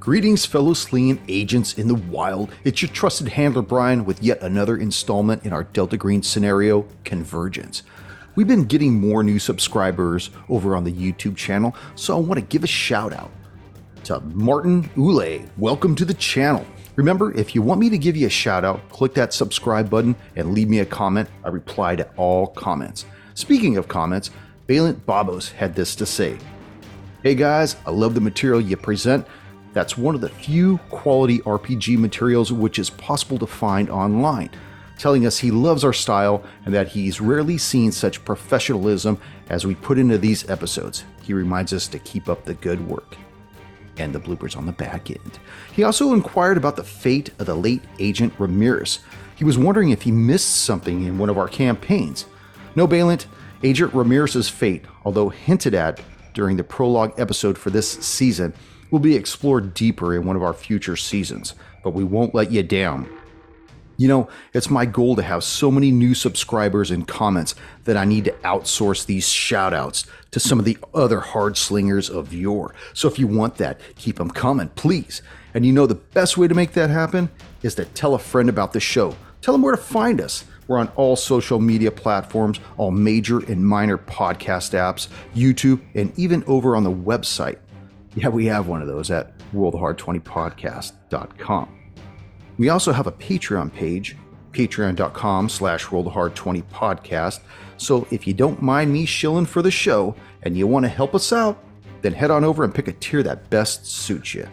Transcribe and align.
Greetings, 0.00 0.46
fellow 0.46 0.74
Sling 0.74 1.20
agents 1.26 1.74
in 1.74 1.88
the 1.88 1.96
wild. 1.96 2.50
It's 2.62 2.80
your 2.80 2.88
trusted 2.90 3.28
handler, 3.28 3.62
Brian, 3.62 4.04
with 4.04 4.22
yet 4.22 4.40
another 4.42 4.76
installment 4.76 5.44
in 5.44 5.52
our 5.52 5.64
Delta 5.64 5.96
Green 5.96 6.22
scenario, 6.22 6.86
Convergence. 7.04 7.82
We've 8.36 8.46
been 8.46 8.64
getting 8.64 9.00
more 9.00 9.24
new 9.24 9.40
subscribers 9.40 10.30
over 10.48 10.76
on 10.76 10.84
the 10.84 10.92
YouTube 10.92 11.36
channel, 11.36 11.74
so 11.96 12.16
I 12.16 12.20
want 12.20 12.38
to 12.38 12.46
give 12.46 12.62
a 12.62 12.68
shout 12.68 13.12
out 13.12 13.32
to 14.04 14.20
Martin 14.20 14.88
Ule. 14.96 15.42
Welcome 15.56 15.96
to 15.96 16.04
the 16.04 16.14
channel. 16.14 16.64
Remember, 16.94 17.36
if 17.36 17.56
you 17.56 17.60
want 17.60 17.80
me 17.80 17.90
to 17.90 17.98
give 17.98 18.16
you 18.16 18.28
a 18.28 18.30
shout 18.30 18.64
out, 18.64 18.88
click 18.90 19.14
that 19.14 19.34
subscribe 19.34 19.90
button 19.90 20.14
and 20.36 20.54
leave 20.54 20.68
me 20.68 20.78
a 20.78 20.86
comment. 20.86 21.28
I 21.44 21.48
reply 21.48 21.96
to 21.96 22.08
all 22.16 22.46
comments. 22.46 23.04
Speaking 23.34 23.76
of 23.76 23.88
comments, 23.88 24.30
Balint 24.68 25.04
Babos 25.04 25.50
had 25.50 25.74
this 25.74 25.96
to 25.96 26.06
say 26.06 26.38
Hey 27.24 27.34
guys, 27.34 27.74
I 27.84 27.90
love 27.90 28.14
the 28.14 28.20
material 28.20 28.60
you 28.60 28.76
present. 28.76 29.26
That's 29.72 29.98
one 29.98 30.14
of 30.14 30.20
the 30.20 30.28
few 30.28 30.78
quality 30.90 31.40
RPG 31.40 31.98
materials 31.98 32.52
which 32.52 32.78
is 32.78 32.90
possible 32.90 33.38
to 33.38 33.46
find 33.46 33.90
online, 33.90 34.50
telling 34.98 35.26
us 35.26 35.38
he 35.38 35.50
loves 35.50 35.84
our 35.84 35.92
style 35.92 36.42
and 36.64 36.74
that 36.74 36.88
he's 36.88 37.20
rarely 37.20 37.58
seen 37.58 37.92
such 37.92 38.24
professionalism 38.24 39.20
as 39.50 39.66
we 39.66 39.74
put 39.74 39.98
into 39.98 40.18
these 40.18 40.48
episodes. 40.48 41.04
He 41.22 41.32
reminds 41.34 41.72
us 41.72 41.86
to 41.88 41.98
keep 41.98 42.28
up 42.28 42.44
the 42.44 42.54
good 42.54 42.86
work. 42.88 43.16
And 43.98 44.14
the 44.14 44.20
bloopers 44.20 44.56
on 44.56 44.64
the 44.64 44.72
back 44.72 45.10
end. 45.10 45.38
He 45.72 45.82
also 45.82 46.12
inquired 46.12 46.56
about 46.56 46.76
the 46.76 46.84
fate 46.84 47.30
of 47.40 47.46
the 47.46 47.56
late 47.56 47.82
Agent 47.98 48.32
Ramirez. 48.38 49.00
He 49.34 49.44
was 49.44 49.58
wondering 49.58 49.90
if 49.90 50.02
he 50.02 50.12
missed 50.12 50.64
something 50.64 51.04
in 51.04 51.18
one 51.18 51.28
of 51.28 51.36
our 51.36 51.48
campaigns. 51.48 52.26
No, 52.76 52.86
Balint, 52.86 53.26
Agent 53.64 53.92
Ramirez's 53.92 54.48
fate, 54.48 54.84
although 55.04 55.30
hinted 55.30 55.74
at 55.74 56.00
during 56.32 56.56
the 56.56 56.64
prologue 56.64 57.12
episode 57.18 57.58
for 57.58 57.70
this 57.70 57.90
season, 57.90 58.54
will 58.90 58.98
be 58.98 59.16
explored 59.16 59.74
deeper 59.74 60.14
in 60.14 60.26
one 60.26 60.36
of 60.36 60.42
our 60.42 60.54
future 60.54 60.96
seasons, 60.96 61.54
but 61.82 61.90
we 61.90 62.04
won't 62.04 62.34
let 62.34 62.50
you 62.50 62.62
down. 62.62 63.08
You 63.96 64.06
know, 64.06 64.28
it's 64.54 64.70
my 64.70 64.86
goal 64.86 65.16
to 65.16 65.22
have 65.22 65.42
so 65.42 65.72
many 65.72 65.90
new 65.90 66.14
subscribers 66.14 66.92
and 66.92 67.06
comments 67.06 67.56
that 67.82 67.96
I 67.96 68.04
need 68.04 68.26
to 68.26 68.32
outsource 68.44 69.04
these 69.04 69.26
shoutouts 69.26 70.06
to 70.30 70.38
some 70.38 70.60
of 70.60 70.64
the 70.64 70.78
other 70.94 71.18
hard 71.18 71.56
slingers 71.56 72.08
of 72.08 72.32
yore. 72.32 72.76
So 72.94 73.08
if 73.08 73.18
you 73.18 73.26
want 73.26 73.56
that, 73.56 73.80
keep 73.96 74.16
them 74.16 74.30
coming, 74.30 74.68
please. 74.68 75.20
And 75.52 75.66
you 75.66 75.72
know 75.72 75.86
the 75.86 75.96
best 75.96 76.38
way 76.38 76.46
to 76.46 76.54
make 76.54 76.72
that 76.74 76.90
happen 76.90 77.28
is 77.64 77.74
to 77.74 77.86
tell 77.86 78.14
a 78.14 78.20
friend 78.20 78.48
about 78.48 78.72
the 78.72 78.78
show. 78.78 79.16
Tell 79.40 79.52
them 79.52 79.62
where 79.62 79.74
to 79.74 79.82
find 79.82 80.20
us. 80.20 80.44
We're 80.68 80.78
on 80.78 80.88
all 80.94 81.16
social 81.16 81.58
media 81.58 81.90
platforms, 81.90 82.60
all 82.76 82.92
major 82.92 83.38
and 83.38 83.66
minor 83.66 83.98
podcast 83.98 84.74
apps, 84.74 85.08
YouTube, 85.34 85.80
and 85.94 86.16
even 86.16 86.44
over 86.46 86.76
on 86.76 86.84
the 86.84 86.92
website. 86.92 87.56
Yeah, 88.18 88.28
we 88.30 88.46
have 88.46 88.66
one 88.66 88.82
of 88.82 88.88
those 88.88 89.12
at 89.12 89.38
rollthehard20podcast.com. 89.52 91.78
We 92.58 92.68
also 92.68 92.90
have 92.90 93.06
a 93.06 93.12
Patreon 93.12 93.72
page, 93.72 94.16
patreon.com 94.50 95.48
slash 95.48 95.86
rollthehard20podcast. 95.86 97.38
So 97.76 98.08
if 98.10 98.26
you 98.26 98.34
don't 98.34 98.60
mind 98.60 98.92
me 98.92 99.06
shilling 99.06 99.46
for 99.46 99.62
the 99.62 99.70
show 99.70 100.16
and 100.42 100.58
you 100.58 100.66
want 100.66 100.84
to 100.84 100.88
help 100.88 101.14
us 101.14 101.32
out, 101.32 101.62
then 102.02 102.12
head 102.12 102.32
on 102.32 102.42
over 102.42 102.64
and 102.64 102.74
pick 102.74 102.88
a 102.88 102.92
tier 102.92 103.22
that 103.22 103.48
best 103.50 103.86
suits 103.86 104.34
you. 104.34 104.48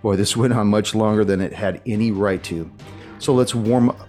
Boy, 0.00 0.16
this 0.16 0.34
went 0.34 0.54
on 0.54 0.68
much 0.68 0.94
longer 0.94 1.26
than 1.26 1.42
it 1.42 1.52
had 1.52 1.82
any 1.84 2.10
right 2.10 2.42
to. 2.44 2.72
So 3.18 3.34
let's 3.34 3.54
warm 3.54 3.90
up. 3.90 4.08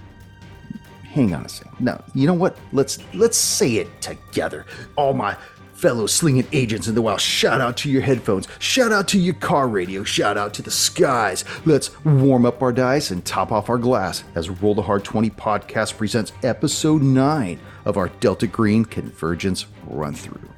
Hang 1.03 1.36
on 1.36 1.45
a 1.45 1.50
second. 1.50 1.81
No, 1.81 2.02
you 2.16 2.25
know 2.25 2.33
what? 2.33 2.58
Let's 2.72 2.98
let's 3.14 3.38
say 3.38 3.75
it 3.75 4.02
together. 4.02 4.66
All 4.95 5.14
my 5.14 5.38
fellow 5.84 6.08
slinging 6.08 6.48
agents 6.53 6.88
in 6.88 6.95
the 6.95 7.02
wild, 7.02 7.20
shout 7.20 7.59
out 7.59 7.76
to 7.76 7.92
your 7.92 8.02
headphones, 8.02 8.48
shout 8.58 8.94
out 8.94 9.06
to 9.06 9.20
your 9.20 9.34
car 9.34 9.67
radio, 9.67 10.02
shout 10.02 10.38
out 10.38 10.53
to 10.53 10.62
the 10.62 10.72
skies. 10.72 11.44
Let's 11.66 11.92
warm 12.06 12.45
up 12.45 12.62
our 12.62 12.72
dice 12.72 13.12
and 13.12 13.26
top 13.26 13.52
off 13.52 13.70
our 13.70 13.78
glass 13.78 14.23
as 14.34 14.50
Roll 14.50 14.76
the 14.76 14.81
Hard 14.81 15.04
20 15.04 15.30
podcast 15.31 15.98
presents 15.98 16.31
episode 16.42 17.02
9 17.02 17.59
of 17.83 17.98
our 17.98 18.08
Delta 18.21 18.48
Green 18.48 18.86
Convergence 18.86 19.66
run 19.86 20.14
through. 20.14 20.49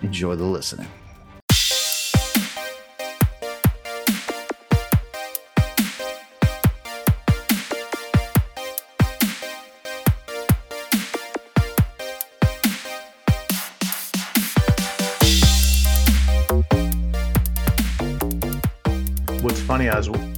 Enjoy 0.00 0.34
the 0.34 0.44
listening. 0.44 0.88
What's 19.92 20.06
funny, 20.08 20.34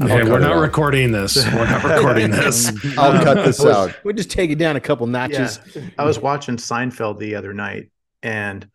I 0.00 0.04
Okay, 0.04 0.30
we're 0.30 0.38
not 0.38 0.52
out. 0.56 0.60
recording 0.60 1.10
this. 1.12 1.36
We're 1.36 1.64
not 1.64 1.82
recording 1.82 2.30
this. 2.30 2.70
I'll 2.98 3.22
cut 3.24 3.44
this 3.44 3.58
was- 3.58 3.74
out. 3.74 4.04
We 4.04 4.12
just 4.12 4.30
take 4.30 4.50
it 4.50 4.58
down 4.58 4.76
a 4.76 4.80
couple 4.80 5.06
notches. 5.06 5.58
yeah, 5.74 5.82
I 5.98 6.04
was 6.04 6.18
watching 6.18 6.56
Seinfeld 6.56 7.18
the 7.18 7.34
other 7.34 7.52
night, 7.52 7.90
and 8.22 8.68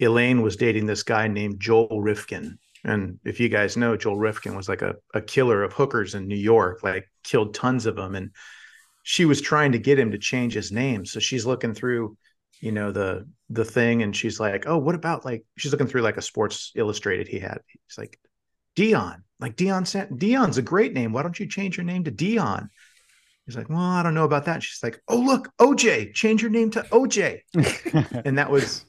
Elaine 0.00 0.42
was 0.42 0.56
dating 0.56 0.86
this 0.86 1.02
guy 1.02 1.26
named 1.26 1.58
Joel 1.60 2.00
Rifkin. 2.00 2.58
And 2.84 3.18
if 3.24 3.40
you 3.40 3.48
guys 3.48 3.76
know, 3.76 3.96
Joel 3.96 4.16
Rifkin 4.18 4.54
was 4.54 4.68
like 4.68 4.82
a, 4.82 4.94
a 5.14 5.20
killer 5.20 5.62
of 5.64 5.72
hookers 5.72 6.14
in 6.14 6.28
New 6.28 6.36
York, 6.36 6.84
like 6.84 7.10
killed 7.24 7.54
tons 7.54 7.86
of 7.86 7.96
them. 7.96 8.14
And 8.14 8.30
she 9.02 9.24
was 9.24 9.40
trying 9.40 9.72
to 9.72 9.78
get 9.78 9.98
him 9.98 10.12
to 10.12 10.18
change 10.18 10.54
his 10.54 10.70
name. 10.70 11.04
So 11.04 11.18
she's 11.18 11.44
looking 11.44 11.74
through, 11.74 12.16
you 12.60 12.70
know, 12.72 12.92
the 12.92 13.26
the 13.50 13.64
thing, 13.64 14.02
and 14.02 14.14
she's 14.14 14.38
like, 14.38 14.64
"Oh, 14.66 14.78
what 14.78 14.94
about 14.94 15.24
like?" 15.24 15.44
She's 15.56 15.72
looking 15.72 15.86
through 15.88 16.02
like 16.02 16.18
a 16.18 16.22
Sports 16.22 16.72
Illustrated 16.76 17.26
he 17.26 17.38
had. 17.40 17.58
He's 17.66 17.98
like, 17.98 18.18
Dion, 18.78 19.24
like 19.40 19.56
Dion. 19.56 19.84
San- 19.84 20.16
Dion's 20.16 20.56
a 20.56 20.62
great 20.62 20.92
name. 20.92 21.12
Why 21.12 21.24
don't 21.24 21.40
you 21.40 21.48
change 21.48 21.76
your 21.76 21.82
name 21.82 22.04
to 22.04 22.12
Dion? 22.12 22.70
He's 23.44 23.56
like, 23.56 23.68
well, 23.68 23.80
I 23.80 24.04
don't 24.04 24.14
know 24.14 24.22
about 24.22 24.44
that. 24.44 24.54
And 24.54 24.62
she's 24.62 24.84
like, 24.84 25.02
oh, 25.08 25.18
look, 25.18 25.50
OJ, 25.58 26.14
change 26.14 26.42
your 26.42 26.52
name 26.52 26.70
to 26.70 26.82
OJ. 26.92 27.40
and 28.24 28.38
that 28.38 28.48
was 28.48 28.84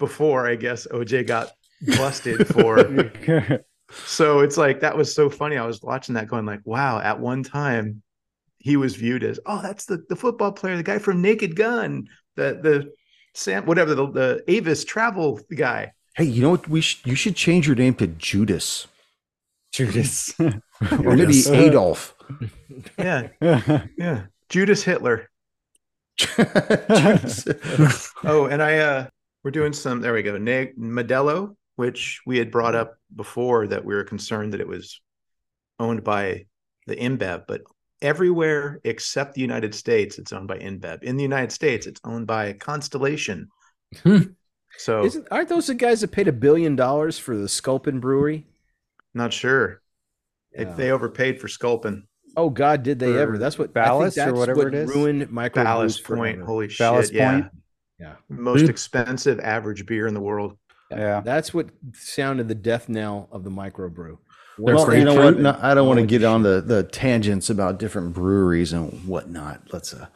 before, 0.00 0.48
I 0.48 0.56
guess, 0.56 0.88
OJ 0.88 1.28
got 1.28 1.52
busted 1.96 2.48
for. 2.52 3.62
so 4.06 4.40
it's 4.40 4.56
like, 4.56 4.80
that 4.80 4.96
was 4.96 5.14
so 5.14 5.30
funny. 5.30 5.56
I 5.56 5.64
was 5.64 5.82
watching 5.82 6.16
that 6.16 6.26
going 6.26 6.44
like, 6.44 6.62
wow, 6.64 6.98
at 6.98 7.20
one 7.20 7.44
time 7.44 8.02
he 8.56 8.76
was 8.76 8.96
viewed 8.96 9.22
as, 9.22 9.38
oh, 9.46 9.62
that's 9.62 9.84
the, 9.84 10.04
the 10.08 10.16
football 10.16 10.50
player, 10.50 10.76
the 10.76 10.82
guy 10.82 10.98
from 10.98 11.22
Naked 11.22 11.54
Gun, 11.54 12.08
the, 12.34 12.58
the 12.60 12.92
Sam, 13.34 13.66
whatever, 13.66 13.94
the, 13.94 14.10
the 14.10 14.44
Avis 14.48 14.84
travel 14.84 15.38
guy. 15.54 15.92
Hey, 16.16 16.24
you 16.24 16.42
know 16.42 16.50
what? 16.50 16.66
We 16.66 16.80
sh- 16.80 17.00
you 17.04 17.14
should 17.14 17.36
change 17.36 17.68
your 17.68 17.76
name 17.76 17.94
to 17.94 18.08
Judas 18.08 18.88
Judas. 19.72 20.34
or 20.40 20.52
maybe 20.80 21.32
Judas. 21.32 21.48
Adolf. 21.48 22.14
Yeah. 22.98 23.28
Yeah. 23.96 24.26
Judas 24.48 24.82
Hitler. 24.84 25.28
Judas. 26.16 27.48
Oh, 28.24 28.46
and 28.50 28.62
I 28.62 28.78
uh 28.78 29.06
we're 29.42 29.50
doing 29.50 29.72
some 29.72 30.00
there 30.00 30.12
we 30.12 30.22
go. 30.22 30.36
Ne- 30.36 30.72
Modelo, 30.78 31.56
which 31.76 32.20
we 32.26 32.38
had 32.38 32.50
brought 32.50 32.74
up 32.74 32.98
before 33.14 33.66
that 33.68 33.84
we 33.84 33.94
were 33.94 34.04
concerned 34.04 34.52
that 34.52 34.60
it 34.60 34.68
was 34.68 35.00
owned 35.78 36.04
by 36.04 36.46
the 36.86 36.96
InBev, 36.96 37.44
but 37.46 37.62
everywhere 38.02 38.80
except 38.84 39.34
the 39.34 39.40
United 39.40 39.74
States, 39.74 40.18
it's 40.18 40.32
owned 40.32 40.48
by 40.48 40.58
InBev. 40.58 41.02
In 41.02 41.16
the 41.16 41.22
United 41.22 41.52
States, 41.52 41.86
it's 41.86 42.00
owned 42.04 42.26
by 42.26 42.52
Constellation. 42.54 43.48
Hmm. 44.02 44.22
So 44.76 45.04
Isn't, 45.04 45.26
aren't 45.30 45.48
those 45.48 45.66
the 45.66 45.74
guys 45.74 46.00
that 46.02 46.12
paid 46.12 46.28
a 46.28 46.32
billion 46.32 46.76
dollars 46.76 47.18
for 47.18 47.36
the 47.36 47.48
Sculpin 47.48 48.00
Brewery? 48.00 48.46
Not 49.14 49.32
sure. 49.32 49.80
They, 50.56 50.64
Yeah. 50.64 50.72
they 50.74 50.90
overpaid 50.90 51.40
for 51.40 51.48
Sculpin. 51.48 52.04
oh 52.36 52.50
God, 52.50 52.82
did 52.82 52.98
they 52.98 53.18
ever? 53.18 53.36
That's 53.38 53.58
what 53.58 53.72
Ballast 53.74 54.18
I 54.18 54.22
or 54.22 54.26
think 54.26 54.36
that's 54.36 54.38
whatever 54.38 54.58
what 54.64 54.74
it 54.74 54.74
is? 54.74 54.90
Ruined 54.94 55.30
micro 55.30 55.64
Ballast 55.64 56.04
Point. 56.04 56.42
Holy 56.42 56.68
Ballast 56.78 57.08
shit. 57.10 57.16
Yeah. 57.16 57.32
Point? 57.32 57.46
Yeah. 57.98 58.14
Most 58.28 58.60
Dude. 58.60 58.70
expensive 58.70 59.40
average 59.40 59.84
beer 59.86 60.06
in 60.06 60.14
the 60.14 60.20
world. 60.20 60.56
Yeah. 60.90 61.20
That's 61.20 61.52
what 61.52 61.68
sounded 61.94 62.48
the 62.48 62.54
death 62.54 62.88
knell 62.88 63.28
of 63.32 63.44
the 63.44 63.50
microbrew. 63.50 64.16
Well, 64.60 64.96
you 64.96 65.04
know 65.04 65.14
what? 65.14 65.38
No, 65.38 65.56
I 65.60 65.74
don't 65.74 65.86
want 65.86 66.00
to 66.00 66.06
get 66.06 66.24
on 66.24 66.42
the, 66.42 66.60
the 66.60 66.82
tangents 66.82 67.48
about 67.50 67.78
different 67.78 68.12
breweries 68.14 68.72
and 68.72 68.90
whatnot. 69.06 69.62
Let's 69.72 69.92
uh, 69.94 70.06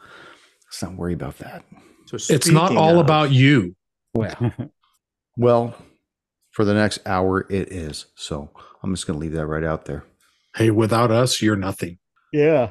let's 0.65 0.81
not 0.81 0.93
worry 0.95 1.13
about 1.13 1.37
that. 1.39 1.63
So 2.07 2.17
It's 2.33 2.47
not 2.49 2.75
all 2.75 2.95
of- 2.99 3.05
about 3.05 3.31
you. 3.31 3.75
Well, 4.13 4.35
for 6.53 6.63
the 6.65 6.73
next 6.73 6.99
hour, 7.05 7.45
it 7.49 7.71
is. 7.71 8.05
So 8.15 8.49
I'm 8.81 8.93
just 8.95 9.05
going 9.05 9.19
to 9.19 9.21
leave 9.21 9.33
that 9.33 9.45
right 9.47 9.63
out 9.63 9.85
there. 9.85 10.05
Hey, 10.55 10.69
without 10.71 11.11
us, 11.11 11.41
you're 11.41 11.55
nothing. 11.57 11.97
Yeah. 12.31 12.69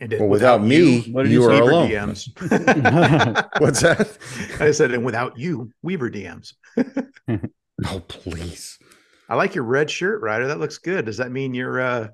And 0.00 0.12
Well, 0.18 0.28
without 0.28 0.62
me, 0.62 1.02
what 1.12 1.26
you 1.26 1.32
you 1.42 1.44
are 1.44 1.50
Weaver 1.50 1.70
alone. 1.70 1.90
DMs. 1.90 3.50
What's 3.60 3.80
that? 3.82 4.16
I 4.60 4.70
said, 4.70 4.92
and 4.92 5.04
without 5.04 5.38
you, 5.38 5.70
Weaver 5.82 6.10
DMs. 6.10 6.54
Oh, 7.86 8.00
please. 8.08 8.78
I 9.26 9.36
like 9.36 9.54
your 9.54 9.64
red 9.64 9.90
shirt, 9.90 10.20
Ryder. 10.20 10.48
That 10.48 10.58
looks 10.60 10.76
good. 10.76 11.06
Does 11.06 11.16
that 11.16 11.32
mean 11.32 11.54
you're 11.54 11.80
uh, 11.80 12.08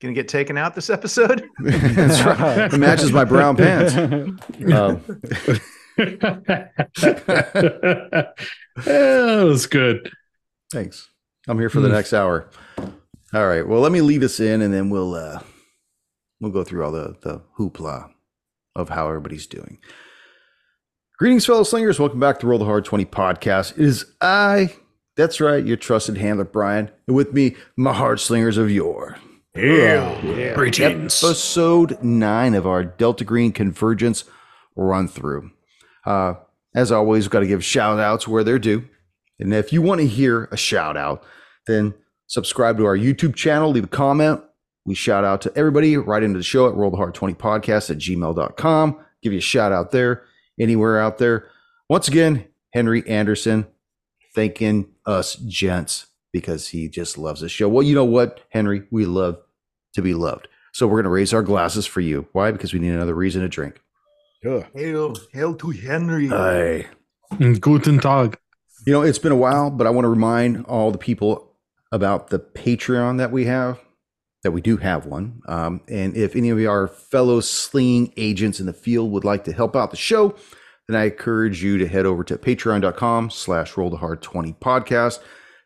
going 0.00 0.14
to 0.14 0.20
get 0.20 0.28
taken 0.28 0.56
out 0.56 0.76
this 0.76 0.90
episode? 0.90 1.44
That's 1.58 2.22
right. 2.22 2.72
It 2.72 2.78
matches 2.78 3.10
my 3.10 3.24
brown 3.24 3.56
pants. 3.56 3.96
Um, 3.96 5.02
that 8.76 9.42
was 9.44 9.66
good. 9.66 10.10
Thanks. 10.72 11.08
I'm 11.46 11.58
here 11.58 11.70
for 11.70 11.80
the 11.80 11.88
Hmm. 11.88 11.94
next 11.94 12.12
hour. 12.12 12.48
All 13.34 13.46
right. 13.46 13.66
Well, 13.66 13.80
let 13.80 13.92
me 13.92 14.00
leave 14.00 14.22
us 14.22 14.40
in, 14.40 14.62
and 14.62 14.72
then 14.72 14.90
we'll 14.90 15.14
uh, 15.14 15.40
we'll 16.40 16.52
go 16.52 16.64
through 16.64 16.84
all 16.84 16.92
the 16.92 17.16
the 17.22 17.42
hoopla 17.58 18.10
of 18.74 18.88
how 18.90 19.08
everybody's 19.08 19.46
doing. 19.46 19.78
Greetings, 21.18 21.44
fellow 21.46 21.64
slingers. 21.64 21.98
Welcome 21.98 22.20
back 22.20 22.38
to 22.40 22.46
Roll 22.46 22.58
the 22.58 22.64
Hard 22.64 22.84
Twenty 22.84 23.04
podcast. 23.04 23.72
It 23.72 23.84
is 23.84 24.06
I. 24.20 24.74
That's 25.16 25.40
right, 25.40 25.64
your 25.64 25.76
trusted 25.76 26.16
handler 26.16 26.44
Brian, 26.44 26.90
and 27.08 27.16
with 27.16 27.32
me, 27.32 27.56
my 27.76 27.92
hard 27.92 28.20
slingers 28.20 28.56
of 28.56 28.70
yore. 28.70 29.16
Yeah. 29.56 30.54
Greetings. 30.54 31.22
Episode 31.24 32.00
nine 32.04 32.54
of 32.54 32.68
our 32.68 32.84
Delta 32.84 33.24
Green 33.24 33.50
Convergence 33.50 34.22
run 34.76 35.08
through. 35.08 35.50
Uh, 36.06 36.34
as 36.72 36.92
always, 36.92 37.24
we've 37.24 37.30
got 37.30 37.40
to 37.40 37.48
give 37.48 37.64
shout 37.64 37.98
outs 37.98 38.28
where 38.28 38.44
they're 38.44 38.60
due. 38.60 38.84
And 39.38 39.54
if 39.54 39.72
you 39.72 39.82
want 39.82 40.00
to 40.00 40.06
hear 40.06 40.48
a 40.50 40.56
shout 40.56 40.96
out, 40.96 41.24
then 41.66 41.94
subscribe 42.26 42.76
to 42.78 42.84
our 42.86 42.96
YouTube 42.96 43.34
channel, 43.34 43.70
leave 43.70 43.84
a 43.84 43.88
comment. 43.88 44.42
We 44.84 44.94
shout 44.94 45.24
out 45.24 45.42
to 45.42 45.52
everybody 45.56 45.96
right 45.96 46.22
into 46.22 46.38
the 46.38 46.44
show 46.44 46.68
at 46.68 46.74
Roll 46.74 46.90
the 46.90 46.96
Hard 46.96 47.14
20 47.14 47.34
Podcast 47.34 47.90
at 47.90 47.98
gmail.com. 47.98 49.04
Give 49.22 49.32
you 49.32 49.38
a 49.38 49.42
shout 49.42 49.72
out 49.72 49.90
there, 49.90 50.24
anywhere 50.58 50.98
out 50.98 51.18
there. 51.18 51.48
Once 51.88 52.08
again, 52.08 52.46
Henry 52.72 53.06
Anderson 53.08 53.66
thanking 54.34 54.88
us 55.04 55.34
gents 55.34 56.06
because 56.32 56.68
he 56.68 56.88
just 56.88 57.18
loves 57.18 57.40
this 57.40 57.52
show. 57.52 57.68
Well, 57.68 57.82
you 57.82 57.94
know 57.94 58.04
what, 58.04 58.40
Henry? 58.50 58.84
We 58.90 59.06
love 59.06 59.38
to 59.94 60.02
be 60.02 60.14
loved. 60.14 60.48
So 60.72 60.86
we're 60.86 60.96
going 60.96 61.04
to 61.04 61.10
raise 61.10 61.34
our 61.34 61.42
glasses 61.42 61.86
for 61.86 62.00
you. 62.00 62.28
Why? 62.32 62.50
Because 62.50 62.72
we 62.72 62.78
need 62.78 62.92
another 62.92 63.14
reason 63.14 63.42
to 63.42 63.48
drink. 63.48 63.80
Ugh. 64.46 64.64
Hail, 64.74 65.16
hail 65.32 65.54
to 65.54 65.70
Henry. 65.70 66.30
Aye. 66.30 66.86
Guten 67.60 67.98
Tag. 67.98 68.38
You 68.88 68.94
know, 68.94 69.02
it's 69.02 69.18
been 69.18 69.32
a 69.32 69.36
while, 69.36 69.68
but 69.68 69.86
I 69.86 69.90
want 69.90 70.06
to 70.06 70.08
remind 70.08 70.64
all 70.64 70.90
the 70.90 70.96
people 70.96 71.52
about 71.92 72.28
the 72.28 72.38
Patreon 72.38 73.18
that 73.18 73.30
we 73.30 73.44
have, 73.44 73.78
that 74.42 74.52
we 74.52 74.62
do 74.62 74.78
have 74.78 75.04
one. 75.04 75.42
Um, 75.46 75.82
and 75.88 76.16
if 76.16 76.34
any 76.34 76.48
of 76.48 76.58
our 76.58 76.88
fellow 76.88 77.40
slinging 77.40 78.14
agents 78.16 78.60
in 78.60 78.64
the 78.64 78.72
field 78.72 79.10
would 79.12 79.24
like 79.24 79.44
to 79.44 79.52
help 79.52 79.76
out 79.76 79.90
the 79.90 79.98
show, 79.98 80.34
then 80.86 80.98
I 80.98 81.04
encourage 81.04 81.62
you 81.62 81.76
to 81.76 81.86
head 81.86 82.06
over 82.06 82.24
to 82.24 82.38
patreon.com 82.38 83.28
slash 83.28 83.76
roll 83.76 83.90
the 83.90 83.98
hard 83.98 84.22
20 84.22 84.54
podcast 84.54 85.18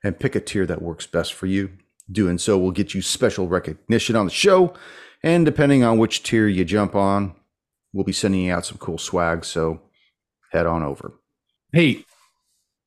and 0.03 0.19
pick 0.19 0.35
a 0.35 0.41
tier 0.41 0.67
that 0.67 0.83
works 0.83 1.07
best 1.07 1.33
for 1.33 1.47
you. 1.47 1.71
Doing 2.11 2.39
so 2.39 2.59
will 2.59 2.73
get 2.73 2.93
you 2.93 3.03
special 3.03 3.47
recognition 3.47 4.17
on 4.17 4.27
the 4.27 4.33
show. 4.33 4.75
And 5.23 5.47
depending 5.47 5.85
on 5.85 5.97
which 5.97 6.25
tier 6.25 6.49
you 6.49 6.65
jump 6.65 6.97
on, 6.97 7.37
we'll 7.93 8.03
be 8.03 8.13
sending 8.13 8.41
you 8.41 8.53
out 8.53 8.67
some 8.67 8.79
cool 8.79 8.99
swag. 8.99 9.45
So 9.45 9.81
head 10.51 10.67
on 10.67 10.83
over. 10.83 11.13
Hey, 11.73 12.05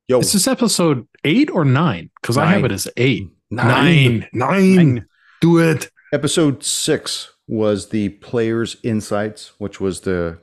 Yo, 0.07 0.19
is 0.19 0.33
this 0.33 0.47
episode 0.47 1.07
eight 1.23 1.49
or 1.51 1.65
nine? 1.65 2.09
Because 2.21 2.37
I 2.37 2.45
have 2.45 2.63
it 2.63 2.71
as 2.71 2.87
eight. 2.97 3.29
Nine. 3.49 4.27
Nine. 4.33 4.75
Nine. 4.95 5.05
Do 5.41 5.57
it. 5.59 5.89
Episode 6.13 6.63
six 6.63 7.31
was 7.47 7.89
the 7.89 8.09
players' 8.09 8.77
insights, 8.83 9.53
which 9.57 9.79
was 9.81 10.01
the 10.01 10.39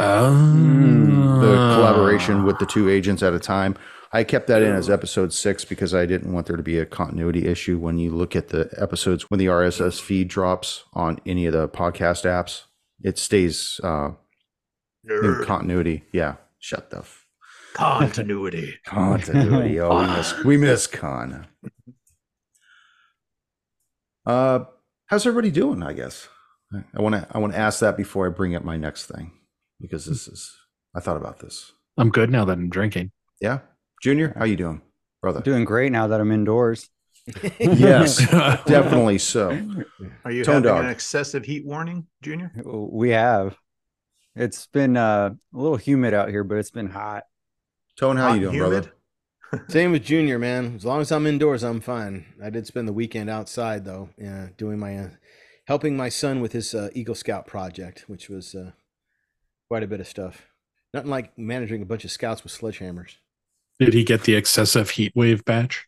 Oh. 0.00 1.40
the 1.40 1.54
collaboration 1.74 2.44
with 2.44 2.58
the 2.58 2.66
two 2.66 2.88
agents 2.88 3.22
at 3.22 3.32
a 3.34 3.38
time. 3.38 3.76
I 4.14 4.24
kept 4.24 4.46
that 4.48 4.60
in 4.62 4.74
as 4.74 4.90
episode 4.90 5.32
six 5.32 5.64
because 5.64 5.94
I 5.94 6.04
didn't 6.06 6.32
want 6.32 6.46
there 6.46 6.56
to 6.56 6.62
be 6.62 6.78
a 6.78 6.84
continuity 6.86 7.46
issue 7.46 7.78
when 7.78 7.98
you 7.98 8.10
look 8.10 8.34
at 8.36 8.48
the 8.48 8.68
episodes 8.78 9.30
when 9.30 9.38
the 9.38 9.46
RSS 9.46 10.00
feed 10.00 10.28
drops 10.28 10.84
on 10.92 11.18
any 11.24 11.46
of 11.46 11.52
the 11.52 11.68
podcast 11.68 12.24
apps. 12.24 12.62
It 13.02 13.16
stays 13.18 13.80
uh, 13.84 14.10
in 15.08 15.42
continuity. 15.44 16.02
Yeah, 16.12 16.34
shut 16.58 16.90
the 16.90 16.98
f- 16.98 17.21
Continuity. 17.74 18.74
continuity. 18.84 19.80
Oh, 19.80 20.00
we 20.00 20.06
miss 20.06 20.44
we 20.44 20.56
miss 20.56 20.86
con. 20.86 21.46
Uh, 24.24 24.60
how's 25.06 25.26
everybody 25.26 25.50
doing? 25.50 25.82
I 25.82 25.92
guess 25.92 26.28
I 26.94 27.00
want 27.00 27.14
to 27.14 27.26
I 27.30 27.38
want 27.38 27.52
to 27.52 27.58
ask 27.58 27.80
that 27.80 27.96
before 27.96 28.26
I 28.26 28.30
bring 28.30 28.54
up 28.54 28.64
my 28.64 28.76
next 28.76 29.06
thing 29.06 29.32
because 29.80 30.06
this 30.06 30.28
is 30.28 30.54
I 30.94 31.00
thought 31.00 31.16
about 31.16 31.40
this. 31.40 31.72
I'm 31.98 32.10
good 32.10 32.30
now 32.30 32.44
that 32.44 32.52
I'm 32.52 32.68
drinking. 32.68 33.10
Yeah, 33.40 33.60
Junior, 34.02 34.34
how 34.36 34.44
you 34.44 34.56
doing, 34.56 34.82
brother? 35.20 35.40
Doing 35.40 35.64
great 35.64 35.92
now 35.92 36.06
that 36.06 36.20
I'm 36.20 36.32
indoors. 36.32 36.88
yes, 37.60 38.18
definitely 38.66 39.18
so. 39.18 39.50
Are 40.24 40.30
you 40.30 40.44
Tone 40.44 40.56
having 40.56 40.68
dog. 40.68 40.84
an 40.84 40.90
excessive 40.90 41.44
heat 41.44 41.64
warning, 41.64 42.06
Junior? 42.22 42.52
We 42.64 43.10
have. 43.10 43.56
It's 44.34 44.66
been 44.66 44.96
uh, 44.96 45.30
a 45.54 45.58
little 45.58 45.76
humid 45.76 46.14
out 46.14 46.30
here, 46.30 46.42
but 46.42 46.56
it's 46.56 46.70
been 46.70 46.88
hot. 46.88 47.24
Tone, 47.96 48.16
how 48.16 48.28
Hot 48.28 48.40
you 48.40 48.48
and 48.48 48.58
doing, 48.58 48.70
brother? 48.70 48.92
Same 49.68 49.92
with 49.92 50.04
Junior, 50.04 50.38
man. 50.38 50.74
As 50.76 50.84
long 50.84 51.00
as 51.00 51.12
I'm 51.12 51.26
indoors, 51.26 51.62
I'm 51.62 51.80
fine. 51.80 52.26
I 52.42 52.50
did 52.50 52.66
spend 52.66 52.88
the 52.88 52.92
weekend 52.92 53.28
outside 53.28 53.84
though, 53.84 54.08
yeah, 54.16 54.48
doing 54.56 54.78
my 54.78 54.96
uh, 54.96 55.08
helping 55.66 55.96
my 55.96 56.08
son 56.08 56.40
with 56.40 56.52
his 56.52 56.74
uh, 56.74 56.88
Eagle 56.94 57.14
Scout 57.14 57.46
project, 57.46 58.04
which 58.06 58.28
was 58.28 58.54
uh, 58.54 58.72
quite 59.68 59.82
a 59.82 59.86
bit 59.86 60.00
of 60.00 60.08
stuff. 60.08 60.46
Nothing 60.94 61.10
like 61.10 61.36
managing 61.38 61.82
a 61.82 61.86
bunch 61.86 62.04
of 62.04 62.10
scouts 62.10 62.42
with 62.42 62.52
sledgehammers. 62.52 63.16
Did 63.78 63.94
he 63.94 64.04
get 64.04 64.22
the 64.22 64.34
excessive 64.34 64.90
heat 64.90 65.12
wave 65.14 65.44
badge? 65.44 65.86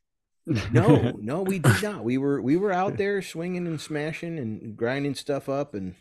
No, 0.72 1.12
no, 1.20 1.42
we 1.42 1.58
did 1.58 1.82
not. 1.82 2.04
We 2.04 2.18
were 2.18 2.40
we 2.40 2.56
were 2.56 2.72
out 2.72 2.98
there 2.98 3.22
swinging 3.22 3.66
and 3.66 3.80
smashing 3.80 4.38
and 4.38 4.76
grinding 4.76 5.14
stuff 5.14 5.48
up 5.48 5.74
and 5.74 5.94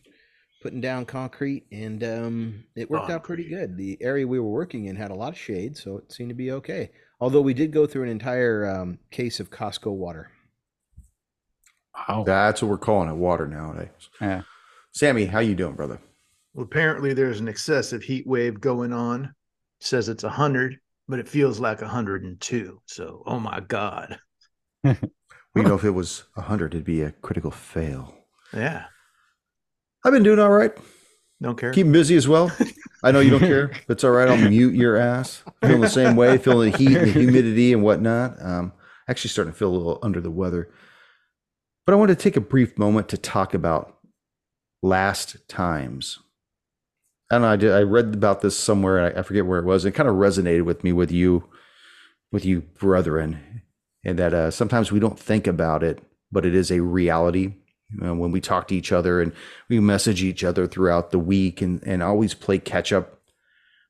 putting 0.63 0.81
down 0.81 1.05
concrete, 1.05 1.65
and 1.71 2.03
um, 2.03 2.63
it 2.75 2.89
worked 2.89 3.11
out 3.11 3.23
pretty 3.23 3.47
good. 3.47 3.77
The 3.77 3.97
area 4.01 4.25
we 4.25 4.39
were 4.39 4.49
working 4.49 4.85
in 4.85 4.95
had 4.95 5.11
a 5.11 5.15
lot 5.15 5.33
of 5.33 5.37
shade, 5.37 5.77
so 5.77 5.97
it 5.97 6.11
seemed 6.11 6.29
to 6.29 6.35
be 6.35 6.51
okay. 6.53 6.89
Although 7.19 7.41
we 7.41 7.53
did 7.53 7.71
go 7.71 7.85
through 7.85 8.03
an 8.03 8.09
entire 8.09 8.65
um, 8.65 8.97
case 9.11 9.39
of 9.39 9.51
Costco 9.51 9.91
water. 9.91 10.31
Wow. 12.09 12.23
That's 12.25 12.61
what 12.61 12.69
we're 12.69 12.77
calling 12.77 13.09
it, 13.09 13.15
water 13.15 13.45
nowadays. 13.45 14.09
Yeah. 14.19 14.41
Sammy, 14.93 15.25
how 15.25 15.39
you 15.39 15.53
doing, 15.53 15.75
brother? 15.75 15.99
Well, 16.53 16.65
apparently 16.65 17.13
there's 17.13 17.39
an 17.39 17.47
excessive 17.47 18.01
heat 18.01 18.25
wave 18.25 18.59
going 18.61 18.93
on. 18.93 19.35
says 19.79 20.09
it's 20.09 20.23
100, 20.23 20.79
but 21.07 21.19
it 21.19 21.27
feels 21.27 21.59
like 21.59 21.81
102. 21.81 22.81
So, 22.85 23.23
oh 23.27 23.39
my 23.39 23.59
God. 23.59 24.17
We 25.55 25.61
know 25.61 25.75
if 25.75 25.83
it 25.83 25.91
was 25.91 26.23
hundred, 26.35 26.73
it'd 26.73 26.85
be 26.85 27.01
a 27.01 27.11
critical 27.11 27.51
fail. 27.51 28.13
Yeah. 28.53 28.85
I've 30.03 30.13
been 30.13 30.23
doing 30.23 30.39
all 30.39 30.49
right. 30.49 30.71
Don't 31.41 31.57
care. 31.57 31.73
Keep 31.73 31.91
busy 31.91 32.15
as 32.15 32.27
well. 32.27 32.51
I 33.03 33.11
know 33.11 33.19
you 33.19 33.31
don't 33.31 33.39
care. 33.39 33.67
but 33.67 33.79
It's 33.89 34.03
all 34.03 34.11
right. 34.11 34.29
I'll 34.29 34.49
mute 34.49 34.75
your 34.75 34.95
ass. 34.95 35.43
Feeling 35.61 35.81
the 35.81 35.89
same 35.89 36.15
way, 36.15 36.37
feeling 36.37 36.71
the 36.71 36.77
heat 36.77 36.95
and 36.97 37.07
the 37.07 37.11
humidity 37.11 37.73
and 37.73 37.83
whatnot. 37.83 38.41
Um, 38.41 38.71
actually 39.09 39.29
starting 39.29 39.53
to 39.53 39.57
feel 39.59 39.69
a 39.69 39.75
little 39.75 39.99
under 40.01 40.21
the 40.21 40.31
weather. 40.31 40.69
But 41.85 41.93
I 41.93 41.95
want 41.97 42.09
to 42.09 42.15
take 42.15 42.37
a 42.37 42.41
brief 42.41 42.77
moment 42.77 43.09
to 43.09 43.17
talk 43.17 43.53
about 43.53 43.97
last 44.81 45.47
times. 45.49 46.19
I 47.29 47.39
know. 47.39 47.47
I, 47.47 47.55
did, 47.57 47.71
I 47.73 47.81
read 47.81 48.13
about 48.13 48.41
this 48.41 48.57
somewhere. 48.57 49.13
I, 49.13 49.19
I 49.19 49.23
forget 49.23 49.45
where 49.45 49.59
it 49.59 49.65
was. 49.65 49.83
It 49.83 49.91
kind 49.91 50.07
of 50.07 50.15
resonated 50.15 50.63
with 50.63 50.83
me 50.83 50.93
with 50.93 51.11
you, 51.11 51.49
with 52.31 52.45
you, 52.45 52.61
brethren, 52.61 53.63
and 54.05 54.17
that 54.19 54.33
uh, 54.33 54.51
sometimes 54.51 54.91
we 54.91 54.99
don't 54.99 55.19
think 55.19 55.45
about 55.47 55.83
it, 55.83 56.01
but 56.31 56.45
it 56.45 56.55
is 56.55 56.71
a 56.71 56.81
reality. 56.81 57.55
Uh, 58.01 58.15
when 58.15 58.31
we 58.31 58.41
talk 58.41 58.67
to 58.67 58.75
each 58.75 58.91
other 58.91 59.21
and 59.21 59.33
we 59.69 59.79
message 59.79 60.23
each 60.23 60.43
other 60.43 60.67
throughout 60.67 61.11
the 61.11 61.19
week 61.19 61.61
and, 61.61 61.83
and 61.85 62.01
always 62.01 62.33
play 62.33 62.57
catch 62.57 62.91
up, 62.91 63.19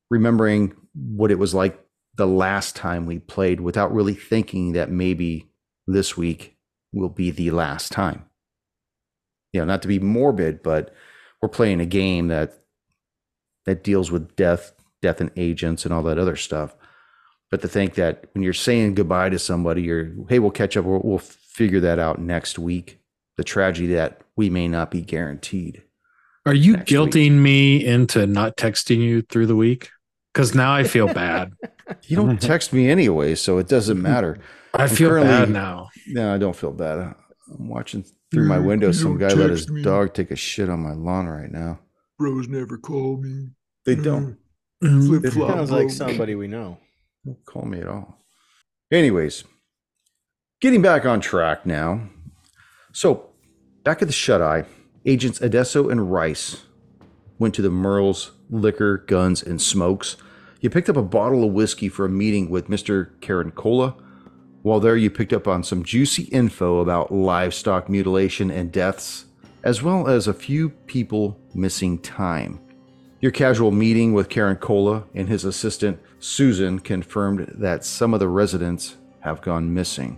remembering 0.10 0.76
what 0.94 1.32
it 1.32 1.40
was 1.40 1.54
like 1.54 1.80
the 2.16 2.28
last 2.28 2.76
time 2.76 3.06
we 3.06 3.20
played 3.20 3.60
without 3.62 3.94
really 3.94 4.14
thinking 4.14 4.74
that 4.74 4.92
maybe 4.92 5.50
this 5.88 6.18
week 6.18 6.58
will 6.92 7.10
be 7.10 7.32
the 7.32 7.52
last 7.52 7.92
time. 7.92 8.26
You 9.52 9.62
know, 9.62 9.66
not 9.66 9.82
to 9.84 9.88
be 9.88 10.00
morbid, 10.00 10.64
but 10.64 10.94
we're 11.42 11.50
playing 11.50 11.80
a 11.80 11.86
game 11.86 12.28
that 12.28 12.60
that 13.66 13.84
deals 13.84 14.12
with 14.12 14.36
death, 14.36 14.74
death 15.02 15.22
and 15.22 15.32
agents 15.36 15.86
and 15.86 15.94
all 15.94 16.04
that 16.04 16.18
other 16.18 16.36
stuff. 16.36 16.76
But 17.50 17.62
to 17.62 17.68
think 17.68 17.96
that 17.96 18.26
when 18.34 18.44
you're 18.44 18.54
saying 18.54 18.96
goodbye 18.96 19.30
to 19.30 19.40
somebody, 19.40 19.84
you're, 19.84 20.12
hey, 20.28 20.40
we'll 20.40 20.52
catch 20.52 20.76
up, 20.76 20.86
we'll, 20.86 21.02
we'll 21.04 21.20
figure 21.20 21.80
that 21.82 22.00
out 22.00 22.20
next 22.20 22.58
week. 22.58 23.00
The 23.38 23.44
tragedy 23.44 23.88
that 23.94 24.22
we 24.36 24.50
may 24.50 24.68
not 24.68 24.92
be 24.92 25.02
guaranteed. 25.02 25.84
Are 26.46 26.54
you 26.54 26.74
Next 26.74 26.92
week. 26.92 27.00
guilting 27.00 27.32
me 27.34 27.84
into 27.86 28.28
not 28.28 28.58
texting 28.58 29.00
you 29.00 29.22
through 29.22 29.48
the 29.48 29.56
week? 29.56 29.90
Because 30.34 30.54
now 30.54 30.74
I 30.74 30.84
feel 30.84 31.08
bad. 31.14 31.54
You 32.08 32.16
don't 32.16 32.42
text 32.42 32.72
me 32.72 32.90
anyway, 32.90 33.36
so 33.36 33.58
it 33.58 33.68
doesn't 33.68 33.98
mm-hmm. 33.98 34.04
matter. 34.04 34.40
I 34.74 34.84
I'm 34.84 34.90
feel 34.90 35.10
currently- 35.10 35.30
bad 35.30 35.50
now. 35.50 35.90
No, 36.08 36.34
I 36.34 36.38
don't 36.38 36.56
feel 36.56 36.72
bad. 36.72 36.98
I'm 37.00 37.68
watching 37.68 38.06
through 38.32 38.48
my 38.48 38.58
window. 38.58 38.88
you 38.88 38.94
Some 38.94 39.18
guy 39.18 39.28
let 39.34 39.50
his 39.50 39.70
me. 39.70 39.82
dog 39.84 40.14
take 40.14 40.32
a 40.32 40.36
shit 40.38 40.70
on 40.70 40.80
my 40.80 40.94
lawn 40.94 41.28
right 41.28 41.52
now. 41.52 41.80
Bros 42.18 42.48
never 42.48 42.78
call 42.78 43.18
me. 43.18 43.50
They 43.86 43.96
don't. 43.96 44.38
Mm-hmm. 44.82 44.88
Mm-hmm. 44.88 45.08
Flip 45.08 45.26
It 45.26 45.32
flop. 45.32 45.50
Sounds 45.56 45.72
like 45.72 45.90
somebody 45.90 46.36
we 46.36 46.48
know. 46.48 46.78
Don't 47.26 47.44
call 47.46 47.66
me 47.66 47.80
at 47.80 47.88
all. 47.90 48.18
Anyways, 48.92 49.44
getting 50.62 50.82
back 50.82 51.06
on 51.06 51.20
track 51.20 51.66
now. 51.66 52.08
So, 52.96 53.32
back 53.84 54.04
at 54.04 54.08
the 54.08 54.14
Shut 54.14 54.40
Eye, 54.40 54.66
agents 55.04 55.42
Adesso 55.42 55.90
and 55.90 56.12
Rice 56.12 56.64
went 57.40 57.56
to 57.56 57.64
the 57.64 57.72
Merle's 57.72 58.32
Liquor, 58.52 59.00
Guns, 59.00 59.42
and 59.42 59.60
Smokes. 59.60 60.16
You 60.62 60.70
picked 60.70 60.90
up 60.90 60.96
a 60.96 61.02
bottle 61.02 61.44
of 61.44 61.54
whiskey 61.54 61.90
for 61.90 62.06
a 62.06 62.10
meeting 62.10 62.52
with 62.52 62.70
Mr. 62.70 63.20
Karen 63.20 63.50
Cola, 63.52 63.96
While 64.62 64.80
there, 64.80 64.96
you 64.96 65.10
picked 65.10 65.34
up 65.34 65.46
on 65.48 65.64
some 65.64 65.84
juicy 65.84 66.24
info 66.24 66.80
about 66.80 67.12
livestock 67.12 67.90
mutilation 67.90 68.50
and 68.50 68.72
deaths, 68.72 69.26
as 69.64 69.84
well 69.84 70.08
as 70.08 70.28
a 70.28 70.34
few 70.34 70.70
people 70.70 71.38
missing 71.54 72.00
time. 72.00 72.60
Your 73.20 73.32
casual 73.32 73.72
meeting 73.72 74.14
with 74.14 74.30
Karen 74.30 74.56
Cola 74.56 75.04
and 75.16 75.28
his 75.28 75.44
assistant 75.46 76.00
Susan 76.20 76.80
confirmed 76.80 77.56
that 77.56 77.84
some 77.84 78.14
of 78.14 78.22
the 78.22 78.30
residents 78.30 78.96
have 79.20 79.42
gone 79.42 79.74
missing. 79.74 80.18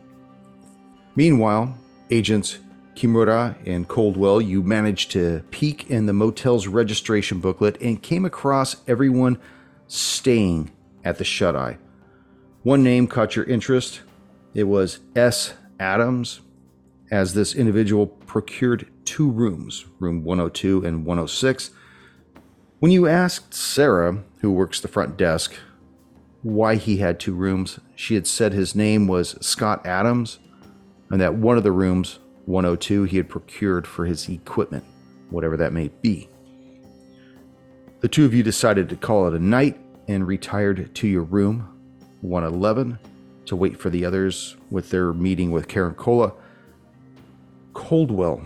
Meanwhile, 1.16 1.76
agents 2.12 2.60
Kimura 2.96 3.56
and 3.66 3.88
Coldwell, 3.88 4.42
you 4.42 4.64
managed 4.64 5.12
to 5.12 5.44
peek 5.52 5.90
in 5.90 6.06
the 6.06 6.14
motel's 6.14 6.68
registration 6.68 7.40
booklet 7.40 7.78
and 7.82 8.02
came 8.02 8.26
across 8.26 8.78
everyone 8.88 9.38
staying 9.88 10.72
at 11.04 11.18
the 11.18 11.24
Shut 11.24 11.56
Eye. 11.56 11.78
One 12.64 12.84
name 12.84 13.08
caught 13.08 13.36
your 13.36 13.46
interest. 13.46 14.02
It 14.54 14.64
was 14.64 15.00
S. 15.16 15.54
Adams, 15.80 16.40
as 17.12 17.34
this 17.34 17.54
individual 17.54 18.08
procured 18.08 18.88
two 19.06 19.30
rooms, 19.30 19.86
room 20.00 20.24
102 20.24 20.86
and 20.86 21.06
106. 21.06 21.72
When 22.80 22.92
you 22.92 23.08
asked 23.08 23.54
Sarah, 23.54 24.24
who 24.40 24.52
works 24.52 24.80
the 24.80 24.88
front 24.88 25.18
desk, 25.18 25.54
why 26.42 26.76
he 26.76 26.98
had 26.98 27.20
two 27.20 27.34
rooms, 27.34 27.80
she 27.96 28.16
had 28.16 28.28
said 28.28 28.54
his 28.54 28.76
name 28.76 29.08
was 29.08 29.36
Scott 29.46 29.86
Adams 29.86 30.40
and 31.10 31.22
that 31.22 31.36
one 31.36 31.58
of 31.58 31.64
the 31.64 31.72
rooms, 31.72 32.20
102, 32.46 33.04
he 33.04 33.18
had 33.18 33.30
procured 33.30 33.88
for 33.88 34.06
his 34.06 34.30
equipment, 34.30 34.84
whatever 35.30 35.58
that 35.58 35.74
may 35.74 35.90
be. 36.02 36.30
The 38.02 38.08
two 38.08 38.26
of 38.26 38.34
you 38.34 38.44
decided 38.44 38.90
to 38.90 38.96
call 38.96 39.28
it 39.28 39.34
a 39.34 39.40
night 39.40 39.80
and 40.08 40.28
retired 40.28 40.94
to 40.96 41.08
your 41.08 41.24
room, 41.24 41.68
111, 42.22 43.00
to 43.46 43.56
wait 43.56 43.80
for 43.80 43.90
the 43.90 44.06
others 44.06 44.56
with 44.70 44.90
their 44.90 45.14
meeting 45.14 45.52
with 45.52 45.68
Karen 45.68 45.96
Cola. 45.96 46.34
Coldwell, 47.74 48.44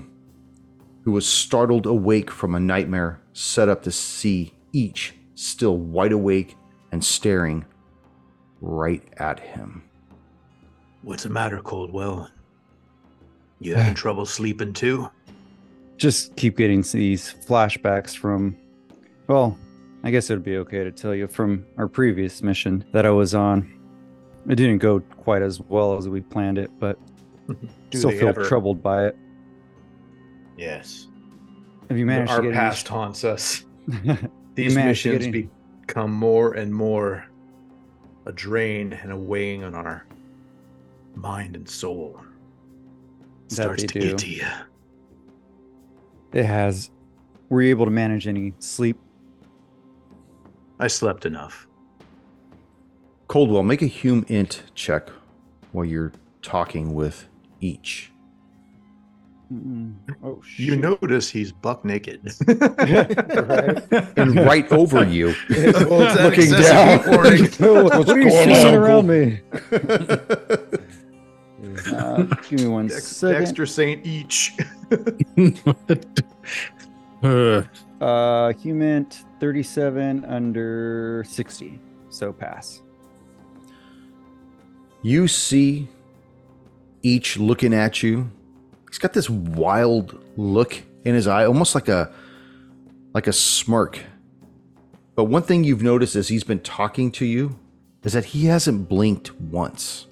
who 1.03 1.11
was 1.11 1.27
startled 1.27 1.85
awake 1.85 2.31
from 2.31 2.55
a 2.55 2.59
nightmare, 2.59 3.21
set 3.33 3.69
up 3.69 3.83
to 3.83 3.91
see 3.91 4.53
Ichi 4.73 5.13
still 5.35 5.77
wide 5.77 6.11
awake 6.11 6.55
and 6.91 7.03
staring 7.03 7.65
right 8.61 9.03
at 9.17 9.39
him. 9.39 9.83
What's 11.01 11.23
the 11.23 11.29
matter, 11.29 11.61
Coldwell? 11.61 12.29
You 13.59 13.75
having 13.75 13.93
trouble 13.95 14.25
sleeping 14.25 14.73
too? 14.73 15.09
Just 15.97 16.35
keep 16.37 16.57
getting 16.57 16.81
these 16.81 17.33
flashbacks 17.45 18.15
from, 18.15 18.55
well, 19.27 19.57
I 20.03 20.11
guess 20.11 20.29
it 20.29 20.33
would 20.33 20.43
be 20.45 20.57
okay 20.57 20.83
to 20.85 20.91
tell 20.91 21.13
you 21.13 21.27
from 21.27 21.65
our 21.77 21.87
previous 21.89 22.41
mission 22.41 22.85
that 22.93 23.05
I 23.05 23.09
was 23.09 23.35
on. 23.35 23.69
It 24.47 24.55
didn't 24.55 24.77
go 24.77 25.01
quite 25.01 25.41
as 25.41 25.59
well 25.59 25.97
as 25.97 26.07
we 26.07 26.21
planned 26.21 26.57
it, 26.57 26.71
but 26.79 26.97
still 27.93 28.11
feel 28.11 28.29
ever- 28.29 28.45
troubled 28.45 28.81
by 28.81 29.07
it. 29.07 29.17
Yes. 30.57 31.07
Have 31.89 31.97
you 31.97 32.05
managed 32.05 32.31
Our 32.31 32.37
to 32.37 32.43
get 32.43 32.47
any- 32.49 32.57
past 32.57 32.87
haunts 32.87 33.23
us. 33.25 33.65
These 34.55 34.75
managed 34.75 35.03
to 35.03 35.09
get 35.11 35.19
missions 35.19 35.25
any- 35.35 35.49
become 35.85 36.11
more 36.13 36.53
and 36.53 36.73
more 36.73 37.25
a 38.25 38.31
drain 38.31 38.93
and 38.93 39.11
a 39.11 39.17
weighing 39.17 39.63
on 39.65 39.73
our 39.75 40.05
mind 41.15 41.55
and 41.57 41.67
soul. 41.67 42.21
It 43.51 43.55
That 43.55 43.63
starts 43.63 43.81
they 43.83 43.87
to 43.87 43.99
do. 43.99 44.09
get 44.09 44.17
to 44.19 44.29
you. 44.29 44.47
It 46.33 46.45
has. 46.45 46.91
Were 47.49 47.61
you 47.63 47.69
able 47.71 47.85
to 47.85 47.91
manage 47.91 48.27
any 48.27 48.53
sleep? 48.59 48.97
I 50.79 50.87
slept 50.87 51.25
enough. 51.25 51.67
Coldwell, 53.27 53.63
make 53.63 53.81
a 53.81 53.87
HUMINT 53.87 54.61
check 54.75 55.09
while 55.71 55.85
you're 55.85 56.13
talking 56.41 56.93
with 56.93 57.27
Ichi. 57.61 58.09
Mm-mm. 59.51 59.95
Oh, 60.23 60.41
You 60.57 60.75
notice 60.75 61.29
he's 61.31 61.51
buck 61.51 61.83
naked. 61.83 62.21
And 64.15 64.35
right 64.35 64.71
over 64.71 65.03
you, 65.03 65.33
Well, 65.49 66.23
looking 66.23 66.51
down. 66.51 66.99
reporting. 66.99 67.45
what 67.57 68.09
are 68.09 68.19
you 68.19 68.29
going 68.29 68.55
seeing 68.55 68.75
around 68.75 69.07
me? 69.07 69.39
Uh, 71.93 72.23
give 72.49 72.59
me 72.59 72.67
one 72.67 72.87
Dex- 72.87 73.07
second. 73.07 73.41
Dexter 73.41 73.65
saying 73.65 74.01
each. 74.03 74.53
Uh, 77.23 77.63
Uh, 78.01 78.53
human 78.53 79.05
37 79.41 80.23
under 80.23 81.25
60. 81.27 81.77
So 82.09 82.31
pass. 82.31 82.81
You 85.01 85.27
see 85.27 85.89
Ichi 87.03 87.39
looking 87.41 87.73
at 87.73 88.01
you. 88.01 88.31
He's 88.89 88.99
got 88.99 89.11
this 89.11 89.29
wild 89.29 90.17
look 90.37 90.81
in 91.03 91.13
his 91.13 91.27
eye, 91.27 91.45
almost 91.45 91.75
like 91.75 91.89
a 91.89 92.11
like 93.13 93.27
a 93.27 93.33
smirk. 93.33 93.99
But 95.15 95.25
one 95.25 95.43
thing 95.43 95.63
you've 95.65 95.83
noticed 95.83 96.15
as 96.15 96.29
he's 96.29 96.43
been 96.45 96.61
talking 96.61 97.11
to 97.13 97.25
you 97.25 97.59
is 98.03 98.13
that 98.13 98.25
he 98.25 98.45
hasn't 98.45 98.87
blinked 98.87 99.33
once. 99.41 100.07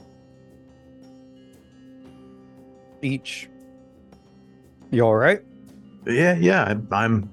Ichi. 3.01 3.47
You 4.91 5.01
all 5.03 5.15
right? 5.15 5.41
yeah, 6.05 6.35
yeah, 6.35 6.63
I'm, 6.63 6.87
I'm, 6.91 7.29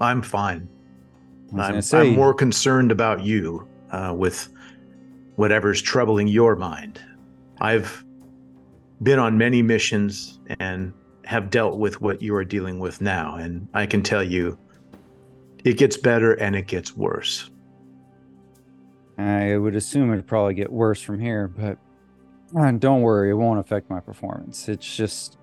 I'm 0.00 0.22
fine. 0.22 0.68
I'm, 1.56 1.80
I'm 1.92 2.14
more 2.14 2.34
concerned 2.34 2.90
about 2.90 3.22
you 3.22 3.66
uh, 3.92 4.12
with 4.16 4.48
whatever's 5.36 5.80
troubling 5.80 6.26
your 6.26 6.56
mind. 6.56 7.00
I've 7.60 8.04
been 9.02 9.18
on 9.18 9.38
many 9.38 9.62
missions 9.62 10.40
and 10.58 10.92
have 11.24 11.50
dealt 11.50 11.78
with 11.78 12.00
what 12.00 12.20
you 12.20 12.34
are 12.34 12.44
dealing 12.44 12.78
with 12.78 13.00
now, 13.00 13.36
and 13.36 13.68
I 13.74 13.86
can 13.86 14.02
tell 14.02 14.22
you 14.22 14.58
it 15.64 15.78
gets 15.78 15.96
better 15.96 16.34
and 16.34 16.56
it 16.56 16.66
gets 16.66 16.96
worse. 16.96 17.50
I 19.18 19.56
would 19.56 19.76
assume 19.76 20.12
it'd 20.12 20.26
probably 20.26 20.54
get 20.54 20.70
worse 20.70 21.00
from 21.00 21.20
here, 21.20 21.48
but 21.48 21.78
uh, 22.54 22.70
don't 22.72 23.02
worry, 23.02 23.30
it 23.30 23.34
won't 23.34 23.58
affect 23.58 23.90
my 23.90 24.00
performance. 24.00 24.68
It's 24.68 24.96
just 24.96 25.38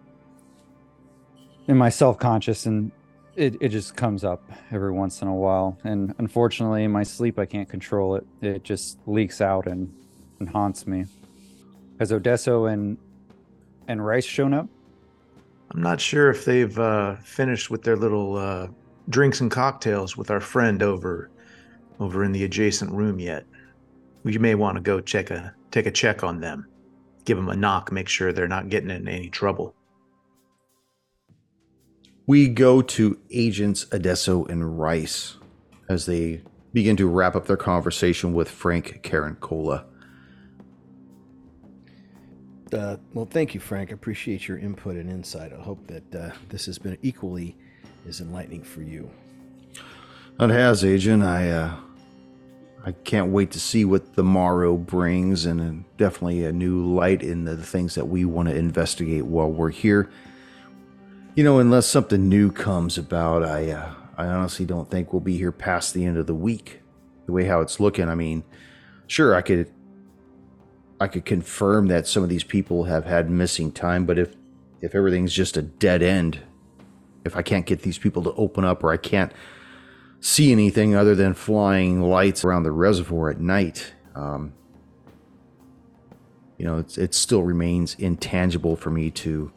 in 1.67 1.77
my 1.77 1.89
self 1.89 2.17
conscious 2.17 2.65
and 2.65 2.91
it, 3.35 3.55
it 3.61 3.69
just 3.69 3.95
comes 3.95 4.23
up 4.23 4.43
every 4.71 4.91
once 4.91 5.21
in 5.21 5.27
a 5.27 5.33
while. 5.33 5.77
And 5.83 6.13
unfortunately, 6.19 6.83
in 6.83 6.91
my 6.91 7.03
sleep, 7.03 7.39
I 7.39 7.45
can't 7.45 7.67
control 7.67 8.15
it. 8.15 8.25
It 8.41 8.63
just 8.63 8.99
leaks 9.07 9.41
out 9.41 9.67
and, 9.67 9.91
and 10.39 10.47
haunts 10.47 10.85
me. 10.85 11.05
Has 11.99 12.11
Adesso 12.11 12.65
and 12.65 12.97
and 13.87 14.05
Rice 14.05 14.25
shown 14.25 14.53
up? 14.53 14.67
I'm 15.71 15.81
not 15.81 15.99
sure 15.99 16.29
if 16.29 16.45
they've 16.45 16.77
uh, 16.77 17.15
finished 17.17 17.69
with 17.69 17.83
their 17.83 17.97
little 17.97 18.37
uh, 18.37 18.67
drinks 19.09 19.41
and 19.41 19.49
cocktails 19.49 20.15
with 20.15 20.31
our 20.31 20.39
friend 20.39 20.83
over 20.83 21.29
over 21.99 22.23
in 22.23 22.31
the 22.31 22.43
adjacent 22.43 22.91
room 22.91 23.19
yet. 23.19 23.45
We 24.23 24.37
may 24.37 24.55
want 24.55 24.75
to 24.75 24.81
go 24.81 24.99
check 24.99 25.31
a 25.31 25.53
take 25.71 25.85
a 25.85 25.91
check 25.91 26.23
on 26.23 26.39
them, 26.39 26.67
give 27.25 27.37
them 27.37 27.49
a 27.49 27.55
knock, 27.55 27.91
make 27.91 28.07
sure 28.07 28.31
they're 28.31 28.47
not 28.47 28.69
getting 28.69 28.89
in 28.89 29.07
any 29.07 29.29
trouble. 29.29 29.75
We 32.25 32.47
go 32.47 32.81
to 32.81 33.19
Agents 33.31 33.85
Adesso 33.91 34.45
and 34.45 34.79
Rice 34.79 35.35
as 35.89 36.05
they 36.05 36.41
begin 36.71 36.95
to 36.97 37.07
wrap 37.07 37.35
up 37.35 37.47
their 37.47 37.57
conversation 37.57 38.33
with 38.33 38.49
Frank 38.49 39.01
Karen 39.03 39.35
Cola. 39.35 39.85
Uh, 42.71 42.97
well, 43.13 43.27
thank 43.29 43.53
you, 43.53 43.59
Frank. 43.59 43.91
I 43.91 43.93
appreciate 43.93 44.47
your 44.47 44.57
input 44.57 44.95
and 44.95 45.09
insight. 45.09 45.53
I 45.53 45.61
hope 45.61 45.85
that 45.87 46.15
uh, 46.15 46.31
this 46.49 46.65
has 46.65 46.79
been 46.79 46.97
equally 47.03 47.55
as 48.07 48.19
enlightening 48.19 48.63
for 48.63 48.81
you. 48.81 49.11
It 50.39 50.49
has, 50.49 50.83
Agent. 50.83 51.21
I 51.21 51.51
uh, 51.51 51.75
I 52.85 52.91
can't 52.91 53.31
wait 53.31 53.51
to 53.51 53.59
see 53.61 53.85
what 53.85 54.15
the 54.15 54.23
morrow 54.23 54.75
brings, 54.75 55.45
and 55.45 55.85
definitely 55.97 56.43
a 56.43 56.51
new 56.51 56.85
light 56.93 57.23
in 57.23 57.45
the 57.45 57.55
things 57.55 57.95
that 57.95 58.09
we 58.09 58.25
want 58.25 58.49
to 58.49 58.55
investigate 58.55 59.25
while 59.25 59.49
we're 59.49 59.69
here. 59.69 60.09
You 61.35 61.45
know, 61.45 61.59
unless 61.59 61.87
something 61.87 62.27
new 62.27 62.51
comes 62.51 62.97
about, 62.97 63.43
I 63.43 63.71
uh, 63.71 63.93
I 64.17 64.25
honestly 64.25 64.65
don't 64.65 64.91
think 64.91 65.13
we'll 65.13 65.21
be 65.21 65.37
here 65.37 65.53
past 65.53 65.93
the 65.93 66.03
end 66.03 66.17
of 66.17 66.27
the 66.27 66.35
week. 66.35 66.81
The 67.25 67.31
way 67.31 67.45
how 67.45 67.61
it's 67.61 67.79
looking, 67.79 68.09
I 68.09 68.15
mean, 68.15 68.43
sure, 69.07 69.33
I 69.33 69.41
could 69.41 69.71
I 70.99 71.07
could 71.07 71.23
confirm 71.23 71.87
that 71.87 72.05
some 72.05 72.21
of 72.21 72.29
these 72.29 72.43
people 72.43 72.83
have 72.83 73.05
had 73.05 73.29
missing 73.29 73.71
time, 73.71 74.05
but 74.05 74.19
if 74.19 74.35
if 74.81 74.93
everything's 74.93 75.33
just 75.33 75.55
a 75.55 75.61
dead 75.61 76.03
end, 76.03 76.41
if 77.23 77.37
I 77.37 77.41
can't 77.43 77.65
get 77.65 77.81
these 77.81 77.97
people 77.97 78.23
to 78.23 78.33
open 78.33 78.65
up 78.65 78.83
or 78.83 78.91
I 78.91 78.97
can't 78.97 79.31
see 80.23 80.53
anything 80.53 80.95
other 80.95 81.15
than 81.15 81.33
flying 81.33 82.01
lights 82.01 82.45
around 82.45 82.63
the 82.63 82.71
reservoir 82.71 83.29
at 83.29 83.41
night. 83.41 83.93
Um, 84.15 84.53
you 86.57 86.65
know, 86.65 86.77
it's, 86.77 86.97
it 86.97 87.13
still 87.13 87.43
remains 87.43 87.95
intangible 87.95 88.77
for 88.77 88.89
me 88.89 89.11
to 89.11 89.51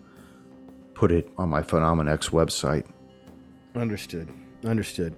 put 0.95 1.13
it 1.13 1.31
on 1.39 1.49
my 1.49 1.63
Phenomenex 1.63 2.31
website. 2.31 2.85
Understood. 3.77 4.29
Understood. 4.65 5.15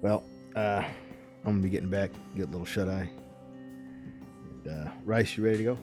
Well, 0.00 0.24
uh, 0.56 0.82
I'm 1.44 1.52
gonna 1.52 1.58
be 1.58 1.68
getting 1.68 1.90
back. 1.90 2.10
Get 2.34 2.48
a 2.48 2.50
little 2.50 2.64
shut 2.64 2.88
eye. 2.88 3.10
Uh, 4.68 4.88
Rice, 5.04 5.36
you 5.36 5.44
ready 5.44 5.58
to 5.58 5.64
go? 5.64 5.78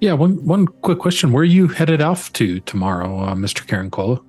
Yeah, 0.00 0.12
one 0.12 0.44
one 0.44 0.66
quick 0.66 0.98
question. 0.98 1.32
Where 1.32 1.42
are 1.42 1.44
you 1.44 1.68
headed 1.68 2.02
off 2.02 2.30
to 2.34 2.60
tomorrow, 2.60 3.20
uh, 3.20 3.34
Mr. 3.34 3.66
Karen 3.66 3.90
Cola? 3.90 4.20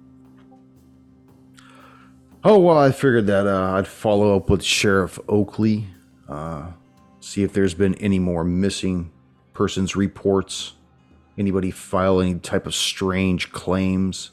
Oh 2.44 2.60
well, 2.60 2.78
I 2.78 2.92
figured 2.92 3.28
that 3.28 3.48
uh, 3.48 3.74
I'd 3.74 3.88
follow 3.88 4.36
up 4.36 4.50
with 4.50 4.64
Sheriff 4.64 5.20
Oakley, 5.28 5.88
uh, 6.30 6.68
see 7.20 7.44
if 7.44 7.52
there's 7.52 7.74
been 7.74 7.96
any 7.96 8.20
more 8.20 8.44
missing 8.44 9.12
persons 9.54 9.96
reports. 9.96 10.74
Anybody 11.38 11.72
file 11.72 12.22
any 12.22 12.36
type 12.36 12.68
of 12.68 12.76
strange 12.76 13.52
claims? 13.52 14.32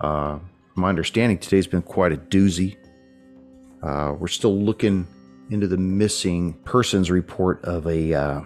Uh, 0.00 0.40
my 0.74 0.88
understanding 0.88 1.38
today's 1.38 1.66
been 1.66 1.82
quite 1.82 2.12
a 2.12 2.16
doozy. 2.16 2.76
Uh, 3.82 4.14
we're 4.18 4.26
still 4.28 4.58
looking 4.58 5.06
into 5.50 5.68
the 5.68 5.76
missing 5.76 6.54
persons 6.64 7.08
report 7.10 7.64
of 7.64 7.86
a 7.86 8.14
uh, 8.14 8.40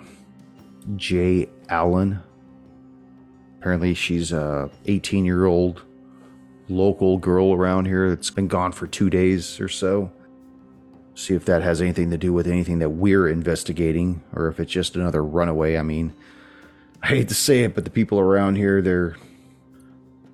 Jay 0.96 1.48
Allen. 1.70 2.22
Apparently, 3.58 3.94
she's 3.94 4.32
a 4.32 4.70
18 4.84 5.24
year 5.24 5.46
old 5.46 5.82
local 6.72 7.18
girl 7.18 7.52
around 7.52 7.86
here 7.86 8.10
that's 8.10 8.30
been 8.30 8.48
gone 8.48 8.72
for 8.72 8.86
two 8.86 9.10
days 9.10 9.60
or 9.60 9.68
so. 9.68 10.10
See 11.14 11.34
if 11.34 11.44
that 11.46 11.62
has 11.62 11.82
anything 11.82 12.10
to 12.10 12.18
do 12.18 12.32
with 12.32 12.46
anything 12.46 12.78
that 12.80 12.90
we're 12.90 13.28
investigating, 13.28 14.22
or 14.34 14.48
if 14.48 14.60
it's 14.60 14.72
just 14.72 14.96
another 14.96 15.22
runaway. 15.24 15.76
I 15.78 15.82
mean, 15.82 16.14
I 17.02 17.08
hate 17.08 17.28
to 17.28 17.34
say 17.34 17.64
it, 17.64 17.74
but 17.74 17.84
the 17.84 17.90
people 17.90 18.18
around 18.20 18.56
here, 18.56 18.82
they're. 18.82 19.16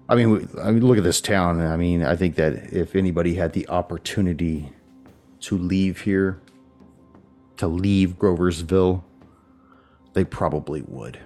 I 0.08 0.14
mean, 0.16 0.48
I 0.62 0.70
mean, 0.70 0.86
look 0.86 0.98
at 0.98 1.04
this 1.04 1.20
town. 1.20 1.60
I 1.60 1.76
mean, 1.76 2.02
I 2.04 2.16
think 2.16 2.36
that 2.36 2.72
if 2.72 2.96
anybody 2.96 3.34
had 3.34 3.52
the 3.52 3.68
opportunity 3.68 4.72
to 5.40 5.58
leave 5.58 6.02
here, 6.02 6.40
to 7.58 7.68
leave 7.68 8.18
Groversville, 8.18 9.02
they 10.14 10.24
probably 10.24 10.82
would. 10.82 11.18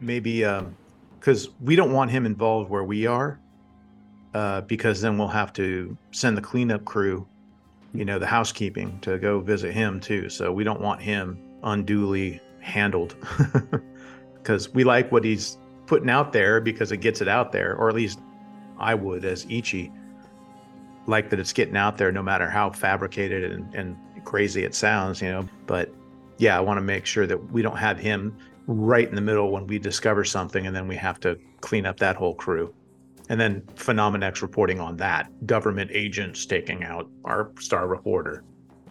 maybe 0.00 0.44
um, 0.44 0.76
because 1.18 1.50
we 1.60 1.76
don't 1.76 1.92
want 1.92 2.10
him 2.10 2.26
involved 2.26 2.70
where 2.70 2.84
we 2.84 3.06
are 3.06 3.38
uh, 4.34 4.62
because 4.62 5.00
then 5.00 5.18
we'll 5.18 5.28
have 5.28 5.52
to 5.54 5.96
send 6.10 6.36
the 6.36 6.42
cleanup 6.42 6.84
crew 6.84 7.26
you 7.94 8.04
know 8.04 8.18
the 8.18 8.26
housekeeping 8.26 8.98
to 9.00 9.18
go 9.18 9.40
visit 9.40 9.72
him 9.72 10.00
too. 10.00 10.28
So 10.28 10.52
we 10.52 10.64
don't 10.64 10.80
want 10.80 11.00
him 11.00 11.38
unduly 11.62 12.40
handled. 12.60 13.16
Because 14.34 14.74
we 14.74 14.82
like 14.82 15.12
what 15.12 15.22
he's 15.22 15.56
putting 15.86 16.10
out 16.10 16.32
there 16.32 16.60
because 16.60 16.90
it 16.90 16.96
gets 16.96 17.20
it 17.20 17.28
out 17.28 17.52
there 17.52 17.76
or 17.76 17.88
at 17.88 17.94
least 17.94 18.18
i 18.76 18.92
would 18.92 19.24
as 19.24 19.46
ichi. 19.48 19.92
Like 21.06 21.30
that 21.30 21.38
it's 21.38 21.52
getting 21.52 21.76
out 21.76 21.96
there 21.96 22.10
no 22.10 22.24
matter 22.24 22.50
how 22.50 22.70
fabricated 22.70 23.52
and, 23.52 23.72
and 23.72 23.96
crazy 24.24 24.64
it 24.64 24.74
sounds 24.74 25.22
you 25.22 25.28
know. 25.28 25.48
But 25.68 25.94
yeah 26.38 26.56
i 26.56 26.60
want 26.60 26.78
to 26.78 26.82
make 26.82 27.06
sure 27.06 27.24
that 27.24 27.52
we 27.52 27.62
don't 27.62 27.76
have 27.76 28.00
him 28.00 28.36
right 28.66 29.08
in 29.08 29.14
the 29.14 29.20
middle 29.20 29.52
when 29.52 29.64
we 29.68 29.78
discover 29.78 30.24
something 30.24 30.66
and 30.66 30.74
then 30.74 30.88
we 30.88 30.96
have 30.96 31.20
to 31.20 31.38
clean 31.60 31.86
up 31.86 31.98
that 31.98 32.16
whole 32.16 32.34
crew 32.34 32.74
and 33.28 33.40
then 33.40 33.62
phenomenex 33.76 34.42
reporting 34.42 34.80
on 34.80 34.96
that 34.96 35.30
government 35.46 35.90
agents 35.92 36.44
taking 36.46 36.84
out 36.84 37.08
our 37.24 37.50
star 37.58 37.86
reporter 37.86 38.44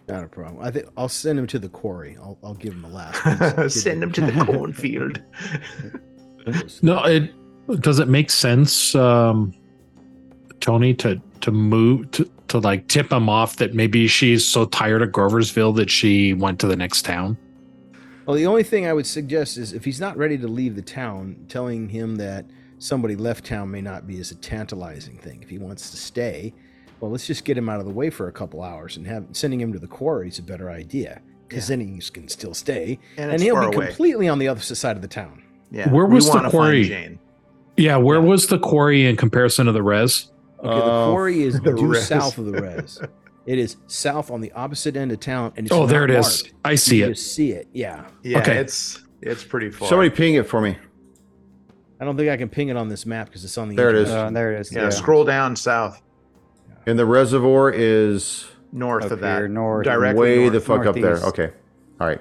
Not 0.08 0.24
a 0.24 0.28
problem. 0.28 0.64
I 0.64 0.70
think 0.70 0.86
I'll 0.96 1.08
send 1.08 1.38
him 1.38 1.46
to 1.48 1.58
the 1.58 1.68
quarry. 1.68 2.16
I'll, 2.20 2.38
I'll 2.42 2.54
give 2.54 2.74
him 2.74 2.82
the 2.82 2.88
last. 2.88 3.72
send 3.82 4.02
him 4.02 4.12
to 4.12 4.20
the 4.20 4.44
cornfield 4.46 5.22
No, 6.82 7.04
it 7.04 7.32
does 7.80 7.98
it 7.98 8.08
make 8.08 8.30
sense, 8.30 8.94
um, 8.94 9.54
Tony, 10.60 10.94
to 10.94 11.20
to 11.40 11.50
move 11.50 12.10
to 12.12 12.28
to 12.48 12.58
like 12.58 12.88
tip 12.88 13.12
him 13.12 13.28
off 13.28 13.56
that 13.56 13.74
maybe 13.74 14.06
she's 14.06 14.46
so 14.46 14.64
tired 14.66 15.02
of 15.02 15.10
Groversville 15.10 15.74
that 15.76 15.90
she 15.90 16.34
went 16.34 16.58
to 16.60 16.66
the 16.66 16.76
next 16.76 17.02
town. 17.02 17.36
Well, 18.26 18.36
the 18.36 18.46
only 18.46 18.62
thing 18.62 18.86
I 18.86 18.92
would 18.92 19.06
suggest 19.06 19.56
is 19.56 19.72
if 19.72 19.84
he's 19.84 20.00
not 20.00 20.16
ready 20.16 20.38
to 20.38 20.46
leave 20.46 20.76
the 20.76 20.82
town, 20.82 21.44
telling 21.48 21.88
him 21.88 22.16
that 22.16 22.44
somebody 22.82 23.14
left 23.16 23.44
town 23.44 23.70
may 23.70 23.80
not 23.80 24.06
be 24.06 24.18
as 24.18 24.30
a 24.30 24.34
tantalizing 24.34 25.16
thing. 25.18 25.40
If 25.42 25.48
he 25.50 25.58
wants 25.58 25.90
to 25.90 25.96
stay, 25.96 26.52
well, 27.00 27.10
let's 27.10 27.26
just 27.26 27.44
get 27.44 27.56
him 27.56 27.68
out 27.68 27.80
of 27.80 27.86
the 27.86 27.92
way 27.92 28.10
for 28.10 28.28
a 28.28 28.32
couple 28.32 28.62
hours 28.62 28.96
and 28.96 29.06
have 29.06 29.24
sending 29.32 29.60
him 29.60 29.72
to 29.72 29.78
the 29.78 29.86
quarry 29.86 30.28
is 30.28 30.38
a 30.38 30.42
better 30.42 30.70
idea 30.70 31.20
because 31.48 31.68
then 31.68 31.80
he 31.80 32.00
can 32.10 32.28
still 32.28 32.54
stay 32.54 32.98
and, 33.16 33.30
and, 33.32 33.42
he'll 33.42 33.58
be 33.60 33.76
away. 33.76 33.86
completely 33.86 34.28
on 34.28 34.38
the 34.38 34.48
other 34.48 34.60
side 34.60 34.96
of 34.96 35.02
the 35.02 35.08
town. 35.08 35.42
yeah 35.70 35.88
Where 35.90 36.06
we 36.06 36.14
was 36.16 36.30
the 36.30 36.48
quarry? 36.50 36.84
Jane. 36.84 37.18
Yeah, 37.76 37.96
where 37.96 38.18
Yeah. 38.18 38.24
was 38.26 38.46
the 38.48 38.58
quarry 38.58 39.06
in 39.06 39.16
comparison 39.16 39.66
to 39.66 39.72
the 39.72 39.82
res? 39.82 40.30
Okay, 40.58 40.68
the 40.68 40.74
Uh, 40.84 41.10
quarry 41.10 41.42
is 41.42 41.60
the 41.60 41.72
due 41.72 41.92
res. 41.92 42.06
south 42.06 42.38
of 42.38 42.46
the 42.46 42.60
res. 42.62 43.00
It 43.46 43.58
is 43.58 43.76
south 43.88 44.30
on 44.30 44.40
the 44.40 44.52
opposite 44.52 44.96
end 44.96 45.10
of 45.10 45.18
town, 45.20 45.52
and 45.56 45.66
it's 45.66 45.74
Oh, 45.74 45.84
there 45.86 46.06
not 46.06 46.10
it 46.10 46.18
is. 46.20 46.44
marked. 46.44 46.54
I 46.64 46.74
see 46.76 46.98
you 46.98 47.06
it. 47.06 47.14
Just 47.14 47.34
see 47.34 47.50
it. 47.52 47.66
Yeah. 47.72 48.04
yeah 48.22 48.38
Okay. 48.38 48.56
it's 48.56 49.02
it's 49.20 49.42
pretty 49.44 49.70
far 49.70 49.88
Somebody 49.88 50.10
ping 50.10 50.34
it 50.34 50.46
for 50.48 50.60
me. 50.60 50.76
I 52.02 52.04
don't 52.04 52.16
think 52.16 52.30
I 52.30 52.36
can 52.36 52.48
ping 52.48 52.68
it 52.68 52.76
on 52.76 52.88
this 52.88 53.06
map 53.06 53.28
because 53.28 53.44
it's 53.44 53.56
on 53.56 53.68
the. 53.68 53.76
There 53.76 53.90
it 53.90 53.94
is. 53.94 54.08
internet. 54.08 54.26
Uh, 54.26 54.30
there 54.32 54.52
it 54.54 54.60
is. 54.60 54.72
yeah, 54.72 54.88
scroll 54.90 55.24
down 55.24 55.54
south 55.54 56.02
And 56.84 56.98
the 56.98 57.06
reservoir 57.06 57.70
is 57.70 58.44
north 58.72 59.04
Up 59.04 59.12
of 59.12 59.20
that 59.20 59.38
here, 59.38 59.46
north. 59.48 59.84
directly 59.84 60.20
way 60.20 60.36
north. 60.38 60.52
the 60.52 60.60
fuck 60.60 60.84
up 60.84 60.96
there. 60.96 61.18
Okay. 61.26 61.52
All 62.00 62.08
right. 62.08 62.20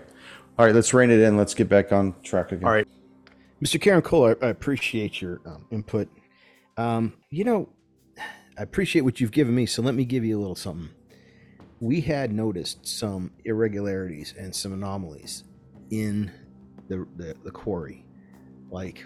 All 0.59 0.67
right, 0.67 0.75
let's 0.75 0.93
rein 0.93 1.09
it 1.09 1.19
in. 1.19 1.35
Let's 1.35 1.55
get 1.55 1.67
back 1.67 1.91
on 1.91 2.13
track 2.21 2.51
again. 2.51 2.63
All 2.67 2.71
right. 2.71 2.87
Mr. 3.59 3.81
Karen 3.81 4.03
Cole, 4.03 4.35
I, 4.39 4.45
I 4.45 4.49
appreciate 4.49 5.19
your 5.19 5.41
um, 5.47 5.65
input. 5.71 6.07
Um, 6.77 7.13
you 7.31 7.43
know, 7.43 7.67
I 8.59 8.61
appreciate 8.61 9.01
what 9.01 9.19
you've 9.19 9.31
given 9.31 9.55
me, 9.55 9.65
so 9.65 9.81
let 9.81 9.95
me 9.95 10.05
give 10.05 10.23
you 10.23 10.37
a 10.37 10.41
little 10.41 10.55
something. 10.55 10.89
We 11.79 12.01
had 12.01 12.31
noticed 12.31 12.85
some 12.85 13.31
irregularities 13.45 14.35
and 14.37 14.55
some 14.55 14.73
anomalies 14.73 15.43
in 15.89 16.31
the, 16.87 17.07
the, 17.15 17.35
the 17.43 17.49
quarry. 17.49 18.05
Like, 18.69 19.03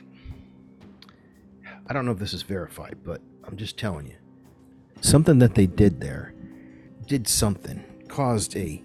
I 1.87 1.93
don't 1.93 2.05
know 2.05 2.11
if 2.11 2.19
this 2.19 2.33
is 2.33 2.41
verified, 2.41 2.97
but 3.03 3.21
I'm 3.43 3.57
just 3.57 3.77
telling 3.77 4.07
you. 4.07 4.15
Something 5.01 5.39
that 5.39 5.55
they 5.55 5.67
did 5.67 5.99
there 6.01 6.33
did 7.07 7.27
something, 7.27 7.83
caused 8.07 8.55
a 8.57 8.81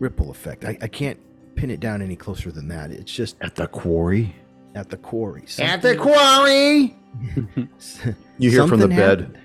ripple 0.00 0.30
effect. 0.30 0.64
I, 0.64 0.76
I 0.82 0.88
can't 0.88 1.18
pin 1.54 1.70
it 1.70 1.78
down 1.80 2.02
any 2.02 2.16
closer 2.16 2.50
than 2.50 2.66
that. 2.68 2.90
It's 2.90 3.12
just 3.12 3.36
At 3.40 3.54
the 3.54 3.66
quarry? 3.68 4.34
at 4.74 4.88
the 4.88 4.96
quarry. 4.96 5.44
At 5.58 5.82
the 5.82 5.96
quarry! 5.96 6.96
You 8.38 8.50
hear 8.50 8.66
from 8.66 8.80
the 8.80 8.84
Something 8.84 8.96
bed. 8.96 9.20
happened. 9.20 9.38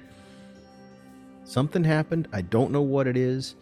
Something 1.44 1.84
happened. 1.84 2.28
I 2.34 2.42
don't 2.42 2.72
know 2.72 2.82
what 2.82 3.06
it 3.08 3.18
is. 3.18 3.56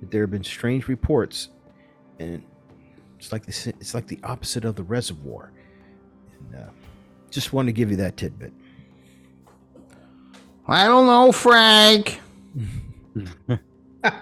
But 0.00 0.10
there 0.10 0.22
have 0.22 0.30
been 0.30 0.42
strange 0.42 0.88
reports, 0.88 1.50
and 2.18 2.42
it's 3.18 3.32
like 3.32 3.44
the 3.44 3.74
it's 3.78 3.92
like 3.94 4.06
the 4.06 4.18
opposite 4.24 4.64
of 4.64 4.76
the 4.76 4.82
reservoir. 4.82 5.52
And, 6.38 6.62
uh, 6.62 6.68
just 7.30 7.52
wanted 7.52 7.66
to 7.66 7.72
give 7.74 7.90
you 7.90 7.96
that 7.98 8.16
tidbit. 8.16 8.52
I 10.70 10.86
don't 10.86 11.06
know, 11.06 11.32
Frank. 11.32 12.20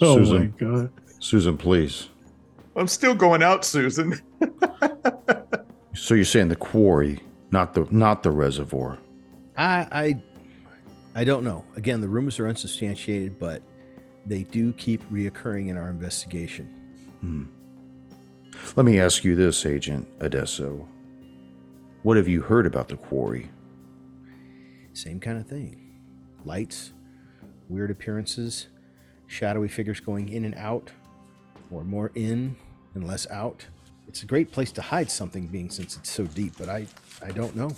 Oh 0.00 0.16
Susan. 0.18 0.38
my 0.38 0.46
god. 0.66 0.90
Susan, 1.20 1.56
please. 1.56 2.08
i'm 2.76 2.88
still 2.88 3.14
going 3.14 3.42
out 3.42 3.64
susan 3.64 4.20
So 5.94 6.14
you're 6.14 6.24
saying 6.24 6.48
the 6.48 6.56
quarry, 6.56 7.20
not 7.52 7.74
the 7.74 7.86
not 7.90 8.22
the 8.24 8.30
reservoir. 8.32 8.98
I 9.56 9.86
I 9.92 10.22
I 11.20 11.24
don't 11.24 11.44
know. 11.44 11.64
Again, 11.76 12.00
the 12.00 12.08
rumors 12.08 12.40
are 12.40 12.48
unsubstantiated, 12.48 13.38
but 13.38 13.62
they 14.26 14.42
do 14.42 14.72
keep 14.72 15.08
reoccurring 15.10 15.68
in 15.68 15.76
our 15.76 15.88
investigation. 15.88 16.66
Hmm. 17.20 17.44
Let 18.76 18.84
me 18.86 18.98
ask 18.98 19.24
you 19.24 19.36
this, 19.36 19.64
Agent 19.64 20.08
Adesso. 20.20 20.86
What 22.02 22.16
have 22.16 22.26
you 22.28 22.42
heard 22.42 22.66
about 22.66 22.88
the 22.88 22.96
quarry? 22.96 23.48
Same 24.94 25.20
kind 25.20 25.38
of 25.38 25.46
thing. 25.46 26.00
Lights, 26.44 26.92
weird 27.68 27.90
appearances, 27.90 28.68
shadowy 29.26 29.68
figures 29.68 30.00
going 30.00 30.28
in 30.28 30.44
and 30.44 30.54
out, 30.54 30.90
or 31.70 31.84
more 31.84 32.12
in 32.14 32.56
and 32.94 33.06
less 33.06 33.28
out. 33.30 33.66
It's 34.06 34.22
a 34.22 34.26
great 34.26 34.52
place 34.52 34.70
to 34.72 34.82
hide 34.82 35.10
something, 35.10 35.48
being 35.48 35.68
since 35.68 35.96
it's 35.96 36.10
so 36.10 36.24
deep, 36.24 36.54
but 36.58 36.68
I, 36.68 36.86
I 37.22 37.32
don't 37.32 37.56
know. 37.56 37.72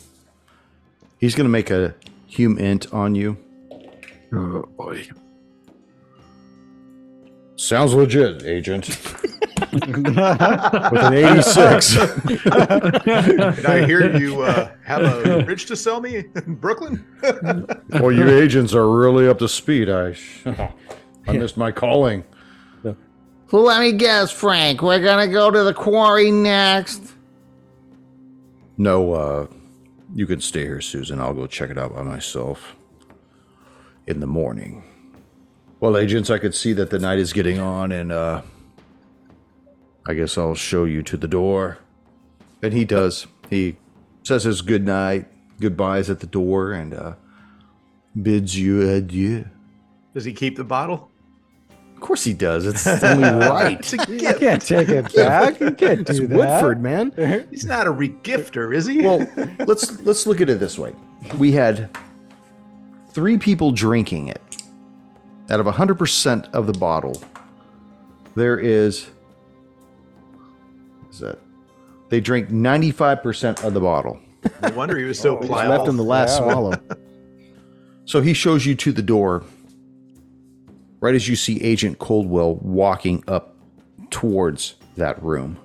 He's 1.19 1.35
going 1.35 1.47
to 1.47 1.51
make 1.51 1.71
a 1.71 1.95
HUMINT 2.29 2.93
on 2.93 3.15
you. 3.15 3.39
Oh 4.33 4.69
boy. 4.77 5.09
Sounds 7.57 7.95
legit, 7.95 8.45
Agent. 8.45 8.89
With 9.73 9.97
an 11.03 11.15
86. 11.15 11.95
Did 13.57 13.67
I 13.67 13.85
hear 13.87 14.17
you 14.17 14.43
uh, 14.43 14.71
have 14.85 15.03
a 15.03 15.43
bridge 15.43 15.67
to 15.67 15.77
sell 15.77 16.01
me 16.01 16.17
in 16.17 16.55
Brooklyn? 16.57 17.05
well, 17.91 18.13
you 18.13 18.29
agents 18.29 18.75
are 18.75 18.89
really 18.89 19.29
up 19.29 19.39
to 19.39 19.49
speed. 19.49 19.89
I, 19.89 20.15
I 21.27 21.33
missed 21.33 21.57
my 21.57 21.73
calling. 21.73 22.25
Let 23.53 23.81
me 23.81 23.93
guess, 23.93 24.31
Frank. 24.31 24.83
We're 24.83 25.03
gonna 25.03 25.29
go 25.29 25.51
to 25.51 25.63
the 25.63 25.73
quarry 25.73 26.31
next. 26.31 27.15
No, 28.77 29.15
uh, 29.15 29.47
you 30.15 30.27
can 30.27 30.41
stay 30.41 30.63
here, 30.63 30.81
Susan. 30.81 31.21
I'll 31.21 31.33
go 31.33 31.47
check 31.47 31.71
it 31.71 31.79
out 31.79 31.95
by 31.95 32.03
myself 32.03 32.77
in 34.07 34.21
the 34.21 34.27
morning. 34.27 34.83
Well, 35.81 35.97
agents, 35.97 36.31
I 36.31 36.39
could 36.39 36.55
see 36.55 36.73
that 36.75 36.91
the 36.91 36.99
night 36.99 37.19
is 37.19 37.33
getting 37.33 37.59
on, 37.59 37.93
and 37.93 38.11
uh, 38.11 38.43
I 40.07 40.15
guess 40.15 40.39
I'll 40.39 40.55
show 40.55 40.85
you 40.85 41.03
to 41.03 41.17
the 41.17 41.29
door. 41.29 41.79
And 42.63 42.73
he 42.73 42.85
does. 42.85 43.27
He 43.51 43.77
says 44.23 44.45
his 44.45 44.63
good 44.63 44.85
night, 44.85 45.27
goodbyes 45.61 46.09
at 46.09 46.21
the 46.21 46.27
door, 46.27 46.73
and 46.73 46.95
uh, 46.95 47.15
bids 48.21 48.59
you 48.59 48.89
adieu. 48.89 49.45
Does 50.15 50.25
he 50.25 50.33
keep 50.33 50.57
the 50.57 50.65
bottle? 50.65 51.11
Of 51.95 52.01
course 52.01 52.25
he 52.25 52.33
does. 52.33 52.67
It's 52.67 52.87
only 53.05 53.29
right. 53.29 53.79
It's 53.79 54.09
You 54.09 54.35
can't 54.35 54.63
take 54.63 54.89
it 54.89 55.15
back. 55.15 55.61
You 55.61 55.71
can't 55.73 56.01
It's 56.01 56.19
do 56.19 56.27
that. 56.27 56.37
Woodford, 56.37 56.83
man. 56.83 57.13
He's 57.51 57.67
not 57.67 57.87
a 57.87 57.91
regifter, 57.93 58.75
is 58.75 58.87
he? 58.87 59.03
well, 59.03 59.27
let's 59.67 60.01
let's 60.01 60.27
look 60.27 60.41
at 60.41 60.49
it 60.49 60.59
this 60.59 60.79
way. 60.79 60.95
We 61.39 61.53
had 61.53 61.91
three 63.11 63.39
people 63.39 63.73
drinking 63.73 64.29
it. 64.29 64.41
Out 65.51 65.61
of 65.61 65.67
100% 65.67 66.53
of 66.53 66.67
the 66.67 66.73
bottle, 66.73 67.23
there 68.35 68.59
is 68.59 69.09
is 71.11 71.21
that 71.21 71.39
they 72.11 72.21
drink 72.21 72.49
95% 72.51 73.65
of 73.65 73.73
the 73.75 73.81
bottle. 73.81 74.19
no 74.63 74.71
wonder 74.71 74.97
he 74.99 75.05
was 75.05 75.19
so 75.19 75.37
Just 75.37 75.45
oh, 75.51 75.55
pliable. 75.55 75.77
left 75.77 75.89
in 75.89 75.97
the 75.97 76.05
last 76.05 76.39
Yeah. 76.41 76.51
swallow. 76.53 76.73
So 78.09 78.21
he 78.21 78.35
shows 78.35 78.65
you 78.65 78.77
to 78.77 78.93
the 78.93 79.03
door 79.03 79.43
right 81.01 81.13
as 81.17 81.27
you 81.29 81.35
see 81.35 81.61
Agent 81.61 81.99
Coldwell 81.99 82.55
walking 82.55 83.25
up 83.27 83.57
towards 84.11 84.77
that 84.97 85.21
room. 85.21 85.59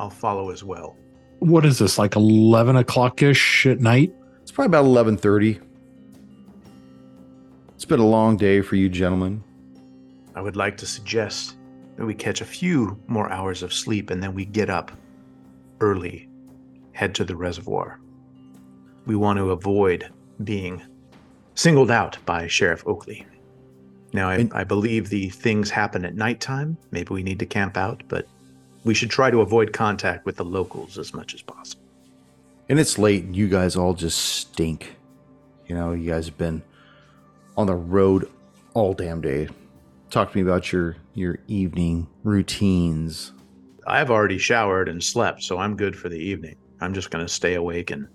I'll 0.00 0.10
follow 0.10 0.50
as 0.50 0.64
well. 0.64 0.96
What 1.38 1.64
is 1.64 1.78
this, 1.78 1.98
like 1.98 2.16
11 2.16 2.74
o'clock 2.74 3.22
ish 3.22 3.64
at 3.66 3.78
night? 3.78 4.12
It's 4.42 4.50
probably 4.50 4.76
about 4.76 4.86
11:30. 4.86 5.60
It's 7.82 7.88
been 7.88 7.98
a 7.98 8.06
long 8.06 8.36
day 8.36 8.60
for 8.60 8.76
you 8.76 8.88
gentlemen. 8.88 9.42
I 10.36 10.40
would 10.40 10.54
like 10.54 10.76
to 10.76 10.86
suggest 10.86 11.56
that 11.96 12.06
we 12.06 12.14
catch 12.14 12.40
a 12.40 12.44
few 12.44 12.96
more 13.08 13.28
hours 13.28 13.64
of 13.64 13.72
sleep 13.72 14.10
and 14.10 14.22
then 14.22 14.34
we 14.34 14.44
get 14.44 14.70
up 14.70 14.92
early, 15.80 16.28
head 16.92 17.12
to 17.16 17.24
the 17.24 17.34
reservoir. 17.34 17.98
We 19.04 19.16
want 19.16 19.38
to 19.38 19.50
avoid 19.50 20.08
being 20.44 20.80
singled 21.56 21.90
out 21.90 22.16
by 22.24 22.46
Sheriff 22.46 22.86
Oakley. 22.86 23.26
Now, 24.12 24.28
I, 24.28 24.48
I 24.52 24.62
believe 24.62 25.08
the 25.08 25.30
things 25.30 25.68
happen 25.68 26.04
at 26.04 26.14
nighttime. 26.14 26.76
Maybe 26.92 27.12
we 27.12 27.24
need 27.24 27.40
to 27.40 27.46
camp 27.46 27.76
out, 27.76 28.04
but 28.06 28.28
we 28.84 28.94
should 28.94 29.10
try 29.10 29.28
to 29.28 29.40
avoid 29.40 29.72
contact 29.72 30.24
with 30.24 30.36
the 30.36 30.44
locals 30.44 30.98
as 30.98 31.12
much 31.12 31.34
as 31.34 31.42
possible. 31.42 31.82
And 32.68 32.78
it's 32.78 32.96
late, 32.96 33.24
and 33.24 33.34
you 33.34 33.48
guys 33.48 33.74
all 33.74 33.92
just 33.92 34.20
stink. 34.20 34.94
You 35.66 35.74
know, 35.74 35.90
you 35.94 36.08
guys 36.08 36.26
have 36.26 36.38
been 36.38 36.62
on 37.56 37.66
the 37.66 37.74
road 37.74 38.30
all 38.74 38.94
damn 38.94 39.20
day. 39.20 39.48
Talk 40.10 40.32
to 40.32 40.36
me 40.36 40.42
about 40.42 40.72
your 40.72 40.96
your 41.14 41.38
evening 41.48 42.06
routines. 42.24 43.32
I've 43.86 44.10
already 44.10 44.38
showered 44.38 44.88
and 44.88 45.02
slept, 45.02 45.42
so 45.42 45.58
I'm 45.58 45.76
good 45.76 45.96
for 45.96 46.08
the 46.08 46.18
evening. 46.18 46.56
I'm 46.80 46.94
just 46.94 47.10
going 47.10 47.24
to 47.24 47.32
stay 47.32 47.54
awake 47.54 47.90
and 47.90 48.08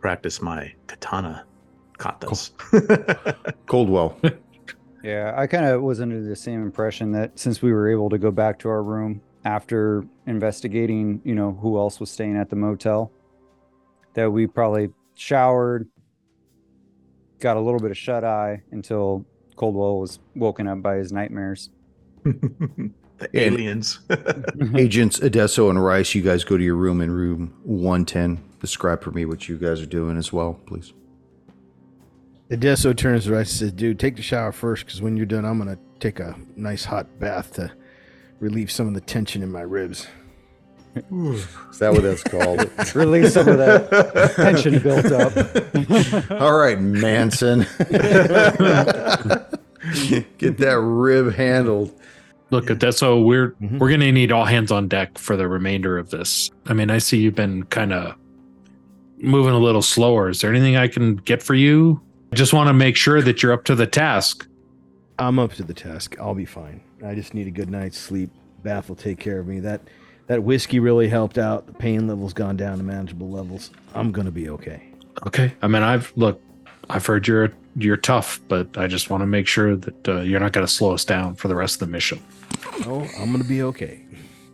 practice 0.00 0.40
my 0.40 0.72
katana 0.86 1.44
katas. 1.98 2.50
Coldwell. 3.66 4.18
Yeah, 5.02 5.32
I 5.36 5.46
kind 5.46 5.64
of 5.64 5.80
was 5.82 6.00
under 6.00 6.22
the 6.22 6.36
same 6.36 6.62
impression 6.62 7.12
that 7.12 7.38
since 7.38 7.62
we 7.62 7.72
were 7.72 7.90
able 7.90 8.10
to 8.10 8.18
go 8.18 8.30
back 8.30 8.58
to 8.58 8.68
our 8.68 8.82
room 8.82 9.22
after 9.44 10.04
investigating, 10.26 11.22
you 11.24 11.34
know, 11.34 11.52
who 11.52 11.78
else 11.78 11.98
was 12.00 12.10
staying 12.10 12.36
at 12.36 12.50
the 12.50 12.56
motel, 12.56 13.10
that 14.12 14.30
we 14.30 14.46
probably 14.46 14.90
showered, 15.14 15.88
got 17.40 17.56
a 17.56 17.60
little 17.60 17.80
bit 17.80 17.90
of 17.90 17.98
shut 17.98 18.24
eye 18.24 18.62
until 18.70 19.24
Coldwell 19.56 19.98
was 19.98 20.18
woken 20.34 20.68
up 20.68 20.82
by 20.82 20.96
his 20.96 21.12
nightmares. 21.12 21.70
the 22.24 22.92
aliens. 23.34 24.00
Agents 24.76 25.20
Adesso 25.20 25.70
and 25.70 25.82
Rice, 25.82 26.14
you 26.14 26.22
guys 26.22 26.44
go 26.44 26.56
to 26.56 26.64
your 26.64 26.76
room 26.76 27.00
in 27.00 27.10
room 27.10 27.54
110. 27.64 28.42
Describe 28.60 29.02
for 29.02 29.10
me 29.10 29.24
what 29.24 29.48
you 29.48 29.56
guys 29.56 29.80
are 29.80 29.86
doing 29.86 30.16
as 30.16 30.32
well, 30.32 30.54
please. 30.66 30.92
Adesso 32.50 32.92
turns 32.92 33.24
to 33.24 33.32
Rice 33.32 33.50
and 33.50 33.58
says, 33.58 33.72
Dude, 33.72 33.98
take 33.98 34.16
the 34.16 34.22
shower 34.22 34.52
first, 34.52 34.84
because 34.84 35.00
when 35.00 35.16
you're 35.16 35.26
done, 35.26 35.44
I'm 35.44 35.58
going 35.58 35.74
to 35.74 35.80
take 35.98 36.20
a 36.20 36.36
nice 36.56 36.84
hot 36.84 37.18
bath 37.18 37.54
to 37.54 37.70
relieve 38.38 38.70
some 38.70 38.88
of 38.88 38.94
the 38.94 39.00
tension 39.00 39.42
in 39.42 39.52
my 39.52 39.60
ribs. 39.60 40.08
Is 40.96 41.78
that 41.78 41.92
what 41.92 42.02
that's 42.02 42.22
called? 42.24 42.68
Release 42.94 43.34
some 43.34 43.48
of 43.48 43.58
that 43.58 44.32
tension 44.36 44.78
built 44.80 45.06
up. 45.06 46.30
All 46.42 46.56
right, 46.58 46.80
Manson. 46.80 47.60
Get 50.38 50.58
that 50.58 50.78
rib 50.82 51.32
handled. 51.34 51.94
Look 52.50 52.70
at 52.70 52.80
that. 52.80 52.94
So 52.94 53.20
we're 53.20 53.52
Mhm. 53.62 53.78
we're 53.78 53.90
gonna 53.90 54.10
need 54.12 54.32
all 54.32 54.44
hands 54.44 54.72
on 54.72 54.88
deck 54.88 55.16
for 55.18 55.36
the 55.36 55.46
remainder 55.48 55.96
of 55.98 56.10
this. 56.10 56.50
I 56.66 56.74
mean, 56.74 56.90
I 56.90 56.98
see 56.98 57.18
you've 57.18 57.34
been 57.36 57.62
kind 57.64 57.92
of 57.92 58.14
moving 59.18 59.52
a 59.54 59.58
little 59.58 59.82
slower. 59.82 60.28
Is 60.30 60.40
there 60.40 60.50
anything 60.50 60.76
I 60.76 60.88
can 60.88 61.16
get 61.16 61.42
for 61.42 61.54
you? 61.54 62.00
I 62.32 62.36
just 62.36 62.52
want 62.52 62.68
to 62.68 62.72
make 62.74 62.96
sure 62.96 63.22
that 63.22 63.42
you're 63.42 63.52
up 63.52 63.64
to 63.66 63.74
the 63.74 63.86
task. 63.86 64.46
I'm 65.18 65.38
up 65.38 65.52
to 65.54 65.62
the 65.62 65.74
task. 65.74 66.16
I'll 66.20 66.34
be 66.34 66.44
fine. 66.44 66.80
I 67.04 67.14
just 67.14 67.34
need 67.34 67.46
a 67.46 67.50
good 67.50 67.70
night's 67.70 67.98
sleep. 67.98 68.30
Bath 68.62 68.88
will 68.88 68.96
take 68.96 69.18
care 69.18 69.38
of 69.38 69.46
me. 69.46 69.60
That 69.60 69.80
that 70.30 70.44
whiskey 70.44 70.78
really 70.78 71.08
helped 71.08 71.38
out. 71.38 71.66
The 71.66 71.72
pain 71.72 72.06
level's 72.06 72.32
gone 72.32 72.56
down 72.56 72.78
to 72.78 72.84
manageable 72.84 73.28
levels. 73.28 73.72
I'm 73.96 74.12
gonna 74.12 74.30
be 74.30 74.48
okay. 74.50 74.80
Okay. 75.26 75.52
I 75.60 75.66
mean, 75.66 75.82
I've 75.82 76.12
look, 76.14 76.40
I've 76.88 77.04
heard 77.04 77.26
you're 77.26 77.52
you're 77.74 77.96
tough, 77.96 78.40
but 78.46 78.78
I 78.78 78.86
just 78.86 79.10
want 79.10 79.22
to 79.22 79.26
make 79.26 79.48
sure 79.48 79.74
that 79.74 80.08
uh, 80.08 80.20
you're 80.20 80.38
not 80.38 80.52
going 80.52 80.64
to 80.64 80.72
slow 80.72 80.92
us 80.92 81.04
down 81.04 81.34
for 81.34 81.48
the 81.48 81.56
rest 81.56 81.82
of 81.82 81.88
the 81.88 81.92
mission. 81.92 82.22
Oh, 82.86 83.08
I'm 83.18 83.32
gonna 83.32 83.42
be 83.42 83.62
okay. 83.64 84.04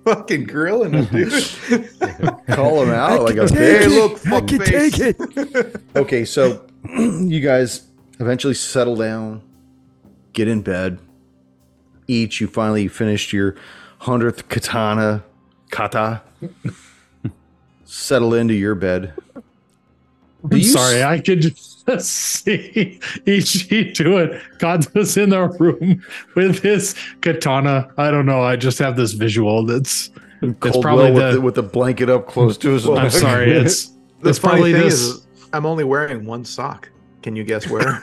Fucking 0.07 0.45
grilling 0.45 0.95
him, 0.95 1.05
dude. 1.07 1.31
Call 2.49 2.83
him 2.83 2.91
out 2.91 3.21
like 3.25 3.37
a 3.37 3.47
take 3.47 3.59
bitch. 3.59 3.81
hey, 3.81 3.87
look, 3.87 4.12
I 4.27 4.31
fuck 4.31 4.49
can 4.49 4.61
face. 4.61 4.97
take 4.97 5.17
it. 5.21 5.83
Okay, 5.97 6.25
so 6.25 6.65
you 6.89 7.41
guys 7.41 7.87
eventually 8.19 8.55
settle 8.55 8.97
down, 8.97 9.43
get 10.33 10.49
in 10.49 10.62
bed. 10.62 11.01
Ichi, 12.09 12.45
you 12.45 12.49
finally 12.49 12.89
finished 12.89 13.35
your 13.35 13.57
hundredth 13.99 14.49
katana, 14.49 15.23
kata. 15.70 16.22
settle 17.85 18.35
into 18.35 18.55
your 18.55 18.74
bed. 18.74 19.12
Do 19.35 20.57
I'm 20.57 20.59
you 20.59 20.64
sorry, 20.64 20.96
s- 20.96 21.05
I 21.05 21.18
could 21.20 21.40
just 21.40 21.74
see 22.05 23.00
Ichi 23.26 23.92
do 23.92 24.18
it. 24.18 24.40
God 24.59 24.87
was 24.94 25.16
in 25.16 25.31
the 25.31 25.48
room 25.48 26.02
with 26.35 26.61
his 26.62 26.94
katana. 27.20 27.90
I 27.96 28.11
don't 28.11 28.26
know. 28.26 28.42
I 28.42 28.57
just 28.57 28.79
have 28.79 28.96
this 28.96 29.12
visual 29.12 29.64
that's 29.64 30.11
it's 30.42 30.76
probably 30.79 31.11
with, 31.12 31.22
the, 31.22 31.33
the. 31.33 31.40
with 31.40 31.55
the 31.55 31.62
blanket 31.62 32.11
up 32.11 32.26
close 32.29 32.59
to 32.59 32.70
his. 32.70 32.87
I'm 32.88 33.11
sorry. 33.11 33.50
It's 33.52 33.87
The 34.20 34.29
it's 34.31 34.38
funny 34.38 34.55
probably 34.55 34.72
thing 34.74 34.83
this. 34.83 34.94
is, 35.00 35.26
I'm 35.52 35.64
only 35.66 35.85
wearing 35.85 36.26
one 36.26 36.44
sock. 36.44 36.90
Can 37.27 37.35
you 37.35 37.43
guess 37.43 37.69
where? 37.69 38.01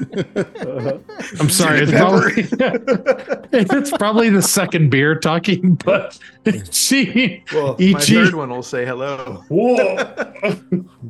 I'm 1.39 1.49
sorry. 1.49 1.79
It's 1.79 1.93
probably 1.93 2.33
it's 3.53 3.91
probably 3.91 4.29
the 4.29 4.41
second 4.41 4.89
beer 4.89 5.17
talking, 5.17 5.75
but 5.75 6.19
she. 6.73 7.41
well, 7.53 7.77
my 7.79 8.01
third 8.01 8.33
one 8.33 8.49
will 8.49 8.61
say 8.61 8.85
hello. 8.85 9.45
Whoa. 9.47 10.25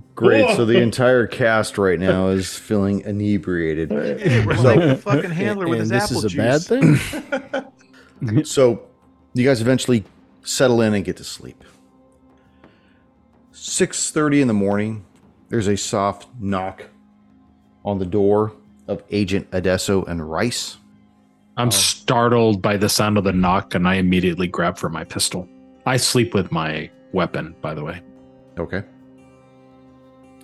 Great. 0.13 0.55
So 0.55 0.63
the 0.63 0.77
entire 0.77 1.25
cast 1.25 1.79
right 1.79 1.99
now 1.99 2.27
is 2.27 2.55
feeling 2.55 2.99
inebriated. 2.99 3.89
We're 3.89 4.43
like 4.61 4.79
the 4.79 4.95
fucking 4.95 5.31
handler 5.31 5.67
with 5.67 5.81
and 5.81 5.91
his 5.91 6.09
this 6.09 6.11
apple 6.11 6.23
is 6.23 6.33
a 6.35 6.37
bad 6.37 6.61
thing. 8.21 8.43
So 8.45 8.89
you 9.33 9.43
guys 9.43 9.59
eventually 9.59 10.03
settle 10.43 10.81
in 10.81 10.93
and 10.93 11.03
get 11.03 11.17
to 11.17 11.23
sleep. 11.23 11.63
6:30 13.53 14.41
in 14.41 14.47
the 14.47 14.53
morning, 14.53 15.03
there's 15.49 15.67
a 15.67 15.75
soft 15.75 16.27
knock 16.39 16.91
on 17.85 17.99
the 17.99 18.05
door 18.05 18.53
of 18.87 19.03
Agent 19.11 19.47
Adesso 19.51 20.03
and 20.05 20.29
Rice. 20.29 20.77
I'm 21.57 21.69
startled 21.71 22.61
by 22.61 22.77
the 22.77 22.89
sound 22.89 23.17
of 23.17 23.23
the 23.23 23.33
knock, 23.33 23.75
and 23.75 23.87
I 23.87 23.95
immediately 23.95 24.47
grab 24.47 24.77
for 24.77 24.89
my 24.89 25.03
pistol. 25.03 25.47
I 25.85 25.97
sleep 25.97 26.33
with 26.33 26.51
my 26.51 26.89
weapon, 27.11 27.55
by 27.61 27.73
the 27.75 27.83
way. 27.83 28.01
Okay. 28.57 28.83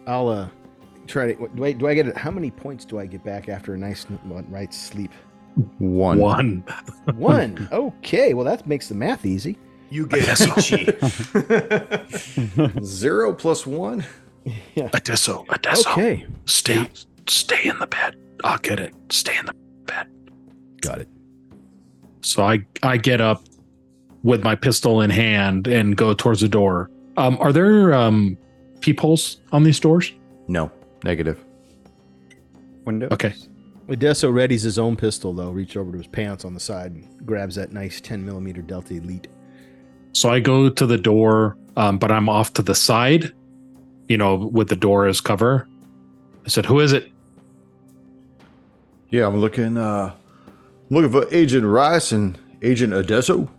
I'll 0.05 0.27
uh 0.29 0.49
try 1.07 1.33
to. 1.33 1.47
Do 1.55 1.65
I 1.65 1.71
do 1.71 1.87
I 1.87 1.93
get 1.95 2.07
it? 2.07 2.15
How 2.17 2.29
many 2.31 2.51
points 2.51 2.85
do 2.85 2.99
I 2.99 3.05
get 3.05 3.23
back 3.23 3.49
after 3.49 3.73
a 3.73 3.77
nice 3.77 4.05
night's 4.49 4.77
sleep? 4.77 5.11
One. 5.79 6.19
One. 6.19 6.63
One. 7.15 7.67
okay. 7.71 8.33
Well, 8.33 8.45
that 8.45 8.67
makes 8.67 8.87
the 8.89 8.95
math 8.95 9.25
easy. 9.25 9.57
You 9.89 10.05
get 10.05 10.21
Yes. 10.21 10.41
Ichi. 10.71 10.85
Zero 12.83 13.33
plus 13.33 13.65
one. 13.65 14.05
Adesso, 14.77 15.45
Adesso. 15.49 15.89
Okay. 15.91 16.25
Stay, 16.45 16.89
stay 17.29 17.67
in 17.67 17.77
the 17.79 17.87
bed. 17.87 18.15
I'll 18.43 18.57
get 18.59 18.79
it. 18.79 18.93
Stay 19.09 19.37
in 19.37 19.45
the 19.45 19.53
bed. 19.85 20.07
Got 20.81 20.99
it. 20.99 21.09
So 22.21 22.43
I, 22.43 22.65
I 22.83 22.97
get 22.97 23.21
up 23.21 23.43
with 24.23 24.43
my 24.43 24.55
pistol 24.55 25.01
in 25.01 25.09
hand 25.09 25.67
and 25.67 25.95
go 25.95 26.13
towards 26.13 26.41
the 26.41 26.49
door. 26.49 26.89
Um, 27.17 27.37
are 27.39 27.51
there 27.51 27.93
um 27.93 28.37
peepholes 28.81 29.41
on 29.51 29.63
these 29.63 29.79
doors? 29.79 30.11
No. 30.47 30.71
Negative. 31.03 31.43
Window. 32.85 33.07
Okay. 33.11 33.33
Adesso 33.87 34.31
readies 34.31 34.63
his 34.63 34.77
own 34.77 34.95
pistol 34.95 35.33
though. 35.33 35.49
Reach 35.51 35.75
over 35.77 35.91
to 35.91 35.97
his 35.97 36.07
pants 36.07 36.45
on 36.45 36.53
the 36.53 36.59
side 36.59 36.91
and 36.91 37.25
grabs 37.25 37.55
that 37.55 37.71
nice 37.71 37.99
10 38.01 38.25
millimeter 38.25 38.61
Delta 38.61 38.95
Elite. 38.95 39.27
So 40.13 40.29
I 40.29 40.39
go 40.39 40.69
to 40.69 40.85
the 40.85 40.97
door, 40.97 41.57
um, 41.77 41.97
but 41.97 42.11
I'm 42.11 42.29
off 42.29 42.53
to 42.53 42.61
the 42.61 42.75
side, 42.75 43.31
you 44.07 44.17
know, 44.17 44.35
with 44.35 44.69
the 44.69 44.75
door 44.75 45.07
as 45.07 45.21
cover. 45.21 45.67
I 46.45 46.49
said, 46.49 46.65
"Who 46.65 46.79
is 46.79 46.93
it?" 46.93 47.11
Yeah, 49.09 49.27
I'm 49.27 49.37
looking. 49.37 49.77
Uh, 49.77 50.13
looking 50.89 51.11
for 51.11 51.27
Agent 51.33 51.65
Rice 51.65 52.11
and 52.11 52.37
Agent 52.61 52.93
Adesso. 52.93 53.49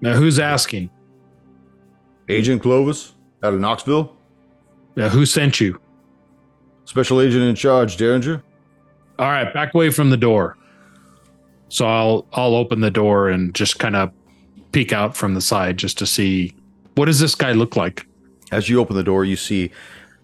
Now, 0.00 0.14
who's 0.14 0.38
asking? 0.38 0.90
Agent 2.28 2.62
Clovis 2.62 3.12
out 3.42 3.54
of 3.54 3.60
Knoxville. 3.60 4.14
Now, 4.96 5.08
who 5.08 5.26
sent 5.26 5.60
you? 5.60 5.80
Special 6.84 7.20
Agent 7.20 7.42
in 7.42 7.54
charge, 7.54 7.96
Derringer. 7.96 8.42
All 9.18 9.26
right, 9.26 9.52
back 9.52 9.74
away 9.74 9.90
from 9.90 10.10
the 10.10 10.16
door. 10.16 10.56
So 11.68 11.86
I'll 11.86 12.26
I'll 12.32 12.54
open 12.54 12.80
the 12.80 12.90
door 12.90 13.28
and 13.28 13.54
just 13.54 13.78
kind 13.78 13.96
of 13.96 14.12
peek 14.72 14.92
out 14.92 15.16
from 15.16 15.34
the 15.34 15.40
side 15.40 15.76
just 15.76 15.98
to 15.98 16.06
see 16.06 16.54
what 16.94 17.06
does 17.06 17.20
this 17.20 17.34
guy 17.34 17.52
look 17.52 17.76
like. 17.76 18.06
As 18.52 18.68
you 18.68 18.80
open 18.80 18.96
the 18.96 19.02
door, 19.02 19.24
you 19.24 19.36
see 19.36 19.70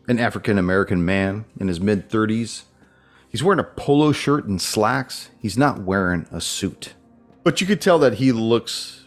an 0.09 0.19
African 0.19 0.59
American 0.59 1.05
man 1.05 1.45
in 1.59 1.69
his 1.69 1.81
mid 1.81 2.09
30s. 2.09 2.63
He's 3.31 3.45
wearing 3.45 3.61
a 3.61 3.65
polo 3.65 4.11
shirt 4.11 4.47
and 4.47 4.61
slacks. 4.61 5.31
He's 5.39 5.57
not 5.57 5.83
wearing 5.83 6.27
a 6.33 6.41
suit. 6.41 6.95
But 7.45 7.61
you 7.61 7.67
could 7.67 7.81
tell 7.81 7.99
that 8.01 8.15
he 8.15 8.33
looks 8.33 9.05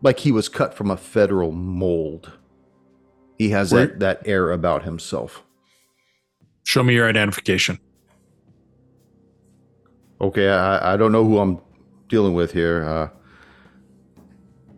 like 0.00 0.20
he 0.20 0.32
was 0.32 0.48
cut 0.48 0.74
from 0.74 0.90
a 0.90 0.96
federal 0.96 1.52
mold. 1.52 2.32
He 3.38 3.50
has 3.50 3.72
Where- 3.72 3.86
that, 3.86 4.00
that 4.00 4.22
air 4.26 4.50
about 4.50 4.84
himself. 4.84 5.42
Show 6.62 6.82
me 6.82 6.94
your 6.94 7.06
identification. 7.06 7.78
Okay, 10.18 10.48
I, 10.48 10.94
I 10.94 10.96
don't 10.96 11.12
know 11.12 11.24
who 11.24 11.38
I'm 11.38 11.60
dealing 12.08 12.32
with 12.32 12.52
here. 12.52 12.84
Uh, 12.84 13.08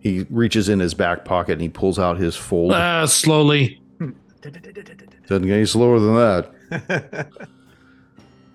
he 0.01 0.27
reaches 0.31 0.69
in 0.69 0.81
his 0.81 0.95
back 0.95 1.25
pocket 1.25 1.53
and 1.53 1.61
he 1.61 1.69
pulls 1.69 1.99
out 1.99 2.19
his 2.19 2.35
fold. 2.35 2.73
Uh, 2.73 3.07
slowly. 3.07 3.81
Doesn't 5.29 5.47
get 5.47 5.55
any 5.55 5.67
slower 5.67 6.01
than 6.01 6.15
that. 6.17 7.49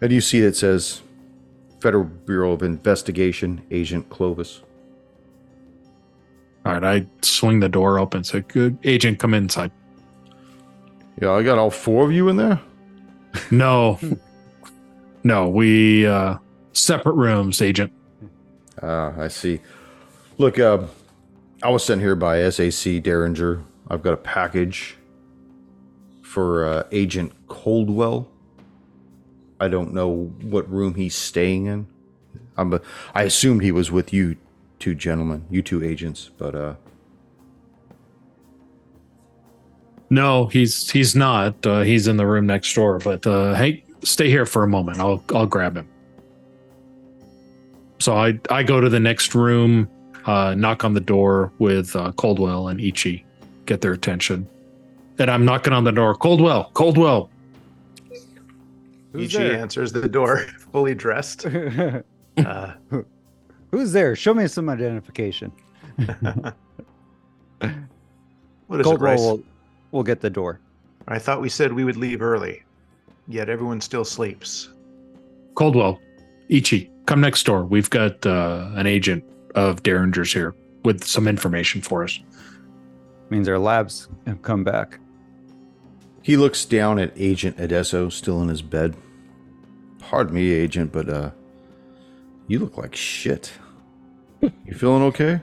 And 0.02 0.12
you 0.12 0.20
see 0.20 0.40
it 0.40 0.56
says 0.56 1.02
Federal 1.80 2.06
Bureau 2.06 2.52
of 2.52 2.64
Investigation, 2.64 3.62
Agent 3.72 4.10
Clovis. 4.10 4.62
All 6.66 6.74
right, 6.74 6.84
I 6.84 7.08
swing 7.22 7.60
the 7.60 7.70
door 7.70 7.98
open. 8.00 8.24
So, 8.24 8.42
good 8.42 8.78
agent, 8.84 9.20
come 9.20 9.34
inside. 9.34 9.72
Yeah, 11.22 11.32
I 11.32 11.44
got 11.44 11.58
all 11.58 11.72
four 11.72 12.06
of 12.06 12.12
you 12.12 12.30
in 12.30 12.38
there. 12.38 12.60
No, 13.50 14.00
no, 15.24 15.50
we 15.50 16.06
uh, 16.06 16.38
separate 16.74 17.14
rooms, 17.14 17.62
agent. 17.62 17.92
Ah, 18.82 19.14
I 19.18 19.28
see. 19.28 19.60
Look, 20.38 20.60
uh, 20.60 20.86
I 21.64 21.70
was 21.70 21.84
sent 21.84 22.02
here 22.02 22.16
by 22.16 22.48
SAC 22.50 23.04
Derringer. 23.04 23.64
I've 23.90 24.02
got 24.02 24.14
a 24.14 24.18
package 24.18 24.98
for 26.22 26.66
uh, 26.66 26.84
Agent 26.92 27.34
Coldwell. 27.48 28.31
I 29.62 29.69
don't 29.69 29.93
know 29.93 30.34
what 30.41 30.69
room 30.69 30.95
he's 30.95 31.15
staying 31.15 31.67
in. 31.67 31.88
I'm 32.58 32.74
a, 32.74 32.82
I 33.13 33.24
assumed 33.24 33.62
he 33.62 33.71
was 33.71 33.91
with 33.91 34.12
you 34.12 34.36
two 34.80 34.95
gentlemen, 34.95 35.45
you 35.50 35.62
two 35.62 35.84
agents, 35.84 36.32
but 36.38 36.56
uh, 36.56 36.76
No, 40.12 40.47
he's 40.47 40.91
he's 40.91 41.15
not. 41.15 41.65
Uh, 41.65 41.82
he's 41.82 42.06
in 42.10 42.17
the 42.17 42.28
room 42.28 42.45
next 42.45 42.76
door. 42.76 43.00
But 43.00 43.26
uh, 43.26 43.56
hey, 43.56 43.86
stay 44.04 44.28
here 44.28 44.45
for 44.45 44.62
a 44.62 44.67
moment. 44.67 45.00
I'll 45.00 45.24
I'll 45.34 45.45
grab 45.45 45.78
him. 45.78 45.88
So 48.00 48.17
I 48.17 48.38
I 48.50 48.62
go 48.62 48.82
to 48.82 48.89
the 48.89 49.00
next 49.00 49.34
room, 49.34 49.89
uh, 50.26 50.54
knock 50.54 50.84
on 50.84 50.93
the 50.93 51.00
door 51.00 51.54
with 51.60 51.95
uh, 51.95 52.12
Coldwell 52.12 52.67
and 52.67 52.82
Ichi, 52.82 53.26
get 53.65 53.80
their 53.80 53.93
attention. 53.93 54.50
And 55.17 55.32
I'm 55.32 55.45
knocking 55.45 55.71
on 55.71 55.86
the 55.86 55.93
door. 55.93 56.13
Coldwell, 56.13 56.71
Coldwell. 56.74 57.30
Who's 59.12 59.34
Ichi 59.34 59.43
there? 59.43 59.58
answers 59.58 59.91
the 59.91 60.08
door, 60.08 60.38
fully 60.71 60.95
dressed. 60.95 61.45
Uh, 62.38 62.71
Who's 63.71 63.91
there? 63.91 64.15
Show 64.15 64.34
me 64.34 64.47
some 64.47 64.69
identification. 64.69 65.52
what 65.97 66.54
is 67.62 67.74
it, 68.80 68.84
Coldwell 68.84 68.97
Rice? 69.00 69.19
will, 69.19 69.43
will 69.91 70.02
get 70.04 70.21
the 70.21 70.30
door. 70.30 70.62
I 71.10 71.19
thought 71.19 71.41
we 71.41 71.50
said 71.50 71.74
we 71.74 71.84
would 71.84 71.97
leave 71.97 72.21
early, 72.21 72.63
yet 73.28 73.50
everyone 73.50 73.82
still 73.82 74.06
sleeps. 74.06 74.69
Coldwell, 75.56 76.00
Ichi, 76.47 76.89
come 77.06 77.19
next 77.19 77.45
door. 77.45 77.65
We've 77.65 77.89
got 77.89 78.26
uh, 78.26 78.71
an 78.76 78.88
agent 78.88 79.26
of 79.56 79.84
Derringer's 79.84 80.32
here 80.32 80.56
with 80.86 81.04
some 81.04 81.28
information 81.28 81.82
for 81.82 82.06
us. 82.06 82.17
Means 83.30 83.50
our 83.50 83.60
labs 83.60 84.08
have 84.26 84.41
come 84.41 84.63
back. 84.63 85.01
He 86.22 86.38
looks 86.38 86.66
down 86.66 87.00
at 87.00 87.14
Agent 87.16 87.60
Adesso 87.60 88.10
still 88.10 88.42
in 88.42 88.50
his 88.50 88.62
bed. 88.62 88.96
Pardon 90.00 90.36
me, 90.36 90.52
Agent, 90.52 90.92
but 90.92 91.10
uh, 91.10 91.32
you 92.48 92.60
look 92.60 92.78
like 92.78 92.96
shit. 92.96 93.52
You 94.66 94.74
feeling 94.74 95.04
okay? 95.04 95.40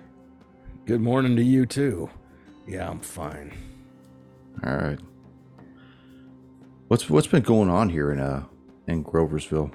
Good 0.86 1.00
morning 1.00 1.36
to 1.36 1.42
you 1.42 1.66
too. 1.66 2.10
Yeah, 2.66 2.90
I'm 2.90 2.98
fine. 2.98 3.56
All 4.64 4.74
right. 4.76 4.98
What's 6.88 7.08
what's 7.08 7.28
been 7.28 7.42
going 7.44 7.70
on 7.70 7.90
here 7.90 8.10
in 8.10 8.18
uh 8.18 8.44
in 8.88 9.04
Groversville? 9.04 9.72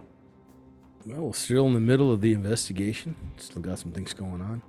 Well, 1.05 1.21
we're 1.21 1.33
still 1.33 1.67
in 1.67 1.73
the 1.73 1.79
middle 1.79 2.11
of 2.11 2.19
the 2.19 2.33
investigation. 2.33 3.15
Still 3.37 3.61
got 3.61 3.79
some 3.79 3.91
things 3.91 4.13
going 4.13 4.41
on. 4.41 4.61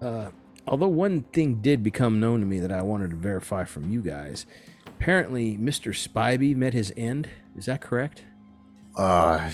Uh, 0.00 0.30
although 0.66 0.88
one 0.88 1.22
thing 1.32 1.56
did 1.56 1.82
become 1.82 2.18
known 2.18 2.40
to 2.40 2.46
me 2.46 2.58
that 2.60 2.72
I 2.72 2.82
wanted 2.82 3.10
to 3.10 3.16
verify 3.16 3.64
from 3.64 3.90
you 3.90 4.00
guys. 4.00 4.46
Apparently, 5.00 5.56
Mr. 5.56 5.94
Spivey 5.94 6.56
met 6.56 6.74
his 6.74 6.92
end. 6.96 7.28
Is 7.56 7.66
that 7.66 7.80
correct? 7.80 8.24
Uh, 8.96 9.52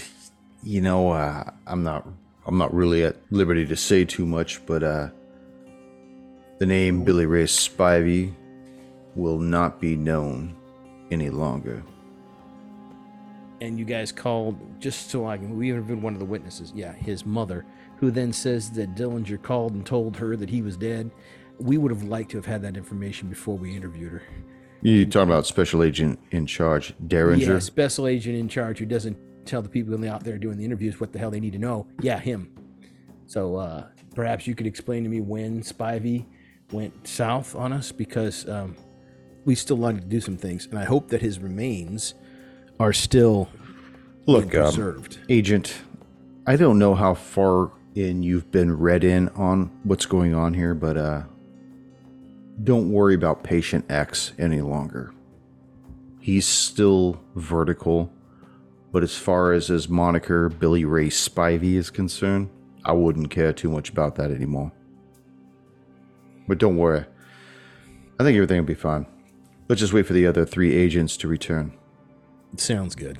you 0.63 0.81
know, 0.81 1.11
uh, 1.11 1.51
I'm 1.67 1.83
not 1.83 2.09
I'm 2.47 2.57
not 2.57 2.73
really 2.73 3.05
at 3.05 3.17
liberty 3.31 3.67
to 3.67 3.77
say 3.77 4.07
too 4.07 4.25
much, 4.25 4.65
but 4.65 4.83
uh, 4.83 5.11
the 6.59 6.65
name 6.65 7.05
Billy 7.05 7.27
Ray 7.27 7.45
Spivey 7.45 8.33
will 9.15 9.39
not 9.39 9.83
be 9.83 9.97
known 9.97 10.57
any 11.11 11.29
longer. 11.29 11.83
And 13.61 13.79
you 13.79 13.85
guys 13.85 14.13
called 14.13 14.59
just 14.81 15.11
so 15.11 15.27
I 15.27 15.37
can. 15.37 15.59
We 15.59 15.71
interviewed 15.71 16.01
one 16.01 16.15
of 16.15 16.21
the 16.21 16.25
witnesses. 16.25 16.73
Yeah, 16.75 16.95
his 16.95 17.27
mother, 17.27 17.67
who 17.99 18.11
then 18.11 18.33
says 18.33 18.71
that 18.73 18.95
Dillinger 18.95 19.43
called 19.43 19.75
and 19.75 19.85
told 19.85 20.17
her 20.17 20.37
that 20.37 20.49
he 20.49 20.63
was 20.63 20.79
dead. 20.79 21.11
We 21.59 21.77
would 21.77 21.93
have 21.93 22.03
liked 22.03 22.31
to 22.31 22.39
have 22.39 22.47
had 22.47 22.63
that 22.63 22.79
information 22.79 23.29
before 23.29 23.59
we 23.59 23.77
interviewed 23.77 24.13
her. 24.13 24.23
You 24.85 25.07
talking 25.07 25.31
about 25.31 25.47
Special 25.47 25.83
Agent 25.83 26.21
in 26.31 26.45
Charge 26.45 26.93
Derringer? 27.07 27.55
Yeah, 27.55 27.59
special 27.59 28.07
agent 28.07 28.37
in 28.37 28.51
charge 28.51 28.79
who 28.79 28.85
doesn't 28.85 29.17
tell 29.47 29.63
the 29.63 29.69
people 29.69 30.07
out 30.07 30.23
there 30.23 30.37
doing 30.37 30.59
the 30.59 30.65
interviews 30.65 31.01
what 31.01 31.11
the 31.11 31.19
hell 31.19 31.31
they 31.31 31.41
need 31.41 31.55
to 31.55 31.59
know. 31.59 31.87
Yeah, 32.03 32.19
him. 32.19 32.55
So 33.25 33.57
uh, 33.57 33.87
perhaps 34.15 34.47
you 34.47 34.55
could 34.55 34.67
explain 34.67 35.03
to 35.05 35.09
me 35.09 35.23
when 35.23 35.63
Spivey 35.63 36.27
went 36.71 37.09
south 37.09 37.57
on 37.57 37.73
us 37.73 37.93
because 37.93 38.47
um, 38.47 38.77
we 39.47 39.55
still 39.55 39.79
wanted 39.79 40.03
to 40.03 40.07
do 40.07 40.21
some 40.21 40.37
things, 40.37 40.67
and 40.67 40.79
I 40.79 40.85
hope 40.85 41.09
that 41.09 41.23
his 41.23 41.39
remains 41.39 42.13
are 42.79 42.93
still 42.93 43.49
Look, 44.27 44.55
um, 44.55 44.65
preserved. 44.65 45.19
Agent, 45.31 45.75
I 46.47 46.57
don't 46.57 46.79
know 46.79 46.95
how 46.95 47.15
far 47.15 47.73
in 47.95 48.23
you've 48.23 48.51
been 48.51 48.77
read 48.77 49.03
in 49.03 49.31
on 49.31 49.71
what's 49.85 50.05
going 50.05 50.35
on 50.35 50.53
here, 50.53 50.75
but 50.75 50.99
uh, 50.99 51.23
don't 52.63 52.93
worry 52.93 53.15
about 53.15 53.43
Patient 53.43 53.85
X 53.91 54.33
any 54.39 54.61
longer. 54.61 55.13
He's 56.21 56.47
still 56.47 57.21
vertical, 57.35 58.13
but 58.93 59.03
as 59.03 59.17
far 59.17 59.53
as 59.53 59.67
his 59.67 59.89
moniker 59.89 60.49
Billy 60.49 60.85
Ray 60.85 61.09
Spivey 61.09 61.75
is 61.75 61.91
concerned, 61.91 62.49
I 62.85 62.93
wouldn't 62.93 63.31
care 63.31 63.53
too 63.53 63.71
much 63.71 63.91
about 63.91 64.15
that 64.17 64.31
anymore. 64.31 64.73
But 66.47 66.59
don't 66.59 66.77
worry. 66.77 67.05
I 68.21 68.23
think 68.23 68.37
everything 68.37 68.59
will 68.59 68.67
be 68.67 68.75
fine. 68.75 69.07
Let's 69.69 69.81
just 69.81 69.93
wait 69.93 70.07
for 70.07 70.13
the 70.13 70.27
other 70.27 70.45
three 70.45 70.75
agents 70.75 71.17
to 71.19 71.29
return. 71.29 71.73
Sounds 72.57 72.95
good. 72.95 73.19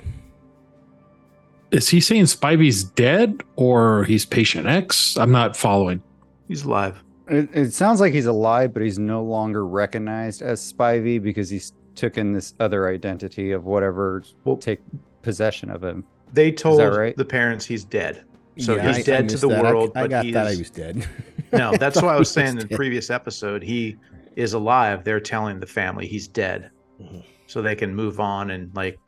Is 1.71 1.89
he 1.89 1.99
saying 1.99 2.25
Spivey's 2.25 2.83
dead 2.83 3.43
or 3.55 4.05
he's 4.05 4.25
patient 4.25 4.67
X? 4.67 5.17
I'm 5.17 5.31
not 5.31 5.57
following. 5.57 6.01
He's 6.47 6.63
alive. 6.63 7.03
It, 7.27 7.49
it 7.53 7.73
sounds 7.73 7.99
like 7.99 8.13
he's 8.13 8.25
alive, 8.27 8.73
but 8.73 8.83
he's 8.83 8.99
no 8.99 9.23
longer 9.23 9.65
recognized 9.65 10.41
as 10.41 10.61
Spivey 10.73 11.21
because 11.21 11.49
he's 11.49 11.73
taken 11.95 12.33
this 12.33 12.53
other 12.59 12.87
identity 12.89 13.51
of 13.51 13.65
whatever 13.65 14.23
Well- 14.43 14.57
take 14.57 14.79
possession 15.21 15.69
of 15.71 15.83
him. 15.83 16.03
They 16.33 16.51
told 16.51 16.79
right? 16.81 17.15
the 17.15 17.25
parents 17.25 17.65
he's 17.65 17.83
dead. 17.85 18.23
So 18.57 18.75
Yeah, 18.75 18.87
he's 18.87 18.97
I- 18.97 18.99
I 18.99 19.03
dead 19.03 19.29
to 19.29 19.37
the 19.37 19.47
that. 19.49 19.63
World, 19.63 19.91
I, 19.95 20.01
but 20.03 20.09
got 20.09 20.25
he 20.25 20.31
that 20.31 20.47
is- 20.51 20.57
I 20.57 20.59
was 20.61 20.69
dead. 20.69 21.07
No, 21.53 21.75
that's 21.79 22.01
why 22.01 22.13
I 22.15 22.19
was 22.19 22.29
saying 22.29 22.59
in 22.59 22.67
the 22.67 22.75
previous 22.75 23.09
episode, 23.09 23.63
he 23.63 23.95
is 24.35 24.53
alive. 24.53 25.03
They're 25.03 25.19
telling 25.19 25.59
the 25.59 25.67
family 25.67 26.07
he's 26.07 26.27
dead. 26.27 26.69
Mhm. 27.01 27.23
So 27.47 27.61
they 27.61 27.75
can 27.75 27.95
move 27.95 28.19
on 28.19 28.51
and 28.51 28.73
like 28.75 28.99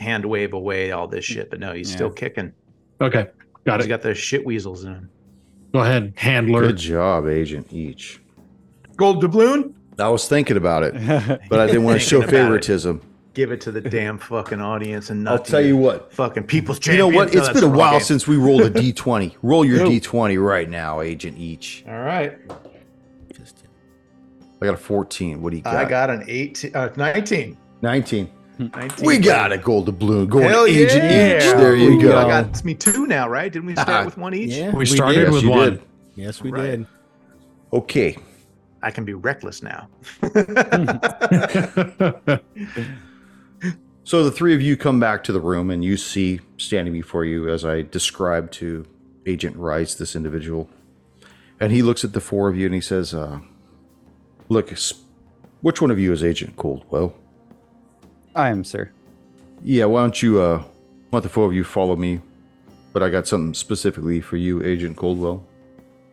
hand 0.00 0.24
wave 0.24 0.52
away 0.52 0.90
all 0.92 1.06
this 1.08 1.24
shit. 1.24 1.48
But 1.50 1.60
no, 1.60 1.72
he's 1.72 1.90
Yeah. 1.90 1.96
still 1.96 2.10
kicking. 2.10 2.52
Okay, 3.00 3.28
got 3.64 3.80
He's 3.80 3.86
it. 3.86 3.88
got 3.88 4.02
those 4.02 4.18
shit 4.18 4.44
weasels 4.44 4.84
in 4.84 4.92
him. 4.94 5.10
Go 5.74 5.80
ahead, 5.80 6.12
handler. 6.16 6.60
Good 6.68 6.76
job, 6.76 7.26
Agent 7.26 7.66
Ichi. 7.72 8.20
Gold 8.96 9.20
doubloon? 9.20 9.74
I 9.98 10.08
was 10.08 10.28
thinking 10.28 10.56
about 10.56 10.84
it, 10.84 10.94
but 11.50 11.58
I 11.58 11.66
didn't 11.66 11.82
want 11.82 12.00
to 12.00 12.06
show 12.06 12.20
Thinking 12.20 12.36
about 12.36 12.40
it. 12.42 12.44
favoritism. 12.44 13.00
Give 13.34 13.50
it 13.50 13.60
to 13.62 13.72
the 13.72 13.80
damn 13.80 14.16
fucking 14.18 14.60
audience 14.60 15.10
and 15.10 15.24
not 15.24 15.32
I'll 15.32 15.38
tell 15.44 15.60
you 15.60 15.76
what. 15.76 16.12
fucking 16.12 16.44
people's 16.44 16.78
champion. 16.78 17.06
You 17.06 17.10
know 17.12 17.18
what? 17.18 17.34
No, 17.34 17.38
It's 17.40 17.48
that's 17.48 17.60
been 17.60 17.68
a 17.72 17.76
while 17.76 17.94
game. 17.94 18.00
since 18.02 18.28
we 18.28 18.36
rolled 18.36 18.60
a 18.62 18.70
d20. 18.70 19.34
Roll 19.42 19.64
your 19.64 19.80
d20 19.84 20.40
right 20.40 20.70
now, 20.70 21.00
Agent 21.00 21.36
Ichi. 21.36 21.84
All 21.88 22.02
right. 22.02 22.38
I 24.62 24.66
got 24.66 24.74
a 24.74 24.76
14. 24.76 25.42
What 25.42 25.50
do 25.50 25.56
you 25.56 25.62
got? 25.64 25.74
I 25.74 25.84
got 25.88 26.08
an 26.08 26.24
18, 26.28 26.76
uh, 26.76 26.90
19. 26.96 27.56
19. 27.82 28.30
19. 28.58 29.06
We 29.06 29.18
got 29.18 29.52
a 29.52 29.58
gold 29.58 29.86
doubloon 29.86 30.28
going 30.28 30.48
Hell 30.48 30.66
to 30.66 30.72
Agent 30.72 31.04
yeah. 31.04 31.36
Each. 31.36 31.56
There 31.56 31.76
you 31.76 31.98
Ooh, 31.98 32.02
go. 32.02 32.18
I 32.18 32.28
got 32.28 32.46
it's 32.50 32.64
me 32.64 32.74
two 32.74 33.06
now, 33.06 33.28
right? 33.28 33.52
Didn't 33.52 33.66
we 33.66 33.74
start 33.76 34.06
with 34.06 34.16
one 34.16 34.34
each? 34.34 34.52
Yeah, 34.52 34.74
we 34.74 34.86
started 34.86 35.22
Yes, 35.22 35.32
with 35.32 35.42
you 35.42 35.50
one. 35.50 35.70
did. 35.70 35.82
Yes, 36.14 36.42
we 36.42 36.50
Right. 36.50 36.62
did. 36.62 36.86
Okay. 37.72 38.16
I 38.82 38.90
can 38.90 39.04
be 39.04 39.14
reckless 39.14 39.62
now. 39.62 39.88
So 44.06 44.22
the 44.22 44.30
three 44.30 44.54
of 44.54 44.60
you 44.60 44.76
come 44.76 45.00
back 45.00 45.24
to 45.24 45.32
the 45.32 45.40
room 45.40 45.70
and 45.70 45.82
you 45.82 45.96
see 45.96 46.40
standing 46.58 46.92
before 46.92 47.24
you, 47.24 47.48
as 47.48 47.64
I 47.64 47.80
described 47.82 48.52
to 48.54 48.84
Agent 49.24 49.56
Rice, 49.56 49.94
this 49.94 50.14
individual. 50.14 50.68
And 51.58 51.72
he 51.72 51.80
looks 51.82 52.04
at 52.04 52.12
the 52.12 52.20
four 52.20 52.48
of 52.50 52.56
you 52.56 52.66
and 52.66 52.74
he 52.74 52.82
says, 52.82 53.14
uh, 53.14 53.38
Look, 54.50 54.70
which 55.62 55.80
one 55.80 55.90
of 55.90 55.98
you 55.98 56.12
is 56.12 56.22
Agent 56.22 56.56
Coldwell? 56.56 57.14
I 58.34 58.48
am, 58.48 58.64
sir. 58.64 58.90
Yeah, 59.62 59.84
why 59.84 60.00
don't 60.00 60.22
you, 60.22 60.40
uh, 60.40 60.64
the 61.12 61.28
four 61.28 61.46
of 61.46 61.54
you 61.54 61.62
follow 61.62 61.94
me? 61.94 62.20
But 62.92 63.02
I 63.02 63.08
got 63.08 63.28
something 63.28 63.54
specifically 63.54 64.20
for 64.20 64.36
you, 64.36 64.62
Agent 64.64 64.96
Coldwell. 64.96 65.44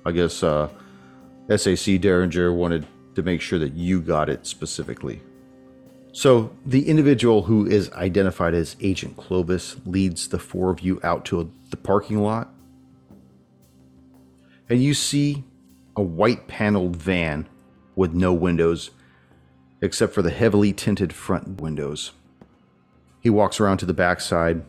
I 0.05 0.11
guess, 0.11 0.43
uh, 0.43 0.69
SAC 1.55 1.99
Derringer 1.99 2.53
wanted 2.53 2.85
to 3.15 3.23
make 3.23 3.41
sure 3.41 3.59
that 3.59 3.73
you 3.73 4.01
got 4.01 4.29
it 4.29 4.45
specifically. 4.45 5.21
So, 6.13 6.51
the 6.65 6.87
individual 6.87 7.43
who 7.43 7.65
is 7.65 7.91
identified 7.93 8.53
as 8.53 8.75
Agent 8.81 9.17
Clovis 9.17 9.77
leads 9.85 10.27
the 10.27 10.39
four 10.39 10.69
of 10.69 10.81
you 10.81 10.99
out 11.03 11.25
to 11.25 11.51
the 11.69 11.77
parking 11.77 12.21
lot. 12.21 12.53
And 14.69 14.83
you 14.83 14.93
see 14.93 15.43
a 15.95 16.01
white 16.01 16.47
paneled 16.47 16.95
van 16.95 17.47
with 17.95 18.13
no 18.13 18.33
windows 18.33 18.91
except 19.81 20.13
for 20.13 20.21
the 20.21 20.29
heavily 20.29 20.71
tinted 20.73 21.11
front 21.11 21.61
windows. 21.61 22.11
He 23.19 23.29
walks 23.29 23.59
around 23.59 23.77
to 23.79 23.85
the 23.85 23.93
backside, 23.93 24.63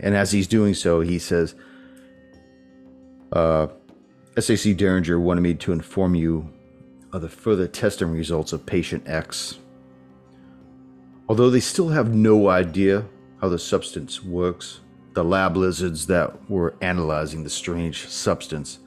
and 0.00 0.14
as 0.14 0.32
he's 0.32 0.46
doing 0.46 0.74
so, 0.74 1.00
he 1.00 1.18
says, 1.18 1.54
uh, 3.32 3.68
SAC 4.38 4.76
Derringer 4.76 5.18
wanted 5.18 5.40
me 5.40 5.54
to 5.54 5.72
inform 5.72 6.14
you 6.14 6.52
of 7.12 7.22
the 7.22 7.28
further 7.28 7.66
testing 7.66 8.10
results 8.10 8.52
of 8.52 8.66
patient 8.66 9.02
X. 9.06 9.58
Although 11.28 11.50
they 11.50 11.60
still 11.60 11.88
have 11.88 12.14
no 12.14 12.48
idea 12.48 13.04
how 13.40 13.48
the 13.48 13.58
substance 13.58 14.22
works, 14.22 14.80
the 15.14 15.24
lab 15.24 15.56
lizards 15.56 16.06
that 16.06 16.50
were 16.50 16.74
analyzing 16.82 17.42
the 17.42 17.50
strange 17.50 18.06
substance 18.06 18.78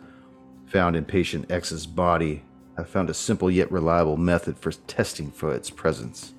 found 0.67 0.95
in 0.95 1.03
patient 1.03 1.51
X's 1.51 1.88
body 1.88 2.43
have 2.79 2.89
found 2.89 3.09
a 3.09 3.13
simple 3.13 3.49
yet 3.49 3.71
reliable 3.71 4.17
method 4.17 4.57
for 4.57 4.71
testing 4.71 5.31
for 5.31 5.53
its 5.53 5.69
presence. 5.69 6.33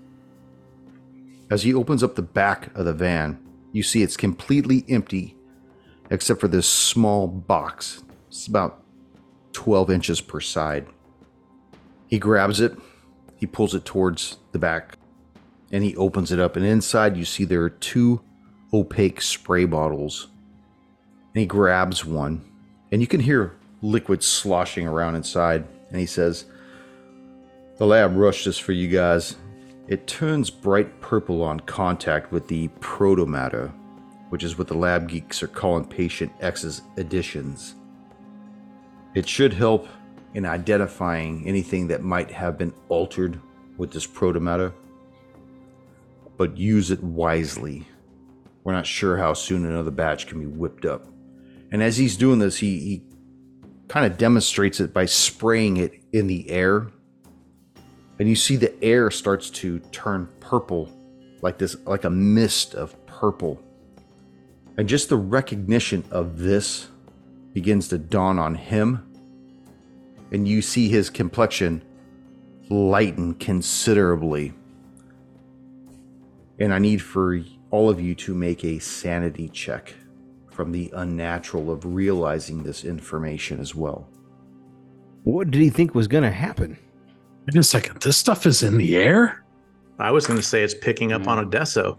As 1.50 1.62
he 1.62 1.74
opens 1.74 2.03
up 2.03 2.14
the 2.14 2.22
back 2.22 2.74
of 2.76 2.85
the 2.85 2.92
van, 2.92 3.38
you 3.72 3.83
see 3.83 4.03
it's 4.03 4.16
completely 4.16 4.85
empty 4.88 5.37
except 6.11 6.40
for 6.40 6.48
this 6.48 6.68
small 6.68 7.26
box. 7.26 8.03
It's 8.29 8.46
about 8.46 8.83
12 9.53 9.90
inches 9.90 10.20
per 10.20 10.40
side. 10.40 10.87
He 12.09 12.18
grabs 12.18 12.61
it, 12.61 12.76
he 13.37 13.46
pulls 13.46 13.74
it 13.74 13.85
towards 13.85 14.38
the 14.53 14.59
back, 14.59 14.98
and 15.70 15.85
he 15.85 15.96
opens 15.96 16.33
it 16.33 16.40
up. 16.40 16.57
And 16.57 16.66
inside, 16.66 17.16
you 17.16 17.24
see 17.24 17.44
there 17.44 17.62
are 17.62 17.70
two 17.70 18.20
opaque 18.72 19.22
spray 19.22 19.64
bottles. 19.64 20.29
And 21.35 21.40
he 21.40 21.46
grabs 21.46 22.05
one, 22.05 22.44
and 22.90 23.00
you 23.00 23.07
can 23.07 23.20
hear 23.20 23.57
liquid 23.83 24.22
sloshing 24.22 24.87
around 24.87 25.14
inside. 25.14 25.64
And 25.90 26.00
he 26.00 26.07
says, 26.07 26.46
The 27.79 27.87
lab 27.87 28.16
rushed 28.16 28.44
this 28.44 28.59
for 28.59 28.72
you 28.72 28.88
guys. 28.88 29.37
It 29.88 30.07
turns 30.07 30.50
bright 30.50 31.00
purple 31.00 31.42
on 31.42 31.61
contact 31.61 32.31
with 32.31 32.46
the 32.46 32.68
protomatter, 32.81 33.72
which 34.29 34.44
is 34.44 34.57
what 34.57 34.68
the 34.68 34.76
lab 34.76 35.09
geeks 35.09 35.42
are 35.42 35.48
calling 35.48 35.85
patient 35.85 36.33
X's 36.40 36.83
additions. 36.96 37.74
It 39.14 39.29
should 39.29 39.53
help 39.53 39.88
in 40.35 40.46
identifying 40.46 41.44
anything 41.46 41.88
that 41.88 42.03
might 42.03 42.31
have 42.31 42.57
been 42.57 42.72
altered 42.88 43.40
with 43.76 43.90
this 43.90 44.07
protomatter, 44.07 44.72
but 46.37 46.57
use 46.57 46.92
it 46.92 47.03
wisely. 47.03 47.88
We're 48.62 48.74
not 48.74 48.87
sure 48.87 49.16
how 49.16 49.33
soon 49.33 49.64
another 49.64 49.90
batch 49.90 50.29
can 50.29 50.38
be 50.38 50.46
whipped 50.46 50.85
up. 50.85 51.07
And 51.72 51.83
as 51.83 51.96
he's 51.96 52.16
doing 52.16 52.38
this, 52.38 52.59
he, 52.59 52.79
he 52.79 53.03
kind 53.90 54.07
of 54.07 54.16
demonstrates 54.16 54.79
it 54.79 54.94
by 54.94 55.05
spraying 55.05 55.76
it 55.79 56.00
in 56.12 56.29
the 56.29 56.48
air. 56.48 56.87
And 58.20 58.29
you 58.29 58.37
see 58.37 58.55
the 58.55 58.72
air 58.85 59.11
starts 59.11 59.50
to 59.50 59.81
turn 59.90 60.29
purple, 60.38 60.88
like 61.42 61.59
this, 61.59 61.74
like 61.87 62.05
a 62.05 62.11
mist 62.11 62.76
of 62.76 62.94
purple. 63.07 63.61
And 64.79 64.88
just 64.88 65.09
the 65.09 65.16
recognition 65.16 66.05
of 66.12 66.38
this 66.38 66.87
begins 67.53 67.88
to 67.88 67.98
dawn 67.98 68.38
on 68.38 68.55
him. 68.55 69.12
And 70.31 70.46
you 70.46 70.62
see 70.62 70.88
his 70.88 71.11
complexion 71.11 71.83
lighten 72.68 73.35
considerably. 73.35 74.53
And 76.61 76.72
I 76.72 76.79
need 76.79 77.03
for 77.03 77.40
all 77.72 77.90
of 77.90 78.00
you 78.00 78.14
to 78.14 78.35
make 78.37 78.64
a 78.64 78.79
sanity 78.79 79.48
check 79.48 79.94
from 80.61 80.73
the 80.73 80.92
unnatural 80.94 81.70
of 81.70 81.87
realizing 81.87 82.62
this 82.62 82.85
information 82.85 83.59
as 83.61 83.75
well. 83.75 84.07
What 85.25 85.51
did 85.51 85.62
he 85.62 85.70
think 85.70 85.94
was 85.94 86.07
going 86.07 86.23
to 86.23 86.31
happen? 86.31 86.77
Wait 87.46 87.57
a 87.57 87.62
second. 87.62 88.03
This 88.03 88.18
stuff 88.18 88.44
is 88.44 88.62
in 88.62 88.77
the 88.77 88.94
air? 88.94 89.42
I 89.99 90.11
was 90.11 90.27
going 90.27 90.38
to 90.38 90.44
say 90.44 90.62
it's 90.62 90.75
picking 90.75 91.12
up 91.12 91.27
on 91.27 91.38
Adesso. 91.38 91.99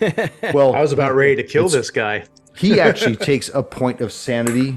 Well, 0.52 0.74
I 0.74 0.80
was 0.80 0.90
about 0.90 1.14
ready 1.14 1.36
to 1.36 1.44
kill 1.44 1.68
this 1.68 1.88
guy. 1.92 2.24
he 2.56 2.80
actually 2.80 3.14
takes 3.30 3.48
a 3.54 3.62
point 3.62 4.00
of 4.00 4.10
sanity 4.10 4.76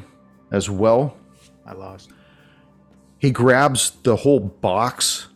as 0.52 0.70
well. 0.70 1.18
I 1.66 1.74
lost. 1.74 2.12
He 3.18 3.32
grabs 3.32 3.94
the 4.04 4.16
whole 4.16 4.42
box, 4.42 5.30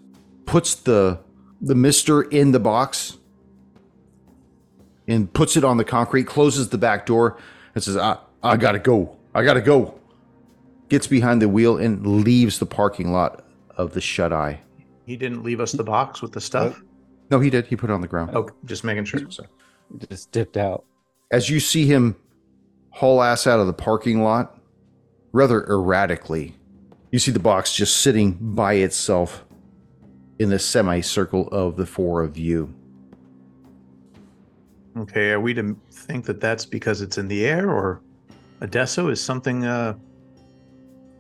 puts 0.46 0.76
the 0.76 1.20
the 1.62 1.74
mister 1.74 2.22
in 2.22 2.52
the 2.52 2.60
box, 2.60 3.18
and 5.08 5.34
puts 5.34 5.58
it 5.58 5.64
on 5.64 5.78
the 5.78 5.86
concrete, 5.86 6.28
closes 6.28 6.70
the 6.70 6.78
back 6.78 7.08
door, 7.08 7.40
and 7.78 7.84
says, 7.84 7.98
I, 7.98 8.18
I 8.44 8.58
gotta 8.58 8.80
go. 8.80 9.16
I 9.34 9.44
gotta 9.44 9.62
go. 9.62 10.00
Gets 10.90 11.08
behind 11.08 11.42
the 11.42 11.50
wheel 11.50 11.78
and 11.78 12.24
leaves 12.24 12.60
the 12.60 12.66
parking 12.66 13.12
lot 13.12 13.46
of 13.76 13.94
the 13.94 14.02
shut 14.02 14.34
eye. 14.34 14.62
He 15.06 15.16
didn't 15.16 15.44
leave 15.44 15.60
us 15.60 15.72
the 15.72 15.84
box 15.84 16.22
with 16.22 16.32
the 16.32 16.42
stuff. 16.42 16.82
No, 17.30 17.40
he 17.40 17.50
did. 17.50 17.68
He 17.68 17.76
put 17.76 17.90
it 17.90 17.94
on 17.94 18.02
the 18.02 18.08
ground. 18.08 18.32
Oh, 18.34 18.50
just 18.66 18.84
making 18.84 19.06
sure. 19.06 19.22
Just 20.10 20.32
dipped 20.32 20.58
out. 20.58 20.86
As 21.32 21.50
you 21.50 21.60
see 21.60 21.86
him 21.86 22.16
haul 22.90 23.22
ass 23.22 23.46
out 23.48 23.60
of 23.60 23.68
the 23.68 23.74
parking 23.74 24.24
lot, 24.24 24.60
rather 25.32 25.66
erratically, 25.70 26.56
you 27.12 27.20
see 27.20 27.32
the 27.32 27.40
box 27.40 27.76
just 27.76 27.98
sitting 27.98 28.38
by 28.42 28.74
itself 28.74 29.46
in 30.40 30.50
the 30.50 30.60
semicircle 30.60 31.48
of 31.50 31.76
the 31.76 31.86
four 31.86 32.24
of 32.24 32.38
you. 32.38 32.74
Okay, 35.00 35.32
are 35.32 35.40
we 35.40 35.54
to 35.54 35.78
think 35.92 36.26
that 36.26 36.42
that's 36.42 36.66
because 36.66 37.02
it's 37.02 37.18
in 37.18 37.28
the 37.28 37.46
air, 37.46 37.70
or 37.70 38.02
Adesso 38.62 39.10
is 39.10 39.24
something 39.24 39.64
uh, 39.64 39.96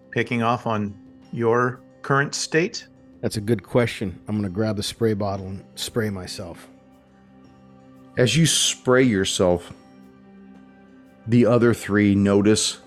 picking 0.09 0.41
off 0.41 0.65
on 0.65 0.97
your 1.31 1.81
current 2.01 2.33
state? 2.33 2.87
That's 3.21 3.37
a 3.37 3.41
good 3.41 3.61
question. 3.61 4.19
I'm 4.27 4.35
going 4.35 4.49
to 4.49 4.53
grab 4.53 4.77
the 4.77 4.83
spray 4.83 5.13
bottle 5.13 5.47
and 5.47 5.63
spray 5.75 6.09
myself. 6.09 6.67
As 8.17 8.35
you 8.35 8.47
spray 8.47 9.03
yourself, 9.03 9.71
the 11.27 11.45
other 11.45 11.73
three 11.73 12.15
notice 12.15 12.79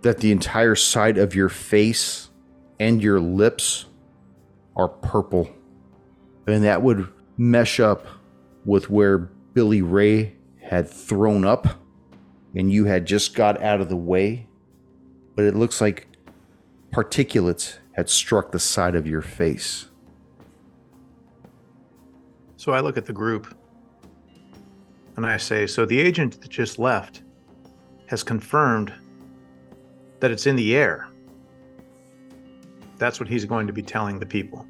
that 0.00 0.18
the 0.18 0.32
entire 0.32 0.74
side 0.74 1.18
of 1.18 1.34
your 1.34 1.48
face 1.50 2.30
and 2.78 3.02
your 3.02 3.20
lips 3.20 3.84
are 4.76 4.88
purple. 4.88 5.50
And 6.46 6.64
that 6.64 6.80
would 6.80 7.08
mesh 7.36 7.80
up 7.80 8.06
with 8.64 8.88
where 8.88 9.30
Billy 9.54 9.82
Ray 9.82 10.34
had 10.60 10.88
thrown 10.88 11.44
up 11.44 11.80
and 12.54 12.70
you 12.70 12.84
had 12.84 13.06
just 13.06 13.34
got 13.34 13.62
out 13.62 13.80
of 13.80 13.88
the 13.88 13.96
way. 13.96 14.48
But 15.36 15.44
it 15.44 15.54
looks 15.54 15.80
like 15.80 16.08
particulates 16.92 17.78
had 17.92 18.10
struck 18.10 18.52
the 18.52 18.58
side 18.58 18.94
of 18.94 19.06
your 19.06 19.22
face. 19.22 19.86
So 22.56 22.72
I 22.72 22.80
look 22.80 22.96
at 22.96 23.06
the 23.06 23.12
group 23.12 23.56
and 25.16 25.24
I 25.24 25.36
say, 25.36 25.66
So 25.66 25.86
the 25.86 26.00
agent 26.00 26.40
that 26.40 26.50
just 26.50 26.78
left 26.78 27.22
has 28.06 28.22
confirmed 28.22 28.92
that 30.20 30.30
it's 30.30 30.46
in 30.46 30.56
the 30.56 30.74
air. 30.76 31.08
That's 32.96 33.20
what 33.20 33.28
he's 33.28 33.44
going 33.44 33.66
to 33.66 33.72
be 33.72 33.82
telling 33.82 34.18
the 34.18 34.26
people. 34.26 34.66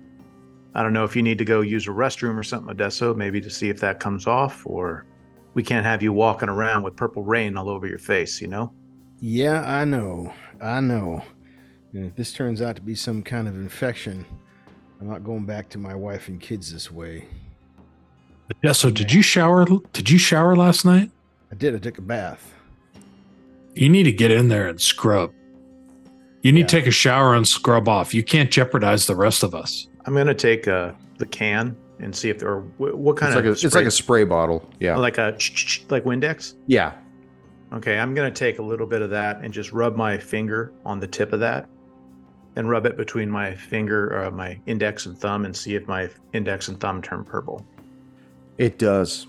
I 0.74 0.82
don't 0.82 0.92
know 0.92 1.04
if 1.04 1.14
you 1.14 1.22
need 1.22 1.38
to 1.38 1.44
go 1.44 1.60
use 1.60 1.86
a 1.86 1.90
restroom 1.90 2.36
or 2.36 2.42
something, 2.42 2.70
Adesso, 2.70 3.14
maybe 3.14 3.40
to 3.40 3.50
see 3.50 3.68
if 3.68 3.78
that 3.80 4.00
comes 4.00 4.26
off, 4.26 4.62
or 4.66 5.06
we 5.54 5.62
can't 5.62 5.86
have 5.86 6.02
you 6.02 6.12
walking 6.12 6.48
around 6.48 6.82
with 6.82 6.96
purple 6.96 7.22
rain 7.22 7.56
all 7.56 7.68
over 7.68 7.86
your 7.86 7.98
face, 7.98 8.40
you 8.40 8.48
know? 8.48 8.72
Yeah, 9.20 9.62
I 9.62 9.84
know. 9.84 10.32
I 10.60 10.80
know. 10.80 11.22
And 11.92 12.06
if 12.06 12.16
this 12.16 12.32
turns 12.32 12.60
out 12.60 12.74
to 12.76 12.82
be 12.82 12.96
some 12.96 13.22
kind 13.22 13.46
of 13.46 13.54
infection, 13.54 14.26
I'm 15.00 15.08
not 15.08 15.22
going 15.22 15.46
back 15.46 15.68
to 15.70 15.78
my 15.78 15.94
wife 15.94 16.26
and 16.28 16.40
kids 16.40 16.72
this 16.72 16.90
way. 16.90 17.28
Yeah. 18.62 18.72
So 18.72 18.90
did 18.90 19.12
you 19.12 19.22
shower? 19.22 19.64
Did 19.92 20.10
you 20.10 20.18
shower 20.18 20.56
last 20.56 20.84
night? 20.84 21.10
I 21.52 21.54
did. 21.54 21.74
I 21.74 21.78
took 21.78 21.98
a 21.98 22.02
bath. 22.02 22.52
You 23.74 23.88
need 23.88 24.04
to 24.04 24.12
get 24.12 24.30
in 24.30 24.48
there 24.48 24.68
and 24.68 24.80
scrub. 24.80 25.32
You 26.42 26.52
need 26.52 26.68
to 26.68 26.76
take 26.76 26.86
a 26.86 26.90
shower 26.90 27.34
and 27.34 27.46
scrub 27.46 27.88
off. 27.88 28.12
You 28.12 28.22
can't 28.22 28.50
jeopardize 28.50 29.06
the 29.06 29.16
rest 29.16 29.42
of 29.42 29.54
us. 29.54 29.88
I'm 30.06 30.14
going 30.14 30.26
to 30.26 30.34
take 30.34 30.68
uh, 30.68 30.92
the 31.18 31.26
can 31.26 31.76
and 32.00 32.14
see 32.14 32.28
if 32.28 32.38
there 32.38 32.50
are 32.50 32.60
what, 32.78 33.16
kind 33.16 33.30
It's 33.30 33.36
like, 33.36 33.44
of 33.44 33.50
a, 33.50 33.66
it's 33.66 33.74
like 33.74 33.86
a 33.86 33.90
spray 33.90 34.24
bottle. 34.24 34.68
Yeah. 34.80 34.96
like 34.96 35.18
a 35.18 35.36
like 35.88 36.04
Windex. 36.04 36.54
yeah. 36.66 36.92
Okay, 37.72 37.98
I'm 37.98 38.14
going 38.14 38.32
to 38.32 38.38
take 38.38 38.60
a 38.60 38.62
little 38.62 38.86
bit 38.86 39.02
of 39.02 39.10
that 39.10 39.40
and 39.40 39.52
just 39.52 39.72
rub 39.72 39.96
my 39.96 40.16
finger 40.16 40.72
on 40.84 41.00
the 41.00 41.08
tip 41.08 41.32
of 41.32 41.40
that 41.40 41.68
and 42.54 42.68
rub 42.68 42.86
it 42.86 42.96
between 42.96 43.28
my 43.28 43.52
finger, 43.54 44.24
uh, 44.24 44.30
my 44.30 44.60
index 44.66 45.06
and 45.06 45.18
thumb, 45.18 45.44
and 45.44 45.56
see 45.56 45.74
if 45.74 45.88
my 45.88 46.08
index 46.32 46.68
and 46.68 46.78
thumb 46.78 47.02
turn 47.02 47.24
purple. 47.24 47.66
It 48.58 48.78
does. 48.78 49.26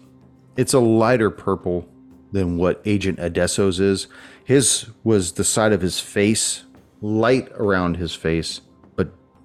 It's 0.58 0.74
a 0.74 0.80
lighter 0.80 1.32
purple 1.32 1.88
than 2.32 2.58
what 2.58 2.82
Agent 2.86 3.18
Adesso's 3.18 3.80
is. 3.80 4.08
His 4.44 4.90
was 5.04 5.32
the 5.32 5.44
side 5.44 5.74
of 5.74 5.82
his 5.82 6.00
face, 6.00 6.66
light 7.02 7.50
around 7.54 7.98
his 7.98 8.14
face, 8.14 8.62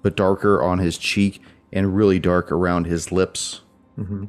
but 0.01 0.15
darker 0.15 0.61
on 0.61 0.79
his 0.79 0.97
cheek 0.97 1.41
and 1.73 1.95
really 1.95 2.19
dark 2.19 2.51
around 2.51 2.85
his 2.85 3.11
lips. 3.11 3.61
hmm 3.95 4.25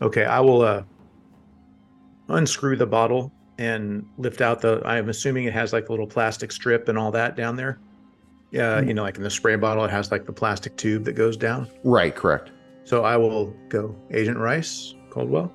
Okay, 0.00 0.24
I 0.24 0.38
will 0.38 0.62
uh, 0.62 0.84
unscrew 2.28 2.76
the 2.76 2.86
bottle 2.86 3.32
and 3.58 4.06
lift 4.16 4.40
out 4.40 4.60
the. 4.60 4.80
I'm 4.84 5.08
assuming 5.08 5.44
it 5.44 5.52
has 5.52 5.72
like 5.72 5.88
a 5.88 5.92
little 5.92 6.06
plastic 6.06 6.52
strip 6.52 6.88
and 6.88 6.96
all 6.96 7.10
that 7.10 7.36
down 7.36 7.56
there. 7.56 7.80
Yeah, 8.50 8.80
you 8.80 8.94
know, 8.94 9.02
like 9.02 9.16
in 9.16 9.22
the 9.22 9.30
spray 9.30 9.56
bottle, 9.56 9.84
it 9.84 9.90
has 9.90 10.10
like 10.10 10.24
the 10.24 10.32
plastic 10.32 10.76
tube 10.76 11.04
that 11.04 11.12
goes 11.12 11.36
down. 11.36 11.68
Right, 11.84 12.14
correct. 12.14 12.52
So 12.84 13.04
I 13.04 13.16
will 13.16 13.54
go, 13.68 13.94
Agent 14.10 14.38
Rice, 14.38 14.94
Coldwell, 15.10 15.52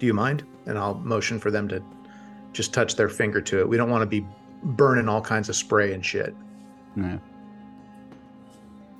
do 0.00 0.06
you 0.06 0.14
mind? 0.14 0.44
And 0.66 0.76
I'll 0.76 0.94
motion 0.94 1.38
for 1.38 1.50
them 1.50 1.68
to 1.68 1.80
just 2.52 2.72
touch 2.72 2.96
their 2.96 3.08
finger 3.08 3.40
to 3.42 3.60
it. 3.60 3.68
We 3.68 3.76
don't 3.76 3.90
want 3.90 4.02
to 4.02 4.06
be 4.06 4.26
burning 4.62 5.08
all 5.08 5.20
kinds 5.20 5.48
of 5.48 5.54
spray 5.56 5.92
and 5.92 6.04
shit. 6.04 6.34
Yeah. 6.96 7.18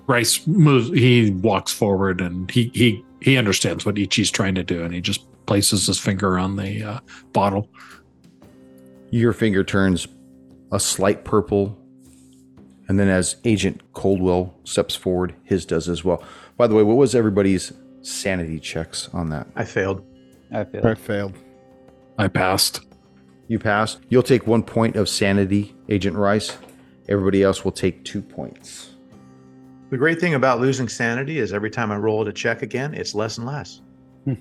Rice 0.07 0.47
moves. 0.47 0.89
He 0.91 1.31
walks 1.31 1.73
forward 1.73 2.21
and 2.21 2.51
he 2.51 2.71
he 2.75 3.05
he 3.21 3.39
understands 3.39 3.87
what 3.87 3.95
Ichi's 3.95 4.31
trying 4.31 4.55
to 4.57 4.63
do, 4.63 4.85
and 4.85 4.93
he 4.93 5.01
just 5.01 5.27
places 5.47 5.87
his 5.87 5.99
finger 5.99 6.39
on 6.39 6.57
the 6.57 6.83
uh, 6.83 7.01
bottle. 7.33 7.69
Your 9.11 9.33
finger 9.33 9.65
turns 9.65 10.07
a 10.73 10.81
slight 10.81 11.25
purple, 11.25 11.79
and 12.89 12.99
then 12.99 13.09
as 13.09 13.37
Agent 13.45 13.81
Coldwell 13.95 14.55
steps 14.65 14.95
forward, 14.95 15.35
his 15.45 15.65
does 15.65 15.89
as 15.89 16.05
well. 16.05 16.23
By 16.57 16.67
the 16.67 16.75
way, 16.75 16.83
what 16.83 16.97
was 16.97 17.15
everybody's 17.15 17.73
sanity 18.03 18.61
checks 18.61 19.09
on 19.13 19.31
that? 19.31 19.47
I 19.57 19.65
failed. 19.65 20.05
I 20.53 20.65
feel 20.65 20.87
I 20.87 20.95
failed. 20.95 21.35
I 22.19 22.29
passed. 22.29 22.81
You 23.49 23.59
passed. 23.59 24.01
You'll 24.09 24.23
take 24.23 24.47
one 24.47 24.63
point 24.63 24.97
of 24.97 25.09
sanity, 25.09 25.75
Agent 25.89 26.17
Rice. 26.17 26.57
Everybody 27.09 27.43
else 27.43 27.65
will 27.65 27.73
take 27.73 28.05
two 28.05 28.23
points. 28.23 28.94
The 29.91 29.97
great 29.99 30.19
thing 30.21 30.35
about 30.35 30.61
losing 30.61 30.89
sanity 30.89 31.39
is 31.39 31.53
every 31.53 31.71
time 31.71 31.93
I 31.93 31.97
roll 31.97 32.27
a 32.27 32.33
check 32.33 32.63
again, 32.63 32.95
it's 32.95 33.15
less 33.15 33.39
and 33.39 33.47
less. 33.47 33.81
Hmm. 34.25 34.35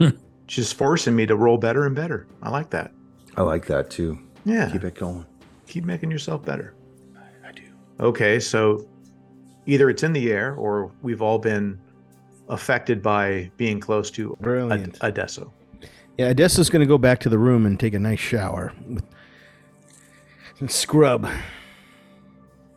Hmm. 0.00 0.08
Just 0.46 0.74
forcing 0.76 1.16
me 1.16 1.26
to 1.26 1.36
roll 1.36 1.56
better 1.56 1.86
and 1.86 1.94
better. 1.94 2.26
I 2.42 2.50
like 2.50 2.70
that. 2.70 2.92
I 3.36 3.42
like 3.42 3.66
that 3.66 3.90
too. 3.90 4.18
Yeah. 4.44 4.70
Keep 4.70 4.84
it 4.84 4.94
going. 4.94 5.24
keep 5.66 5.84
making 5.84 6.10
yourself 6.10 6.44
better. 6.44 6.74
I 7.46 7.52
do. 7.52 7.62
Okay, 8.00 8.38
so 8.38 8.86
either 9.66 9.88
it's 9.88 10.02
in 10.02 10.12
the 10.12 10.30
air 10.30 10.54
or 10.56 10.92
we've 11.02 11.22
all 11.22 11.38
been 11.38 11.78
affected 12.48 13.02
by 13.02 13.50
being 13.56 13.80
close 13.80 14.10
to 14.12 14.32
Ad- 14.34 14.38
Brilliant. 14.42 14.98
Adesso. 15.00 15.50
Yeah, 16.18 16.28
Adesso's 16.28 16.68
going 16.68 16.80
to 16.80 16.86
go 16.86 16.98
back 16.98 17.20
to 17.20 17.28
the 17.30 17.38
room 17.38 17.64
and 17.64 17.80
take 17.80 17.94
a 17.94 17.98
nice 17.98 18.20
shower 18.20 18.72
with 18.86 19.04
and 20.60 20.70
scrub. 20.70 21.26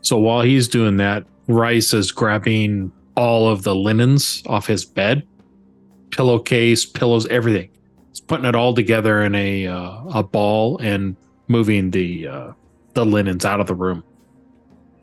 So 0.02 0.18
while 0.18 0.41
he's 0.41 0.68
doing 0.68 0.98
that, 0.98 1.26
Rice 1.48 1.93
is 1.93 2.12
grabbing 2.12 2.91
all 3.16 3.48
of 3.50 3.64
the 3.64 3.74
linens 3.74 4.43
off 4.45 4.68
his 4.68 4.86
bed, 4.86 5.26
pillowcase, 6.12 6.86
pillows, 6.86 7.26
everything. 7.28 7.70
He's 8.10 8.20
putting 8.20 8.45
it 8.45 8.56
all 8.56 8.74
together 8.74 9.24
in 9.24 9.34
a 9.36 9.68
uh, 9.68 10.04
a 10.14 10.24
ball 10.24 10.78
and 10.80 11.16
moving 11.48 11.91
the 11.91 12.28
uh, 12.28 12.52
the 12.93 13.06
linens 13.06 13.45
out 13.45 13.60
of 13.60 13.68
the 13.68 13.76
room. 13.76 14.04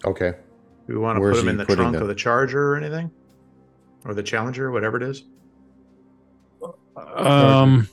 Okay. 0.04 0.34
Do 0.86 0.92
we 0.92 0.98
want 0.98 1.16
to 1.16 1.20
Where's 1.20 1.36
put 1.38 1.46
them 1.46 1.48
in 1.48 1.56
the 1.56 1.64
trunk 1.64 1.92
them? 1.94 2.02
of 2.02 2.08
the 2.08 2.14
Charger 2.14 2.72
or 2.72 2.76
anything? 2.76 3.10
Or 4.04 4.12
the 4.12 4.22
Challenger, 4.22 4.70
whatever 4.70 4.98
it 4.98 5.02
is? 5.02 5.24
Um, 7.16 7.88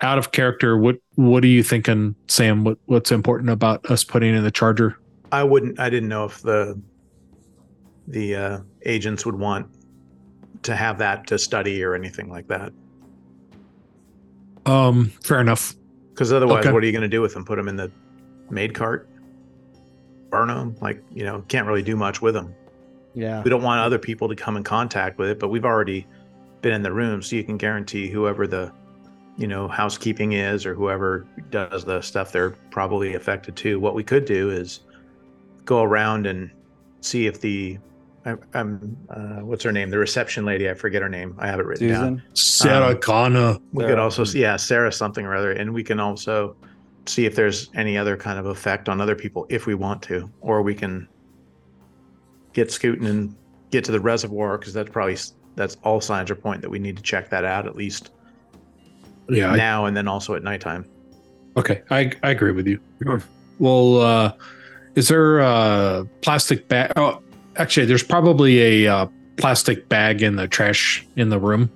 out 0.00 0.18
of 0.18 0.32
character, 0.32 0.76
what 0.76 0.96
what 1.14 1.44
are 1.44 1.48
you 1.48 1.62
thinking, 1.62 2.14
Sam? 2.26 2.64
What 2.64 2.78
what's 2.86 3.12
important 3.12 3.50
about 3.50 3.86
us 3.86 4.04
putting 4.04 4.34
in 4.34 4.42
the 4.42 4.50
charger? 4.50 4.98
I 5.32 5.44
wouldn't 5.44 5.78
I 5.78 5.88
didn't 5.90 6.08
know 6.08 6.24
if 6.24 6.42
the 6.42 6.80
the 8.08 8.36
uh, 8.36 8.58
agents 8.84 9.24
would 9.24 9.38
want 9.38 9.66
to 10.62 10.74
have 10.74 10.98
that 10.98 11.26
to 11.26 11.38
study 11.38 11.82
or 11.82 11.94
anything 11.94 12.30
like 12.30 12.48
that. 12.48 12.72
Um, 14.66 15.10
fair 15.22 15.40
enough. 15.40 15.74
Because 16.10 16.32
otherwise, 16.32 16.64
Okay. 16.64 16.72
what 16.72 16.82
are 16.82 16.86
you 16.86 16.92
going 16.92 17.02
to 17.02 17.08
do 17.08 17.20
with 17.20 17.34
them? 17.34 17.44
Put 17.44 17.56
them 17.56 17.68
in 17.68 17.76
the 17.76 17.90
maid 18.50 18.74
cart? 18.74 19.08
Burn 20.30 20.48
them? 20.48 20.76
Like, 20.80 21.02
you 21.12 21.24
know, 21.24 21.44
can't 21.48 21.66
really 21.66 21.82
do 21.82 21.96
much 21.96 22.22
with 22.22 22.34
them. 22.34 22.54
Yeah. 23.14 23.42
We 23.42 23.50
don't 23.50 23.62
want 23.62 23.80
other 23.80 23.98
people 23.98 24.28
to 24.28 24.34
come 24.34 24.56
in 24.56 24.62
contact 24.64 25.18
with 25.18 25.28
it, 25.28 25.38
but 25.38 25.48
we've 25.48 25.64
already 25.64 26.06
been 26.62 26.72
in 26.72 26.82
the 26.82 26.92
room, 26.92 27.20
so 27.20 27.36
you 27.36 27.44
can 27.44 27.56
guarantee 27.56 28.08
whoever 28.08 28.46
the, 28.46 28.72
you 29.36 29.46
know, 29.46 29.68
housekeeping 29.68 30.32
is 30.32 30.64
or 30.64 30.74
whoever 30.74 31.26
does 31.50 31.84
the 31.84 32.00
stuff, 32.00 32.32
they're 32.32 32.50
probably 32.70 33.14
affected 33.14 33.54
too. 33.54 33.78
What 33.78 33.94
we 33.94 34.02
could 34.02 34.24
do 34.24 34.50
is 34.50 34.80
go 35.64 35.82
around 35.82 36.26
and 36.26 36.50
see 37.00 37.26
if 37.26 37.40
the, 37.40 37.78
I, 38.26 38.36
I'm, 38.54 38.96
uh, 39.10 39.40
what's 39.44 39.62
her 39.64 39.72
name? 39.72 39.90
The 39.90 39.98
reception 39.98 40.44
lady. 40.44 40.70
I 40.70 40.74
forget 40.74 41.02
her 41.02 41.08
name. 41.08 41.34
I 41.38 41.46
have 41.46 41.60
it 41.60 41.66
written 41.66 41.88
down. 41.88 42.22
Sarah 42.32 42.92
Um, 42.92 42.98
Connor. 43.00 43.58
We 43.72 43.84
could 43.84 43.98
also, 43.98 44.24
see, 44.24 44.40
yeah, 44.40 44.56
Sarah 44.56 44.90
something 44.92 45.26
or 45.26 45.34
other, 45.34 45.52
and 45.52 45.72
we 45.74 45.82
can 45.84 46.00
also 46.00 46.56
see 47.06 47.26
if 47.26 47.34
there's 47.36 47.70
any 47.74 47.98
other 47.98 48.16
kind 48.16 48.38
of 48.38 48.46
effect 48.46 48.88
on 48.88 49.00
other 49.00 49.14
people 49.14 49.46
if 49.50 49.66
we 49.66 49.74
want 49.74 50.00
to, 50.02 50.30
or 50.40 50.62
we 50.62 50.74
can 50.74 51.06
get 52.54 52.72
scooting 52.72 53.06
and 53.06 53.36
get 53.70 53.84
to 53.84 53.92
the 53.92 54.00
reservoir 54.00 54.56
because 54.56 54.72
that's 54.72 54.88
probably 54.90 55.16
that's 55.56 55.76
all 55.84 56.00
signs 56.00 56.30
are 56.30 56.34
point 56.36 56.62
that 56.62 56.70
we 56.70 56.78
need 56.78 56.96
to 56.96 57.02
check 57.02 57.28
that 57.28 57.44
out 57.44 57.66
at 57.66 57.74
least 57.76 58.10
Yeah, 59.28 59.50
I- 59.50 59.56
now 59.56 59.84
and 59.86 59.96
then 59.96 60.08
also 60.08 60.34
at 60.34 60.42
nighttime. 60.42 60.86
Okay, 61.56 61.82
I 61.90 62.10
I 62.22 62.30
agree 62.30 62.52
with 62.52 62.66
you. 62.66 62.80
Well, 63.58 64.00
uh, 64.00 64.32
is 64.94 65.08
there 65.08 65.40
a 65.40 66.06
plastic 66.22 66.68
bag? 66.68 66.92
Oh, 66.96 67.20
actually, 67.56 67.86
there's 67.86 68.02
probably 68.02 68.84
a 68.84 68.92
uh, 68.92 69.06
plastic 69.36 69.88
bag 69.88 70.22
in 70.22 70.36
the 70.36 70.48
trash 70.48 71.06
in 71.16 71.28
the 71.28 71.38
room. 71.38 71.70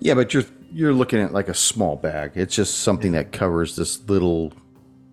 Yeah, 0.00 0.14
but 0.14 0.34
you're 0.34 0.44
you're 0.72 0.92
looking 0.92 1.20
at 1.20 1.32
like 1.32 1.48
a 1.48 1.54
small 1.54 1.96
bag. 1.96 2.32
It's 2.34 2.54
just 2.54 2.80
something 2.80 3.12
that 3.12 3.32
covers 3.32 3.76
this 3.76 4.00
little 4.08 4.52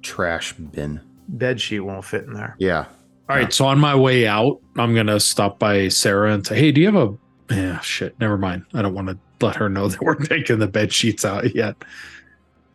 trash 0.02 0.54
bin. 0.54 1.02
Bed 1.28 1.62
sheet 1.62 1.82
won't 1.82 2.06
fit 2.06 2.24
in 2.24 2.34
there. 2.34 2.56
Yeah. 2.60 2.86
All 3.30 3.36
right, 3.36 3.54
so 3.54 3.68
on 3.68 3.78
my 3.80 3.93
way 3.93 4.26
out, 4.26 4.60
I'm 4.76 4.95
gonna 4.95 5.20
stop 5.20 5.60
by 5.60 5.88
Sarah 5.89 6.34
and 6.34 6.45
say, 6.45 6.58
"Hey, 6.58 6.72
do 6.72 6.82
you 6.82 6.88
have 6.88 6.95
a?" 6.95 7.18
Yeah, 7.54 7.80
shit. 7.82 8.20
Never 8.20 8.38
mind. 8.38 8.66
I 8.74 8.82
don't 8.82 8.95
want 8.95 9.10
to 9.10 9.20
let 9.45 9.56
her 9.56 9.70
know 9.70 9.88
that 9.89 10.02
we're 10.02 10.16
taking 10.16 10.58
the 10.60 10.68
bed 10.68 10.91
sheets 10.91 11.24
out 11.24 11.56
yet. 11.56 11.76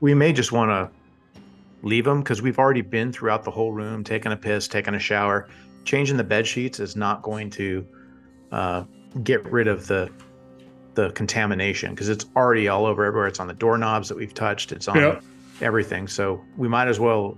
We 0.00 0.14
may 0.14 0.32
just 0.32 0.52
want 0.52 0.70
to 0.70 0.90
leave 1.84 2.04
them 2.04 2.20
because 2.20 2.40
we've 2.40 2.58
already 2.58 2.82
been 2.82 3.12
throughout 3.12 3.42
the 3.44 3.50
whole 3.50 3.72
room, 3.72 4.04
taking 4.04 4.30
a 4.30 4.36
piss, 4.36 4.68
taking 4.68 4.94
a 4.94 4.98
shower. 4.98 5.48
Changing 5.84 6.16
the 6.16 6.24
bed 6.24 6.46
sheets 6.46 6.80
is 6.80 6.96
not 6.96 7.22
going 7.22 7.50
to 7.50 7.86
uh, 8.52 8.84
get 9.22 9.44
rid 9.44 9.68
of 9.68 9.86
the 9.86 10.10
the 10.94 11.10
contamination 11.10 11.90
because 11.90 12.08
it's 12.08 12.26
already 12.36 12.68
all 12.68 12.86
over 12.86 13.04
everywhere. 13.04 13.26
It's 13.26 13.40
on 13.40 13.48
the 13.48 13.54
doorknobs 13.54 14.08
that 14.08 14.16
we've 14.16 14.32
touched. 14.32 14.70
It's 14.70 14.86
on 14.86 14.96
Yeah. 14.96 15.20
everything. 15.60 16.06
So 16.06 16.40
we 16.56 16.68
might 16.68 16.86
as 16.86 17.00
well 17.00 17.36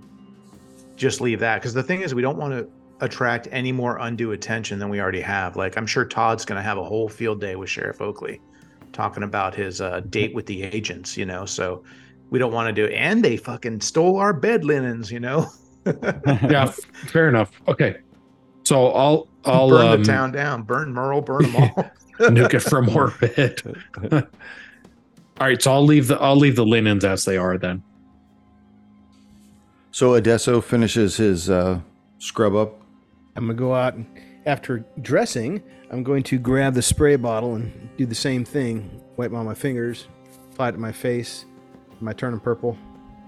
just 0.95 1.21
leave 1.21 1.39
that 1.39 1.55
because 1.59 1.73
the 1.73 1.81
thing 1.81 2.01
is, 2.01 2.13
we 2.13 2.21
don't 2.21 2.37
want 2.37 2.53
to 2.53 2.67
attract 3.03 3.47
any 3.51 3.71
more 3.71 3.97
undue 3.97 4.31
attention 4.33 4.77
than 4.79 4.89
we 4.89 4.99
already 5.01 5.21
have. 5.21 5.55
Like 5.55 5.75
I'm 5.75 5.87
sure 5.87 6.05
Todd's 6.05 6.45
going 6.45 6.57
to 6.57 6.61
have 6.63 6.77
a 6.77 6.83
whole 6.83 7.09
field 7.09 7.41
day 7.41 7.55
with 7.55 7.69
Sheriff 7.69 7.99
Oakley, 7.99 8.39
talking 8.93 9.23
about 9.23 9.55
his 9.55 9.81
uh, 9.81 10.01
date 10.09 10.33
with 10.35 10.45
the 10.45 10.61
agents. 10.63 11.17
You 11.17 11.25
know, 11.25 11.45
so 11.45 11.83
we 12.29 12.37
don't 12.39 12.53
want 12.53 12.67
to 12.67 12.73
do 12.73 12.85
it. 12.85 12.93
And 12.95 13.23
they 13.25 13.37
fucking 13.37 13.81
stole 13.81 14.17
our 14.17 14.33
bed 14.33 14.65
linens. 14.65 15.11
You 15.11 15.19
know. 15.19 15.49
Yeah, 15.85 16.65
fair 17.07 17.29
enough. 17.29 17.49
Okay, 17.69 17.97
So 18.67 18.89
I'll 18.89 19.29
I'll 19.45 19.69
burn 19.69 19.87
um, 19.87 20.01
the 20.01 20.05
town 20.05 20.31
down. 20.33 20.63
Burn 20.63 20.91
Merle. 20.93 21.21
Burn 21.21 21.49
them 21.49 21.55
all. 21.55 21.91
nuke 22.19 22.55
it 22.55 22.59
from 22.59 22.89
orbit. 22.89 23.61
All 24.11 25.47
right, 25.47 25.61
so 25.61 25.71
I'll 25.71 25.85
leave 25.85 26.07
the 26.07 26.19
I'll 26.19 26.35
leave 26.35 26.57
the 26.57 26.65
linens 26.65 27.05
as 27.05 27.23
they 27.23 27.37
are 27.37 27.57
then. 27.57 27.81
So 29.91 30.15
Adesso 30.15 30.59
finishes 30.59 31.15
his 31.15 31.49
uh, 31.49 31.79
scrub 32.17 32.55
up. 32.55 32.81
I'm 33.37 33.45
gonna 33.45 33.53
go 33.53 33.73
out 33.73 33.93
and 33.93 34.05
after 34.45 34.83
dressing, 35.01 35.63
I'm 35.89 36.03
going 36.03 36.23
to 36.23 36.37
grab 36.37 36.73
the 36.73 36.81
spray 36.81 37.15
bottle 37.15 37.55
and 37.55 37.89
do 37.95 38.05
the 38.05 38.15
same 38.15 38.43
thing. 38.43 39.01
Wipe 39.15 39.31
on 39.31 39.45
my 39.45 39.53
fingers, 39.53 40.09
apply 40.51 40.69
it 40.69 40.71
to 40.73 40.77
my 40.77 40.91
face. 40.91 41.45
Am 42.01 42.07
I 42.07 42.11
turning 42.11 42.41
purple? 42.41 42.77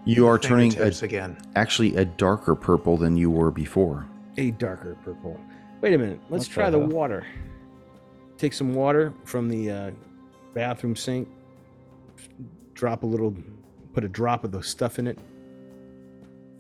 You 0.04 0.28
are 0.28 0.38
turning 0.38 0.78
a, 0.80 0.88
again. 0.88 1.38
actually 1.56 1.96
a 1.96 2.04
darker 2.04 2.56
purple 2.56 2.98
than 2.98 3.16
you 3.16 3.32
were 3.32 3.52
before. 3.52 4.09
A 4.40 4.52
darker 4.52 4.96
purple. 5.04 5.40
Wait 5.82 5.94
a 5.94 5.98
minute. 5.98 6.20
Let's 6.30 6.48
What 6.48 6.54
try 6.54 6.70
the 6.70 6.80
the 6.80 6.86
water. 6.86 7.26
Take 8.38 8.54
some 8.54 8.74
water 8.74 9.14
from 9.26 9.50
the 9.50 9.70
uh, 9.70 9.92
bathroom 10.54 10.96
sink. 10.96 11.28
Drop 12.74 13.04
a 13.04 13.06
little. 13.06 13.36
Put 13.94 14.04
a 14.04 14.08
drop 14.08 14.44
of 14.44 14.52
the 14.52 14.64
stuff 14.64 14.98
in 15.00 15.08
it. 15.08 15.20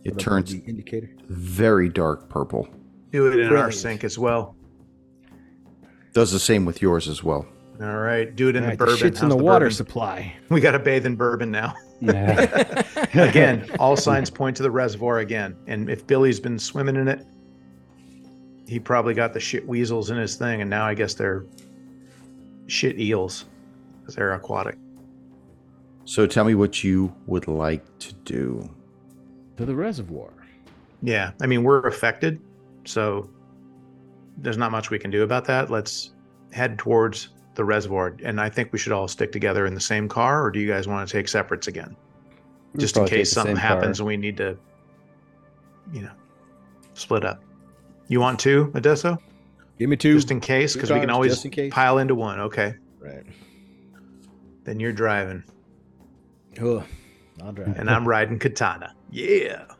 It 0.03 0.17
turns 0.17 0.51
the 0.51 0.59
indicator. 0.67 1.09
very 1.27 1.89
dark 1.89 2.30
purple. 2.30 2.67
Do 3.11 3.27
it 3.27 3.39
in 3.39 3.55
our 3.55 3.71
sink 3.71 4.03
as 4.03 4.17
well. 4.17 4.55
Does 6.13 6.32
the 6.32 6.39
same 6.39 6.65
with 6.65 6.82
yours 6.82 7.07
as 7.07 7.23
well. 7.23 7.45
All 7.82 7.97
right. 7.99 8.36
Do 8.36 8.49
it 8.49 8.55
in 8.55 8.63
the 8.63 8.69
right, 8.69 8.77
the 8.77 8.86
bourbon. 8.86 8.97
shit's 8.97 9.21
in 9.21 9.30
How's 9.30 9.38
the, 9.38 9.43
water 9.43 9.65
bourbon? 9.65 9.75
supply. 9.75 10.36
We 10.49 10.59
got 10.59 10.71
to 10.71 10.80
bathe 10.80 11.05
in 11.05 11.15
bourbon 11.15 11.49
now. 11.51 11.75
Yeah. 12.01 12.84
Again, 13.13 13.69
all 13.80 13.95
signs 13.95 14.30
point 14.30 14.57
to 14.57 14.63
the 14.63 14.71
reservoir 14.71 15.19
again. 15.19 15.55
And 15.67 15.89
if 15.89 16.05
Billy's 16.05 16.39
been 16.39 16.59
swimming 16.59 16.95
in 16.95 17.07
it, 17.07 17.25
he 18.70 18.80
probably 18.80 19.15
got 19.15 19.34
the 19.34 19.39
shit 19.39 19.67
weasels 19.67 20.11
in 20.11 20.17
his 20.17 20.36
thing, 20.36 20.61
and 20.61 20.70
now 20.70 20.86
I 20.86 20.93
guess 20.93 21.15
they're 21.15 21.43
shit 22.67 22.99
eels 22.99 23.45
because 23.99 24.13
they're 24.13 24.34
aquatic. 24.34 24.78
So 26.05 26.28
tell 26.28 26.45
me 26.45 26.53
what 26.53 26.84
you 26.84 27.11
would 27.26 27.47
like 27.47 27.84
to 27.97 28.13
do. 28.13 28.70
To 29.57 29.65
the 29.65 29.76
reservoir. 29.76 30.32
Yeah, 31.01 31.32
I 31.41 31.47
mean 31.47 31.63
we're 31.63 31.88
affected, 31.88 32.39
so 32.86 33.28
there's 34.38 34.57
not 34.57 34.72
much 34.72 34.91
we 34.91 34.99
can 34.99 35.09
do 35.09 35.24
about 35.24 35.45
that. 35.45 35.72
Let's 35.72 36.11
head 36.51 36.78
towards 36.78 37.30
the 37.55 37.65
reservoir, 37.65 38.17
and 38.24 38.39
I 38.39 38.49
think 38.49 38.72
we 38.72 38.78
should 38.78 38.93
all 38.93 39.07
stick 39.07 39.32
together 39.32 39.65
in 39.65 39.74
the 39.74 39.82
same 39.82 40.07
car, 40.07 40.45
or 40.45 40.51
do 40.51 40.59
you 40.59 40.67
guys 40.67 40.88
want 40.88 41.07
to 41.07 41.11
take 41.11 41.28
separates 41.28 41.67
again, 41.67 41.95
We'll 42.74 42.82
just 42.82 42.95
in 42.97 43.05
case 43.07 43.32
something 43.32 43.55
same 43.55 43.61
car. 43.61 43.78
happens 43.78 43.99
and 43.99 44.05
we 44.05 44.15
need 44.15 44.38
to, 44.38 44.55
you 45.91 46.01
know, 46.01 46.11
split 46.93 47.26
up. 47.26 47.41
You 48.10 48.20
want 48.20 48.39
two, 48.39 48.72
Adesso? 48.76 49.18
Give 49.78 49.89
me 49.89 49.95
two. 49.95 50.16
Just 50.16 50.32
in 50.32 50.41
case, 50.41 50.74
because 50.74 50.91
we 50.91 50.99
can 50.99 51.10
always 51.10 51.45
in 51.45 51.51
case. 51.51 51.72
pile 51.74 51.99
into 51.99 52.14
one. 52.16 52.39
Okay, 52.41 52.76
right. 52.99 53.24
then 54.66 54.80
you're 54.80 54.91
driving, 54.91 55.43
Oh, 56.62 56.84
I'll 57.41 57.53
drive. 57.53 57.78
and 57.78 57.89
I'm 57.89 58.05
riding 58.07 58.38
Katana. 58.39 58.93
Yeah. 59.10 59.64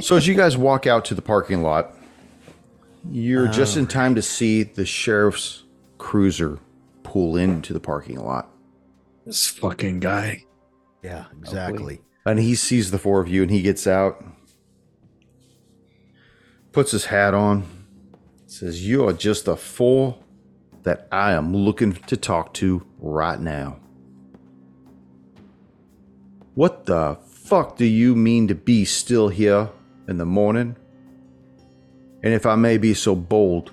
So 0.00 0.14
as 0.14 0.26
you 0.28 0.34
guys 0.36 0.56
walk 0.56 0.86
out 0.86 1.04
to 1.06 1.14
the 1.16 1.22
parking 1.22 1.62
lot, 1.62 1.96
you're 3.10 3.48
uh, 3.48 3.52
just 3.52 3.76
in 3.76 3.88
time 3.88 4.14
to 4.14 4.22
see 4.22 4.62
the 4.62 4.86
sheriff's 4.86 5.64
cruiser 5.96 6.60
pull 7.02 7.36
into 7.36 7.72
the 7.72 7.80
parking 7.80 8.20
lot. 8.20 8.48
This 9.26 9.48
fucking 9.48 9.98
guy. 9.98 10.44
yeah, 11.02 11.24
exactly. 11.40 12.00
And 12.24 12.38
he 12.38 12.54
sees 12.54 12.92
the 12.92 12.98
four 12.98 13.20
of 13.20 13.26
you 13.26 13.42
and 13.42 13.50
he 13.50 13.60
gets 13.62 13.86
out, 13.88 14.24
puts 16.72 16.92
his 16.92 17.06
hat 17.06 17.34
on, 17.34 17.64
says, 18.46 18.86
You 18.86 19.06
are 19.06 19.12
just 19.12 19.44
the 19.46 19.56
four 19.56 20.18
that 20.82 21.08
I 21.10 21.32
am 21.32 21.54
looking 21.54 21.92
to 21.92 22.16
talk 22.16 22.54
to 22.54 22.86
right 22.98 23.40
now. 23.40 23.78
What 26.54 26.86
the 26.86 27.18
fuck 27.26 27.76
do 27.76 27.84
you 27.84 28.14
mean 28.14 28.48
to 28.48 28.54
be 28.54 28.84
still 28.84 29.28
here 29.28 29.70
in 30.08 30.18
the 30.18 30.26
morning? 30.26 30.76
And 32.22 32.34
if 32.34 32.46
I 32.46 32.56
may 32.56 32.78
be 32.78 32.94
so 32.94 33.14
bold, 33.14 33.70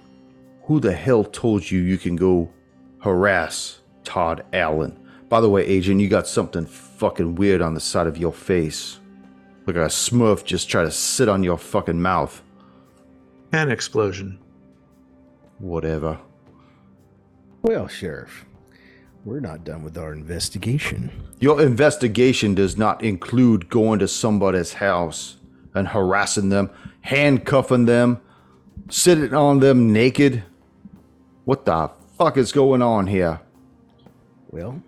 who 0.63 0.79
the 0.79 0.93
hell 0.93 1.23
told 1.23 1.69
you 1.69 1.79
you 1.81 1.97
can 1.97 2.15
go 2.15 2.51
harass 2.99 3.79
Todd 4.03 4.45
Allen? 4.53 4.99
By 5.29 5.41
the 5.41 5.49
way, 5.49 5.65
Agent, 5.65 5.99
you 5.99 6.07
got 6.07 6.27
something 6.27 6.65
fucking 6.65 7.35
weird 7.35 7.61
on 7.61 7.73
the 7.73 7.79
side 7.79 8.07
of 8.07 8.17
your 8.17 8.33
face. 8.33 8.99
Like 9.65 9.77
a 9.77 9.87
smurf 9.87 10.43
just 10.43 10.69
tried 10.69 10.85
to 10.85 10.91
sit 10.91 11.27
on 11.27 11.43
your 11.43 11.57
fucking 11.57 12.01
mouth. 12.01 12.43
An 13.55 13.71
explosion. 13.71 14.37
Whatever. 15.59 16.19
Well, 17.61 17.87
Sheriff, 17.87 18.43
we're 19.23 19.39
not 19.39 19.63
done 19.63 19.81
with 19.81 19.97
our 19.97 20.11
investigation. 20.11 21.09
Your 21.39 21.61
investigation 21.61 22.53
does 22.53 22.77
not 22.77 23.01
include 23.01 23.69
going 23.69 23.99
to 23.99 24.09
somebody's 24.09 24.73
house 24.73 25.37
and 25.73 25.87
harassing 25.87 26.49
them, 26.49 26.69
handcuffing 26.99 27.85
them, 27.85 28.19
sitting 28.89 29.33
on 29.33 29.61
them 29.61 29.93
naked. 29.93 30.43
What 31.45 31.63
the 31.63 31.91
fuck 32.17 32.35
is 32.35 32.51
going 32.51 32.81
on 32.81 33.07
here? 33.07 33.39
Well, 34.49 34.83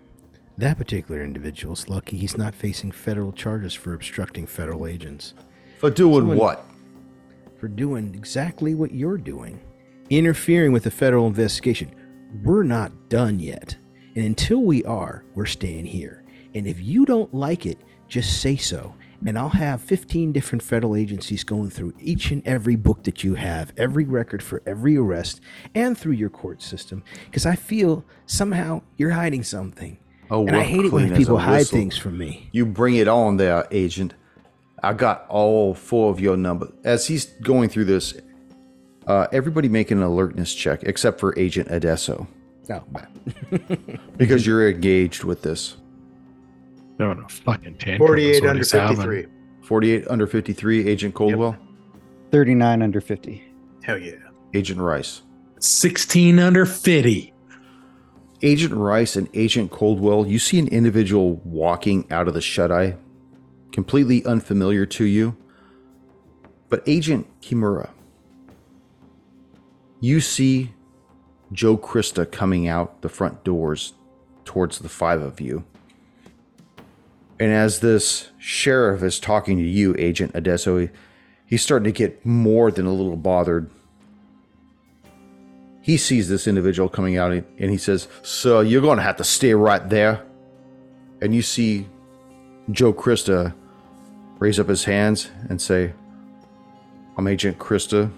that 0.58 0.76
particular 0.76 1.24
individual's 1.24 1.88
lucky 1.88 2.18
he's 2.18 2.36
not 2.36 2.54
facing 2.54 2.92
federal 2.92 3.32
charges 3.32 3.72
for 3.72 3.94
obstructing 3.94 4.46
federal 4.46 4.86
agents. 4.86 5.32
For 5.78 5.88
doing 5.88 6.20
Someone- 6.20 6.36
what? 6.36 6.64
For 7.58 7.68
doing 7.68 8.14
exactly 8.14 8.74
what 8.74 8.92
you're 8.92 9.18
doing 9.18 9.60
interfering 10.10 10.72
with 10.72 10.84
the 10.84 10.90
federal 10.90 11.26
investigation. 11.26 11.94
We're 12.42 12.62
not 12.62 13.08
done 13.08 13.38
yet. 13.38 13.76
And 14.16 14.24
until 14.24 14.62
we 14.62 14.84
are, 14.84 15.24
we're 15.34 15.46
staying 15.46 15.86
here. 15.86 16.24
And 16.54 16.66
if 16.66 16.80
you 16.80 17.04
don't 17.04 17.32
like 17.34 17.66
it, 17.66 17.78
just 18.08 18.40
say 18.40 18.56
so. 18.56 18.94
And 19.26 19.38
I'll 19.38 19.48
have 19.48 19.82
15 19.82 20.32
different 20.32 20.62
federal 20.62 20.96
agencies 20.96 21.44
going 21.44 21.70
through 21.70 21.92
each 22.00 22.30
and 22.30 22.46
every 22.46 22.76
book 22.76 23.02
that 23.04 23.24
you 23.24 23.34
have, 23.34 23.72
every 23.76 24.04
record 24.04 24.42
for 24.42 24.62
every 24.64 24.96
arrest, 24.96 25.40
and 25.74 25.98
through 25.98 26.12
your 26.12 26.30
court 26.30 26.62
system. 26.62 27.02
Because 27.26 27.44
I 27.44 27.56
feel 27.56 28.04
somehow 28.26 28.82
you're 28.96 29.10
hiding 29.10 29.42
something. 29.42 29.98
Oh, 30.30 30.46
and 30.46 30.56
I 30.56 30.62
hate 30.62 30.86
it 30.86 30.92
when 30.92 31.16
people 31.16 31.38
hide 31.38 31.66
things 31.66 31.96
from 31.96 32.16
me. 32.16 32.48
You 32.52 32.66
bring 32.66 32.96
it 32.96 33.08
on 33.08 33.38
there, 33.38 33.66
Agent. 33.70 34.14
I 34.82 34.92
got 34.92 35.26
all 35.28 35.74
four 35.74 36.10
of 36.10 36.20
your 36.20 36.36
numbers. 36.36 36.70
As 36.84 37.06
he's 37.06 37.26
going 37.26 37.68
through 37.68 37.86
this, 37.86 38.14
uh, 39.06 39.26
everybody 39.32 39.68
make 39.68 39.90
an 39.90 40.02
alertness 40.02 40.54
check 40.54 40.82
except 40.84 41.18
for 41.18 41.38
Agent 41.38 41.70
Adesso 41.70 42.28
Oh, 42.70 42.82
because 44.16 44.46
you're 44.46 44.68
engaged 44.68 45.24
with 45.24 45.42
this. 45.42 45.76
They're 46.96 47.08
on 47.08 47.20
a 47.20 47.28
fucking 47.28 47.78
tantrum. 47.78 48.08
48 48.08 48.44
under 48.44 48.64
53. 48.64 49.26
48 49.62 50.08
under 50.08 50.26
53, 50.26 50.88
Agent 50.88 51.14
Coldwell, 51.14 51.56
39 52.30 52.82
under 52.82 53.00
50. 53.00 53.44
Hell 53.82 53.98
yeah. 53.98 54.12
Agent 54.54 54.80
Rice. 54.80 55.22
16 55.60 56.38
under 56.38 56.64
50. 56.64 57.32
Agent 58.42 58.74
Rice 58.74 59.16
and 59.16 59.28
Agent 59.34 59.70
Coldwell, 59.70 60.26
you 60.26 60.38
see 60.38 60.58
an 60.58 60.68
individual 60.68 61.36
walking 61.44 62.10
out 62.10 62.28
of 62.28 62.34
the 62.34 62.40
shut 62.40 62.70
eye, 62.70 62.96
completely 63.78 64.24
unfamiliar 64.24 64.84
to 64.84 65.04
you. 65.04 65.36
But 66.68 66.82
Agent 66.84 67.28
Kimura, 67.40 67.90
you 70.00 70.20
see 70.20 70.72
Joe 71.52 71.78
Krista 71.78 72.28
coming 72.28 72.66
out 72.66 73.02
the 73.02 73.08
front 73.08 73.44
doors 73.44 73.92
towards 74.44 74.80
the 74.80 74.88
five 74.88 75.22
of 75.22 75.40
you. 75.40 75.62
And 77.38 77.52
as 77.52 77.78
this 77.78 78.30
sheriff 78.36 79.04
is 79.04 79.20
talking 79.20 79.58
to 79.58 79.62
you, 79.62 79.94
Agent 79.96 80.34
Adesso, 80.34 80.78
he- 80.78 80.90
he's 81.46 81.62
starting 81.62 81.84
to 81.84 81.96
get 81.96 82.26
more 82.26 82.72
than 82.72 82.84
a 82.84 82.92
little 82.92 83.16
bothered 83.16 83.70
he 85.80 85.96
sees 85.96 86.28
this 86.28 86.48
individual 86.48 86.88
coming 86.88 87.16
out 87.16 87.32
and 87.32 87.70
he 87.70 87.78
says, 87.78 88.08
So 88.22 88.60
you're 88.60 88.82
going 88.82 88.98
to 88.98 89.02
have 89.02 89.16
to 89.16 89.24
stay 89.24 89.54
right 89.54 89.88
there. 89.88 90.22
And 91.22 91.34
you 91.34 91.40
see 91.40 91.86
Joe 92.70 92.92
Krista 92.92 93.54
raise 94.38 94.60
up 94.60 94.68
his 94.68 94.84
hands 94.84 95.30
and 95.48 95.60
say, 95.60 95.92
I'm 97.16 97.26
Agent 97.26 97.58
Krista 97.58 98.10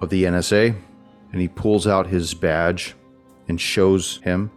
of 0.00 0.10
the 0.10 0.24
NSA. 0.24 0.76
And 1.32 1.40
he 1.40 1.48
pulls 1.48 1.86
out 1.86 2.06
his 2.06 2.34
badge 2.34 2.94
and 3.48 3.60
shows 3.60 4.18
him. 4.18 4.50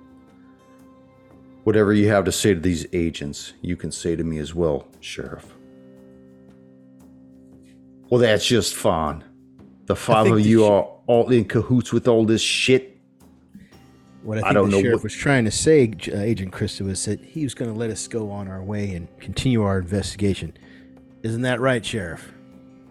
Whatever 1.63 1.93
you 1.93 2.09
have 2.09 2.25
to 2.25 2.31
say 2.31 2.53
to 2.53 2.59
these 2.59 2.85
agents, 2.93 3.53
you 3.61 3.75
can 3.77 3.91
say 3.91 4.15
to 4.15 4.23
me 4.23 4.39
as 4.39 4.53
well, 4.53 4.87
Sheriff. 4.99 5.55
Well, 8.09 8.19
that's 8.21 8.45
just 8.45 8.75
fine. 8.75 9.23
The 9.85 9.95
five 9.95 10.31
of 10.31 10.39
you 10.41 10.65
are 10.65 10.87
all 11.07 11.31
in 11.31 11.45
cahoots 11.45 11.91
with 11.93 12.07
all 12.07 12.25
this 12.25 12.41
shit. 12.41 12.94
What 14.25 14.39
I 14.39 14.41
I 14.41 14.43
think 14.45 14.53
don't 14.55 14.69
the 14.71 14.75
know 14.77 14.81
sheriff 14.81 14.95
what- 14.95 15.03
was 15.03 15.13
trying 15.13 15.45
to 15.45 15.51
say, 15.51 15.93
uh, 16.11 16.17
Agent 16.17 16.51
Krista, 16.51 16.81
was 16.85 17.05
that 17.05 17.19
he 17.23 17.43
was 17.43 17.53
going 17.53 17.71
to 17.71 17.77
let 17.77 17.89
us 17.91 18.07
go 18.07 18.31
on 18.31 18.47
our 18.47 18.61
way 18.63 18.93
and 18.95 19.07
continue 19.19 19.61
our 19.63 19.77
investigation. 19.77 20.51
Isn't 21.23 21.43
that 21.43 21.59
right, 21.59 21.85
Sheriff? 21.85 22.31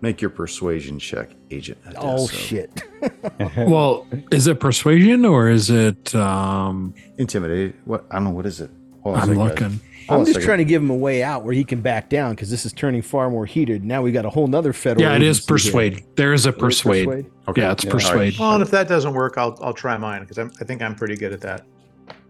Make 0.00 0.20
your 0.20 0.30
persuasion 0.30 0.98
check, 0.98 1.30
Agent. 1.50 1.78
Oh 1.96 2.28
shit! 2.28 2.82
Well, 3.56 4.06
is 4.30 4.46
it 4.46 4.60
persuasion 4.60 5.24
or 5.24 5.48
is 5.48 5.70
it? 5.70 6.14
um 6.14 6.94
Intimidated. 7.18 7.74
What? 7.84 8.04
I 8.10 8.14
don't 8.16 8.24
know. 8.24 8.30
What 8.30 8.46
is 8.46 8.60
it? 8.60 8.70
Hold 9.02 9.16
on 9.16 9.28
a 9.28 9.32
I'm 9.42 9.48
second, 9.48 9.70
guys. 9.70 9.80
Looking. 10.06 10.16
Hold 10.16 10.28
I'm 10.28 10.32
just 10.34 10.44
trying 10.44 10.58
to 10.58 10.64
give 10.64 10.82
him 10.82 10.90
a 10.90 10.94
way 10.96 11.22
out 11.22 11.44
where 11.44 11.52
he 11.54 11.64
can 11.64 11.80
back 11.80 12.08
down 12.08 12.30
because 12.34 12.50
this 12.50 12.64
is 12.66 12.72
turning 12.72 13.02
far 13.02 13.30
more 13.30 13.46
heated. 13.46 13.84
Now 13.84 14.02
we 14.02 14.12
got 14.12 14.24
a 14.24 14.30
whole 14.30 14.46
nother 14.46 14.72
federal. 14.72 15.02
Yeah, 15.02 15.16
it 15.16 15.22
is 15.22 15.38
agency 15.38 15.42
here. 15.42 15.54
persuade. 15.72 16.04
There 16.16 16.32
is 16.32 16.46
a 16.46 16.50
It 16.50 16.54
is 16.56 16.60
persuade. 16.60 17.26
Okay. 17.48 17.60
Yeah, 17.62 17.72
it's 17.72 17.84
Yeah. 17.84 17.90
persuade. 17.90 18.38
Well, 18.38 18.52
and 18.54 18.62
if 18.62 18.70
that 18.70 18.88
doesn't 18.88 19.12
work, 19.14 19.34
I'll 19.38 19.58
I'll 19.62 19.72
try 19.74 19.96
mine 19.98 20.24
because 20.24 20.38
I 20.38 20.64
think 20.64 20.82
I'm 20.82 20.94
pretty 20.94 21.16
good 21.16 21.32
at 21.32 21.40
that. 21.42 21.64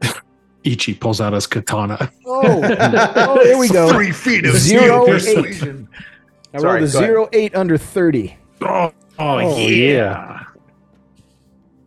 Ichi 0.64 0.94
pulls 0.94 1.20
out 1.20 1.32
his 1.34 1.46
katana. 1.46 2.10
Oh, 2.26 2.40
oh, 3.16 3.44
there 3.44 3.58
we 3.58 3.68
go. 3.68 3.88
Three 3.92 4.10
feet 4.12 4.46
of 4.46 4.54
Zero 4.56 5.06
steel 5.18 5.44
eight. 5.46 5.62
I 6.54 6.58
Sorry, 6.58 6.80
rolled 6.80 6.88
a 6.88 6.92
go 6.92 6.98
ahead. 6.98 7.08
zero 7.08 7.28
eight 7.32 7.54
under 7.54 7.76
thirty. 7.76 8.36
Oh, 8.62 8.92
Oh, 9.18 9.38
oh 9.38 9.58
yeah. 9.68 10.40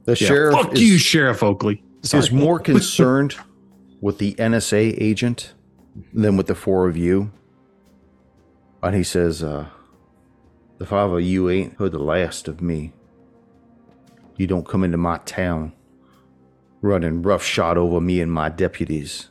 The 0.06 0.12
Yeah, 0.14 0.28
sheriff 0.28 0.56
Fuck 0.56 0.74
is, 0.76 0.82
you, 0.82 0.98
Sheriff 0.98 1.44
Oakley. 1.44 1.84
is 2.14 2.32
more 2.32 2.60
concerned 2.60 3.36
with 4.00 4.18
the 4.20 4.34
NSA 4.36 4.96
agent 5.02 5.54
than 6.14 6.38
with 6.38 6.48
the 6.48 6.56
four 6.56 6.88
of 6.88 6.98
you. 6.98 7.32
And 8.82 8.96
he 8.96 9.04
says, 9.04 9.44
uh, 9.44 9.68
The 10.78 10.86
five 10.86 11.12
of 11.12 11.22
you 11.22 11.50
ain't 11.50 11.78
heard 11.78 11.92
the 11.92 12.00
last 12.00 12.48
of 12.48 12.62
me. 12.62 12.94
You 14.36 14.48
don't 14.48 14.68
come 14.68 14.84
into 14.84 14.98
my 14.98 15.18
town 15.20 15.74
running 16.82 17.24
roughshod 17.24 17.78
over 17.78 18.00
me 18.00 18.22
and 18.22 18.32
my 18.32 18.50
deputies. 18.50 19.30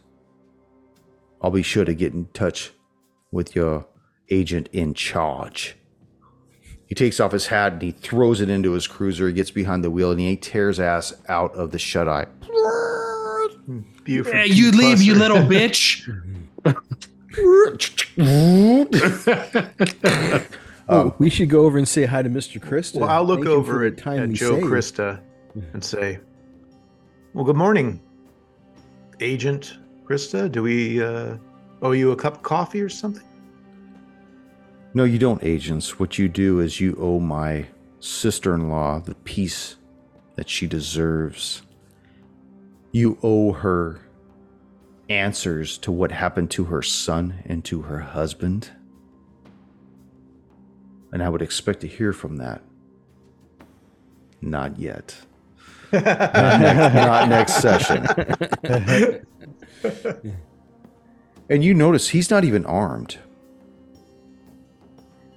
I'll 1.41 1.51
be 1.51 1.63
sure 1.63 1.85
to 1.85 1.95
get 1.95 2.13
in 2.13 2.27
touch 2.35 2.73
with 3.31 3.55
your 3.55 3.87
agent 4.31 4.69
in 4.73 4.95
charge. 4.95 5.77
He 6.87 6.95
takes 6.95 7.21
off 7.21 7.33
his 7.33 7.49
hat 7.49 7.75
and 7.75 7.83
he 7.83 7.91
throws 7.93 8.41
it 8.41 8.49
into 8.49 8.73
his 8.73 8.87
cruiser. 8.87 9.29
He 9.29 9.33
gets 9.33 9.51
behind 9.51 9.83
the 9.85 9.91
wheel 9.91 10.11
and 10.13 10.21
he 10.21 10.37
tears 10.37 10.79
ass 10.81 11.13
out 11.29 11.53
of 11.55 11.73
the 11.73 11.79
shut 11.79 12.09
eye. 12.09 12.27
Beautiful. 14.05 14.33
Hey, 14.33 14.47
you 14.47 14.71
leave, 14.71 15.03
you 15.03 15.15
little 15.15 15.39
bitch. 15.39 16.09
Oh, 20.89 21.15
we 21.19 21.31
should 21.31 21.51
go 21.51 21.65
over 21.65 21.79
and 21.79 21.89
say 21.89 22.05
hi 22.05 22.23
to 22.23 22.31
Mr. 22.31 22.61
Krista. 22.61 23.01
Well, 23.01 23.11
I'll 23.11 23.25
look 23.25 23.41
Thank 23.41 23.51
over 23.51 23.85
at, 23.85 23.99
time 23.99 24.21
at 24.21 24.29
we 24.29 24.35
Joe 24.35 24.61
saved. 24.61 24.67
Krista 24.67 25.21
and 25.73 25.83
say, 25.83 26.21
"Well, 27.35 27.45
good 27.45 27.57
morning, 27.57 28.01
Agent 29.21 29.79
Krista. 30.05 30.51
Do 30.51 30.63
we 30.63 31.03
uh, 31.03 31.39
owe 31.83 31.93
you 31.93 32.13
a 32.13 32.17
cup 32.17 32.35
of 32.35 32.43
coffee 32.43 32.81
or 32.81 32.89
something?" 32.89 33.25
No, 34.95 35.05
you 35.05 35.19
don't, 35.19 35.43
agents. 35.43 35.99
What 35.99 36.19
you 36.19 36.29
do 36.29 36.61
is 36.61 36.81
you 36.81 36.97
owe 37.01 37.19
my 37.19 37.67
sister 37.99 38.55
in 38.55 38.71
law 38.71 39.01
the 39.01 39.17
peace 39.17 39.77
that 40.37 40.49
she 40.49 40.67
deserves. 40.67 41.63
You 42.93 43.19
owe 43.23 43.53
her 43.53 44.01
answers 45.09 45.79
to 45.79 45.93
what 45.93 46.13
happened 46.13 46.51
to 46.53 46.65
her 46.65 46.83
son 46.83 47.43
and 47.45 47.65
to 47.65 47.83
her 47.83 48.01
husband. 48.01 48.71
And 51.13 51.23
I 51.23 51.29
would 51.29 51.43
expect 51.43 51.81
to 51.81 51.87
hear 51.87 52.13
from 52.13 52.37
that. 52.39 52.63
Not 54.41 54.79
yet. 54.79 55.17
not, 55.93 56.03
next, 56.61 56.95
not 56.95 57.29
next 57.29 57.55
session. 57.55 58.07
and 61.49 61.65
you 61.65 61.75
notice 61.75 62.09
he's 62.09 62.31
not 62.31 62.45
even 62.45 62.67
armed. 62.67 63.19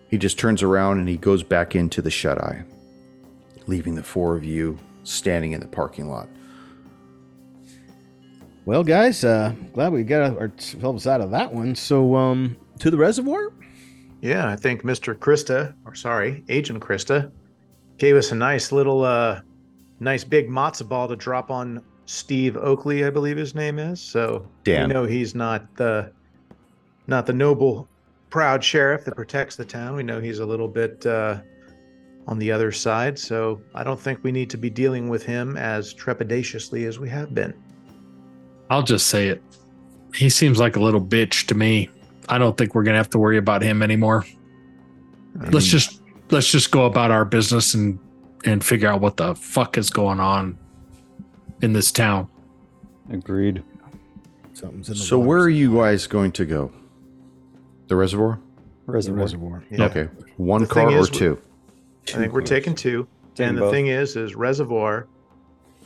He 0.09 0.17
just 0.17 0.39
turns 0.39 0.63
around 0.63 0.97
and 0.97 1.07
he 1.07 1.17
goes 1.17 1.43
back 1.43 1.75
into 1.75 2.01
the 2.01 2.09
shut 2.09 2.39
eye, 2.39 2.63
leaving 3.67 3.93
the 3.93 4.03
four 4.03 4.35
of 4.35 4.43
you 4.43 4.79
standing 5.03 5.51
in 5.51 5.59
the 5.59 5.67
parking 5.67 6.09
lot. 6.09 6.27
Well, 8.69 8.83
guys, 8.83 9.23
uh, 9.23 9.55
glad 9.73 9.93
we 9.93 10.03
got 10.03 10.37
ourselves 10.37 11.07
out 11.07 11.21
of 11.21 11.31
that 11.31 11.51
one. 11.51 11.73
So, 11.73 12.15
um, 12.15 12.55
to 12.77 12.91
the 12.91 12.97
reservoir. 12.97 13.51
Yeah, 14.21 14.47
I 14.47 14.55
think 14.55 14.83
Mr. 14.83 15.15
Krista, 15.15 15.73
or 15.85 15.95
sorry, 15.95 16.43
Agent 16.49 16.79
Krista, 16.79 17.31
gave 17.97 18.15
us 18.15 18.31
a 18.31 18.35
nice 18.35 18.71
little, 18.71 19.03
uh, 19.03 19.41
nice 19.99 20.23
big 20.23 20.49
matzo 20.49 20.87
ball 20.87 21.07
to 21.07 21.15
drop 21.15 21.49
on 21.49 21.83
Steve 22.05 22.57
Oakley, 22.57 23.05
I 23.05 23.09
believe 23.09 23.37
his 23.37 23.55
name 23.55 23.79
is. 23.79 23.99
So 23.99 24.47
Dan. 24.65 24.87
we 24.87 24.93
know 24.93 25.05
he's 25.05 25.33
not 25.33 25.65
the, 25.75 26.11
not 27.07 27.25
the 27.25 27.33
noble, 27.33 27.87
proud 28.29 28.63
sheriff 28.63 29.03
that 29.05 29.15
protects 29.15 29.55
the 29.55 29.65
town. 29.65 29.95
We 29.95 30.03
know 30.03 30.21
he's 30.21 30.37
a 30.37 30.45
little 30.45 30.67
bit 30.67 31.03
uh, 31.07 31.39
on 32.27 32.37
the 32.37 32.51
other 32.51 32.71
side. 32.71 33.17
So 33.17 33.61
I 33.73 33.83
don't 33.83 33.99
think 33.99 34.23
we 34.23 34.31
need 34.31 34.51
to 34.51 34.57
be 34.57 34.69
dealing 34.69 35.09
with 35.09 35.23
him 35.23 35.57
as 35.57 35.91
trepidatiously 35.91 36.87
as 36.87 36.99
we 36.99 37.09
have 37.09 37.33
been. 37.33 37.55
I'll 38.69 38.83
just 38.83 39.07
say 39.07 39.27
it. 39.29 39.41
He 40.13 40.29
seems 40.29 40.59
like 40.59 40.75
a 40.75 40.79
little 40.79 41.01
bitch 41.01 41.47
to 41.47 41.55
me. 41.55 41.89
I 42.27 42.37
don't 42.37 42.57
think 42.57 42.75
we're 42.75 42.83
gonna 42.83 42.97
have 42.97 43.09
to 43.11 43.19
worry 43.19 43.37
about 43.37 43.61
him 43.61 43.81
anymore. 43.81 44.25
Let's 45.51 45.65
just 45.67 46.01
let's 46.31 46.51
just 46.51 46.71
go 46.71 46.85
about 46.85 47.11
our 47.11 47.25
business 47.25 47.73
and 47.73 47.99
and 48.45 48.63
figure 48.63 48.87
out 48.89 49.01
what 49.01 49.17
the 49.17 49.35
fuck 49.35 49.77
is 49.77 49.89
going 49.89 50.19
on 50.19 50.57
in 51.61 51.73
this 51.73 51.91
town. 51.91 52.27
Agreed. 53.11 53.63
Something's 54.53 54.89
in 54.89 54.95
the 54.95 54.99
So, 54.99 55.17
water. 55.17 55.27
where 55.29 55.39
are 55.39 55.49
you 55.49 55.75
guys 55.75 56.07
going 56.07 56.31
to 56.33 56.45
go? 56.45 56.71
The 57.87 57.95
reservoir? 57.95 58.39
The 58.85 58.91
Reservoir. 58.93 59.21
reservoir? 59.23 59.63
Yeah. 59.71 59.85
Okay. 59.85 60.07
One 60.37 60.61
The 60.61 60.67
car 60.67 60.87
or 60.89 60.97
is, 60.97 61.09
two? 61.09 61.39
I 62.07 62.11
think 62.17 62.33
we're 62.33 62.41
taking 62.41 62.75
two. 62.75 63.07
Take 63.35 63.47
and 63.47 63.57
the 63.57 63.61
both. 63.61 63.71
thing 63.73 63.87
is, 63.87 64.15
is 64.15 64.35
Reservoir 64.35 65.07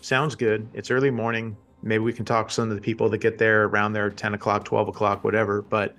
sounds 0.02 0.36
good. 0.36 0.68
It's 0.74 0.90
early 0.92 1.12
morning. 1.12 1.56
Maybe 1.84 2.04
we 2.04 2.14
can 2.14 2.26
talk 2.26 2.48
to 2.48 2.54
some 2.54 2.70
of 2.70 2.76
the 2.76 2.82
people 2.82 3.10
that 3.10 3.20
get 3.20 3.38
there 3.38 3.66
around 3.66 3.94
there 3.94 4.10
10 4.10 4.34
o'clock, 4.34 4.66
12 4.66 4.88
o'clock, 4.88 5.24
whatever. 5.24 5.62
But 5.62 5.96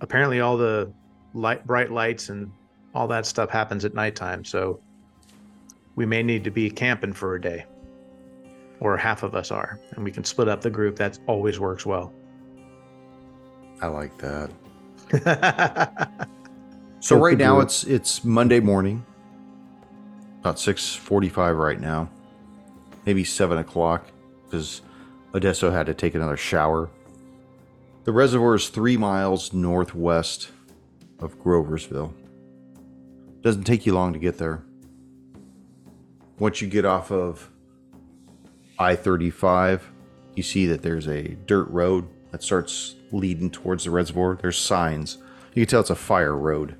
apparently, 0.00 0.40
all 0.40 0.56
the 0.56 0.92
light, 1.34 1.66
bright 1.66 1.92
lights 1.92 2.30
and 2.30 2.50
all 2.94 3.06
that 3.08 3.26
stuff 3.26 3.50
happens 3.50 3.84
at 3.84 3.94
nighttime. 3.94 4.44
So 4.44 4.80
we 5.96 6.06
may 6.06 6.22
need 6.22 6.42
to 6.44 6.50
be 6.50 6.70
camping 6.70 7.12
for 7.12 7.34
a 7.34 7.40
day, 7.40 7.66
or 8.80 8.96
half 8.96 9.22
of 9.22 9.34
us 9.34 9.50
are, 9.50 9.78
and 9.92 10.04
we 10.04 10.10
can 10.10 10.24
split 10.24 10.48
up 10.48 10.62
the 10.62 10.70
group. 10.70 10.96
That 10.96 11.18
always 11.26 11.60
works 11.60 11.84
well. 11.84 12.12
I 13.82 13.86
like 13.86 14.16
that. 14.18 14.50
So 17.00 17.16
right 17.16 17.38
now 17.38 17.60
it's 17.60 17.84
it's 17.84 18.24
Monday 18.24 18.60
morning, 18.60 19.04
about 20.40 20.58
six 20.58 20.94
forty-five 20.94 21.56
right 21.56 21.80
now, 21.80 22.10
maybe 23.06 23.24
seven 23.24 23.56
o'clock, 23.56 24.06
because 24.50 24.82
Adesso 25.32 25.70
had 25.70 25.86
to 25.86 25.94
take 25.94 26.14
another 26.14 26.36
shower. 26.36 26.90
The 28.04 28.12
reservoir 28.12 28.56
is 28.56 28.68
three 28.68 28.96
miles 28.96 29.52
northwest 29.52 30.50
of 31.20 31.38
Groversville. 31.38 32.12
Doesn't 33.42 33.64
take 33.64 33.86
you 33.86 33.94
long 33.94 34.12
to 34.12 34.18
get 34.18 34.38
there. 34.38 34.62
Once 36.38 36.60
you 36.60 36.68
get 36.68 36.84
off 36.84 37.12
of 37.12 37.50
I 38.78 38.96
thirty-five, 38.96 39.88
you 40.34 40.42
see 40.42 40.66
that 40.66 40.82
there's 40.82 41.06
a 41.06 41.36
dirt 41.46 41.68
road 41.68 42.08
that 42.30 42.42
starts 42.42 42.96
leading 43.12 43.50
towards 43.50 43.84
the 43.84 43.90
reservoir. 43.90 44.38
There's 44.40 44.58
signs. 44.58 45.18
You 45.54 45.64
can 45.64 45.70
tell 45.70 45.80
it's 45.80 45.90
a 45.90 45.94
fire 45.94 46.36
road 46.36 46.76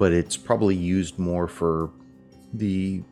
but 0.00 0.14
it's 0.14 0.34
probably 0.34 0.74
used 0.74 1.18
more 1.18 1.46
for 1.46 1.90
the 2.54 3.02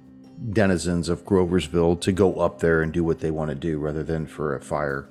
denizens 0.53 1.09
of 1.09 1.24
Groversville 1.24 2.01
to 2.01 2.12
go 2.12 2.36
up 2.36 2.61
there 2.61 2.82
and 2.82 2.93
do 2.93 3.05
what 3.05 3.20
they 3.20 3.30
want 3.30 3.51
to 3.51 3.55
do 3.55 3.78
rather 3.78 4.03
than 4.03 4.26
for 4.26 4.55
a 4.55 4.61
fire. 4.61 5.09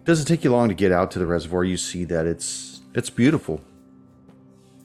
It 0.00 0.04
doesn't 0.04 0.26
take 0.26 0.44
you 0.44 0.50
long 0.50 0.68
to 0.68 0.74
get 0.74 0.92
out 0.92 1.10
to 1.12 1.18
the 1.18 1.26
reservoir. 1.26 1.64
You 1.64 1.76
see 1.76 2.04
that 2.04 2.26
it's 2.26 2.80
it's 2.94 3.10
beautiful. 3.10 3.60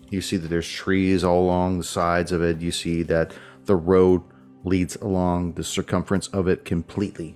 You 0.09 0.21
see 0.21 0.37
that 0.37 0.49
there's 0.49 0.69
trees 0.69 1.23
all 1.23 1.43
along 1.43 1.77
the 1.77 1.83
sides 1.83 2.31
of 2.31 2.41
it. 2.43 2.61
You 2.61 2.71
see 2.71 3.01
that 3.03 3.33
the 3.65 3.75
road 3.75 4.21
leads 4.63 4.95
along 4.97 5.53
the 5.53 5.63
circumference 5.63 6.27
of 6.27 6.47
it 6.47 6.65
completely. 6.65 7.35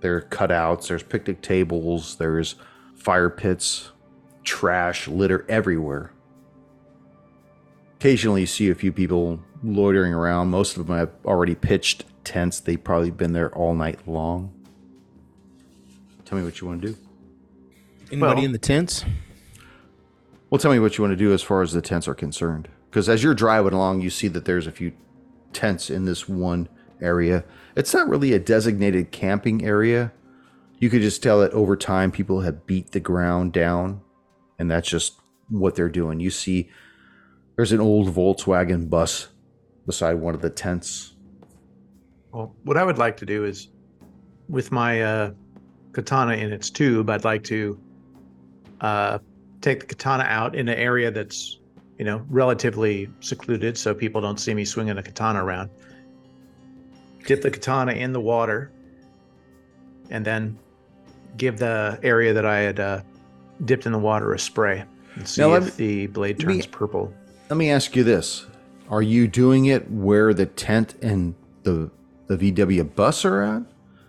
There 0.00 0.16
are 0.16 0.22
cutouts, 0.22 0.88
there's 0.88 1.02
picnic 1.02 1.42
tables, 1.42 2.16
there's 2.16 2.54
fire 2.94 3.30
pits, 3.30 3.90
trash, 4.44 5.08
litter 5.08 5.44
everywhere. 5.48 6.12
Occasionally, 7.96 8.42
you 8.42 8.46
see 8.46 8.70
a 8.70 8.74
few 8.74 8.92
people 8.92 9.40
loitering 9.62 10.12
around. 10.12 10.50
Most 10.50 10.76
of 10.76 10.86
them 10.86 10.96
have 10.96 11.10
already 11.24 11.54
pitched 11.54 12.04
tents. 12.24 12.60
They've 12.60 12.82
probably 12.82 13.10
been 13.10 13.32
there 13.32 13.54
all 13.54 13.74
night 13.74 14.06
long. 14.06 14.52
Tell 16.24 16.38
me 16.38 16.44
what 16.44 16.60
you 16.60 16.66
want 16.66 16.82
to 16.82 16.88
do. 16.88 16.96
Anybody 18.10 18.36
Well- 18.36 18.44
in 18.44 18.52
the 18.52 18.58
tents? 18.58 19.04
Well, 20.50 20.58
tell 20.58 20.72
me 20.72 20.78
what 20.78 20.96
you 20.96 21.02
want 21.02 21.12
to 21.12 21.16
do 21.16 21.32
as 21.32 21.42
far 21.42 21.62
as 21.62 21.72
the 21.72 21.82
tents 21.82 22.06
are 22.06 22.14
concerned. 22.14 22.68
Because 22.90 23.08
as 23.08 23.22
you're 23.22 23.34
driving 23.34 23.72
along, 23.72 24.00
you 24.00 24.10
see 24.10 24.28
that 24.28 24.44
there's 24.44 24.66
a 24.66 24.72
few 24.72 24.92
tents 25.52 25.90
in 25.90 26.04
this 26.04 26.28
one 26.28 26.68
area. 27.00 27.44
It's 27.74 27.92
not 27.92 28.08
really 28.08 28.32
a 28.32 28.38
designated 28.38 29.10
camping 29.10 29.64
area. 29.64 30.12
You 30.78 30.88
could 30.88 31.02
just 31.02 31.22
tell 31.22 31.40
that 31.40 31.52
over 31.52 31.76
time, 31.76 32.10
people 32.10 32.40
have 32.42 32.66
beat 32.66 32.92
the 32.92 33.00
ground 33.00 33.52
down, 33.52 34.02
and 34.58 34.70
that's 34.70 34.88
just 34.88 35.14
what 35.48 35.74
they're 35.74 35.88
doing. 35.88 36.20
You 36.20 36.30
see 36.30 36.70
There's 37.56 37.72
an 37.72 37.80
old 37.80 38.14
Volkswagen 38.14 38.90
bus 38.90 39.28
beside 39.86 40.14
one 40.14 40.34
of 40.34 40.42
the 40.42 40.50
tents. 40.50 41.14
Well, 42.32 42.54
what 42.64 42.76
I 42.76 42.84
would 42.84 42.98
like 42.98 43.16
to 43.18 43.26
do 43.26 43.44
is, 43.44 43.68
with 44.48 44.70
my 44.72 45.02
uh, 45.02 45.30
katana 45.92 46.34
in 46.34 46.52
its 46.52 46.70
tube, 46.70 47.08
I'd 47.08 47.24
like 47.24 47.44
to 47.44 47.80
uh, 48.80 49.18
take 49.60 49.80
the 49.80 49.86
katana 49.86 50.24
out 50.24 50.54
in 50.54 50.68
an 50.68 50.76
area 50.78 51.10
that's, 51.10 51.58
you 51.98 52.04
know, 52.04 52.22
relatively 52.28 53.08
secluded, 53.20 53.78
so 53.78 53.94
people 53.94 54.20
don't 54.20 54.38
see 54.38 54.52
me 54.54 54.64
swinging 54.64 54.98
a 54.98 55.02
katana 55.02 55.42
around. 55.44 55.70
Dip 57.26 57.42
the 57.42 57.50
katana 57.50 57.92
in 57.92 58.12
the 58.12 58.20
water, 58.20 58.70
and 60.10 60.24
then 60.24 60.58
give 61.36 61.58
the 61.58 61.98
area 62.02 62.32
that 62.32 62.44
I 62.46 62.58
had 62.58 62.78
uh, 62.78 63.00
dipped 63.64 63.86
in 63.86 63.92
the 63.92 63.98
water 63.98 64.32
a 64.34 64.38
spray 64.38 64.84
and 65.16 65.26
see 65.26 65.40
Now, 65.40 65.54
if 65.54 65.76
the 65.76 66.06
blade 66.08 66.38
let 66.40 66.48
me- 66.48 66.54
turns 66.54 66.66
purple. 66.66 67.12
Let 67.48 67.56
me 67.56 67.70
ask 67.70 67.96
you 67.96 68.04
this: 68.04 68.46
Are 68.88 69.02
you 69.02 69.26
doing 69.28 69.66
it 69.66 69.90
where 69.90 70.32
the 70.34 70.46
tent 70.46 70.94
and 71.02 71.34
the 71.62 71.90
the 72.28 72.36
VW 72.36 72.94
bus 72.94 73.24
are 73.24 73.42
at? 73.42 73.62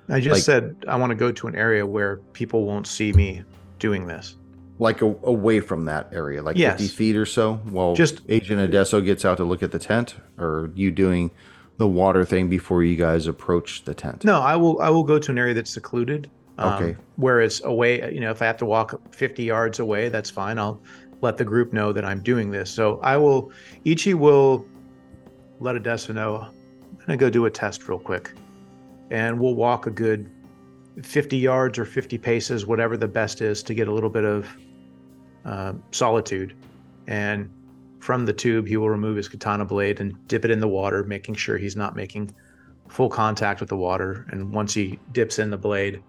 I 0.10 0.20
just 0.20 0.34
Like- 0.36 0.44
said 0.44 0.76
I 0.88 0.96
want 0.96 1.12
to 1.12 1.16
go 1.16 1.32
to 1.32 1.48
an 1.48 1.56
area 1.56 1.86
where 1.86 2.18
people 2.34 2.66
won't 2.66 2.88
see 2.88 3.14
me 3.14 3.44
doing 3.80 4.08
this. 4.08 4.36
Like 4.80 5.02
a, 5.02 5.06
away 5.24 5.60
from 5.60 5.86
that 5.86 6.10
area, 6.12 6.42
like 6.44 6.56
Yes. 6.58 6.80
50 6.80 6.88
feet 6.96 7.16
or 7.16 7.26
so? 7.26 7.56
While 7.70 7.96
Just- 7.96 8.22
Agent 8.30 8.62
Adesso 8.62 9.02
gets 9.02 9.26
out 9.26 9.38
to 9.38 9.44
look 9.44 9.62
at 9.64 9.72
the 9.72 9.80
tent? 9.80 10.16
Or 10.38 10.46
are 10.48 10.72
you 10.76 10.92
doing 10.92 11.32
the 11.78 11.88
water 11.88 12.24
thing 12.26 12.48
before 12.48 12.84
you 12.84 12.96
guys 12.96 13.28
approach 13.28 13.84
the 13.86 13.94
tent? 13.94 14.24
No, 14.24 14.40
I 14.40 14.56
will. 14.56 14.80
I 14.82 14.90
will 14.90 15.04
go 15.04 15.20
to 15.20 15.32
an 15.32 15.38
area 15.38 15.54
that's 15.54 15.72
secluded. 15.72 16.30
um, 16.60 16.74
Okay. 16.74 16.96
Where 17.18 17.40
it's 17.42 17.64
away. 17.64 18.12
You 18.14 18.20
know, 18.20 18.32
if 18.32 18.42
I 18.42 18.46
have 18.46 18.58
to 18.58 18.66
walk 18.66 19.00
50 19.14 19.44
yards 19.44 19.80
away, 19.80 20.10
that's 20.10 20.30
fine. 20.32 20.58
I'll 20.58 20.82
let 21.22 21.38
the 21.38 21.45
group 21.45 21.74
know 21.74 21.91
that 21.91 22.05
I'm 22.05 22.22
doing 22.22 22.51
this. 22.51 22.70
So 22.70 22.99
I 23.01 23.18
will. 23.18 23.51
Ichi 23.86 24.13
will 24.13 24.65
let 25.59 25.76
Adesso 25.76 26.13
know. 26.13 26.38
I'm 26.41 26.97
gonna 27.05 27.18
go 27.18 27.30
do 27.30 27.45
a 27.45 27.51
test 27.51 27.88
real 27.88 27.99
quick, 27.99 28.34
and 29.09 29.39
we'll 29.39 29.55
walk 29.55 29.88
a 29.88 29.91
good 29.91 30.30
50 31.03 31.38
yards 31.38 31.78
or 31.78 31.86
50 31.86 32.18
paces, 32.18 32.65
whatever 32.65 32.97
the 32.97 33.07
best 33.07 33.41
is, 33.41 33.61
to 33.63 33.74
get 33.74 33.88
a 33.88 33.93
little 33.93 34.09
bit 34.09 34.26
of 34.26 34.47
uh, 35.45 35.74
solitude. 35.91 36.55
And 37.07 37.49
from 37.99 38.26
the 38.26 38.34
tube, 38.34 38.68
he 38.68 38.78
will 38.78 38.89
remove 38.89 39.18
his 39.18 39.28
katana 39.28 39.65
blade 39.65 39.99
and 39.99 40.28
dip 40.28 40.45
it 40.45 40.51
in 40.51 40.59
the 40.59 40.68
water, 40.68 41.03
making 41.03 41.36
sure 41.36 41.57
he's 41.57 41.76
not 41.76 41.95
making 41.95 42.34
full 42.89 43.09
contact 43.09 43.59
with 43.59 43.70
the 43.70 43.78
water. 43.78 44.26
And 44.32 44.51
once 44.51 44.74
he 44.74 44.99
dips 45.11 45.39
in 45.39 45.49
the 45.49 45.57
blade, 45.57 46.01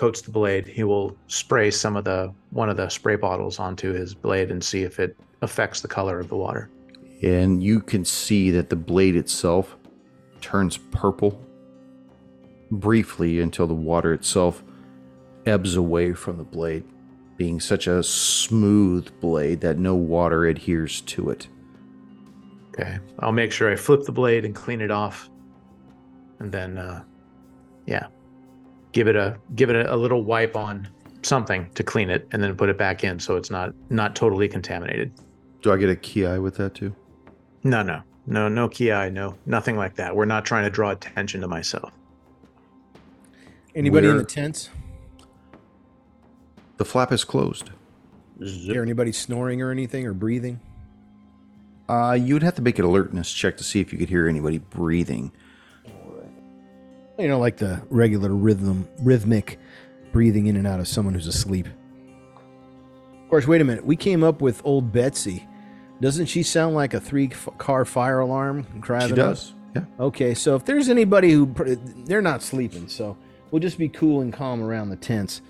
coats 0.00 0.22
the 0.22 0.30
blade, 0.30 0.66
he 0.66 0.82
will 0.82 1.14
spray 1.26 1.70
some 1.70 1.94
of 1.94 2.04
the 2.04 2.32
one 2.52 2.70
of 2.70 2.78
the 2.78 2.88
spray 2.88 3.16
bottles 3.16 3.58
onto 3.58 3.92
his 3.92 4.14
blade 4.14 4.50
and 4.50 4.64
see 4.64 4.82
if 4.82 4.98
it 4.98 5.14
affects 5.42 5.82
the 5.82 5.88
color 5.88 6.18
of 6.18 6.28
the 6.28 6.36
water. 6.36 6.70
And 7.22 7.62
you 7.62 7.80
can 7.80 8.06
see 8.06 8.50
that 8.52 8.70
the 8.70 8.76
blade 8.76 9.14
itself 9.14 9.76
turns 10.40 10.78
purple 10.78 11.38
briefly 12.70 13.40
until 13.40 13.66
the 13.66 13.74
water 13.74 14.14
itself 14.14 14.64
ebbs 15.44 15.76
away 15.76 16.14
from 16.14 16.38
the 16.38 16.44
blade, 16.44 16.84
being 17.36 17.60
such 17.60 17.86
a 17.86 18.02
smooth 18.02 19.06
blade 19.20 19.60
that 19.60 19.76
no 19.76 19.94
water 19.94 20.46
adheres 20.46 21.02
to 21.02 21.28
it. 21.28 21.46
Okay. 22.68 23.00
I'll 23.18 23.32
make 23.32 23.52
sure 23.52 23.70
I 23.70 23.76
flip 23.76 24.04
the 24.04 24.12
blade 24.12 24.46
and 24.46 24.54
clean 24.54 24.80
it 24.80 24.90
off. 24.90 25.28
And 26.38 26.50
then 26.50 26.78
uh 26.78 27.04
yeah. 27.84 28.06
Give 28.92 29.08
it 29.08 29.16
a 29.16 29.38
give 29.54 29.70
it 29.70 29.76
a, 29.76 29.94
a 29.94 29.96
little 29.96 30.22
wipe 30.22 30.56
on 30.56 30.88
something 31.22 31.70
to 31.74 31.82
clean 31.82 32.10
it 32.10 32.26
and 32.32 32.42
then 32.42 32.54
put 32.56 32.68
it 32.68 32.78
back 32.78 33.04
in 33.04 33.20
so 33.20 33.36
it's 33.36 33.50
not 33.50 33.72
not 33.90 34.16
totally 34.16 34.48
contaminated. 34.48 35.12
Do 35.62 35.72
I 35.72 35.76
get 35.76 35.90
a 35.90 35.96
ki 35.96 36.38
with 36.38 36.56
that 36.56 36.74
too? 36.74 36.94
No, 37.62 37.82
no. 37.82 38.02
No, 38.26 38.48
no 38.48 38.68
ki, 38.68 38.88
no. 39.10 39.36
Nothing 39.46 39.76
like 39.76 39.96
that. 39.96 40.14
We're 40.14 40.24
not 40.24 40.44
trying 40.44 40.64
to 40.64 40.70
draw 40.70 40.90
attention 40.90 41.40
to 41.40 41.48
myself. 41.48 41.92
Anybody 43.74 44.08
in 44.08 44.16
the 44.16 44.24
tents? 44.24 44.70
The 46.76 46.84
flap 46.84 47.12
is 47.12 47.24
closed. 47.24 47.70
Hear 48.40 48.82
anybody 48.82 49.12
snoring 49.12 49.60
or 49.60 49.70
anything 49.70 50.06
or 50.06 50.14
breathing? 50.14 50.60
Uh, 51.88 52.12
you 52.12 52.34
would 52.34 52.42
have 52.42 52.54
to 52.54 52.62
make 52.62 52.78
an 52.78 52.84
alertness 52.84 53.32
check 53.32 53.56
to 53.58 53.64
see 53.64 53.80
if 53.80 53.92
you 53.92 53.98
could 53.98 54.08
hear 54.08 54.28
anybody 54.28 54.58
breathing. 54.58 55.32
You 57.20 57.28
know, 57.28 57.38
like 57.38 57.58
the 57.58 57.82
regular 57.90 58.30
rhythm, 58.34 58.88
rhythmic 59.02 59.58
breathing 60.12 60.46
in 60.46 60.56
and 60.56 60.66
out 60.66 60.80
of 60.80 60.88
someone 60.88 61.14
who's 61.14 61.26
asleep. 61.26 61.66
Of 61.66 63.28
course, 63.28 63.46
wait 63.46 63.60
a 63.60 63.64
minute. 63.64 63.84
We 63.84 63.94
came 63.96 64.24
up 64.24 64.40
with 64.40 64.60
old 64.64 64.90
Betsy. 64.92 65.46
Doesn't 66.00 66.26
she 66.26 66.42
sound 66.42 66.74
like 66.74 66.94
a 66.94 67.00
three-car 67.00 67.84
fire 67.84 68.20
alarm? 68.20 68.66
She 68.72 68.80
driving 68.80 69.12
up? 69.12 69.16
does. 69.16 69.52
Yeah. 69.76 69.84
Okay, 70.00 70.34
so 70.34 70.56
if 70.56 70.64
there's 70.64 70.88
anybody 70.88 71.30
who 71.30 71.46
they're 72.06 72.22
not 72.22 72.42
sleeping, 72.42 72.88
so 72.88 73.16
we'll 73.50 73.60
just 73.60 73.78
be 73.78 73.88
cool 73.88 74.22
and 74.22 74.32
calm 74.32 74.62
around 74.62 74.88
the 74.88 74.96
tents, 74.96 75.42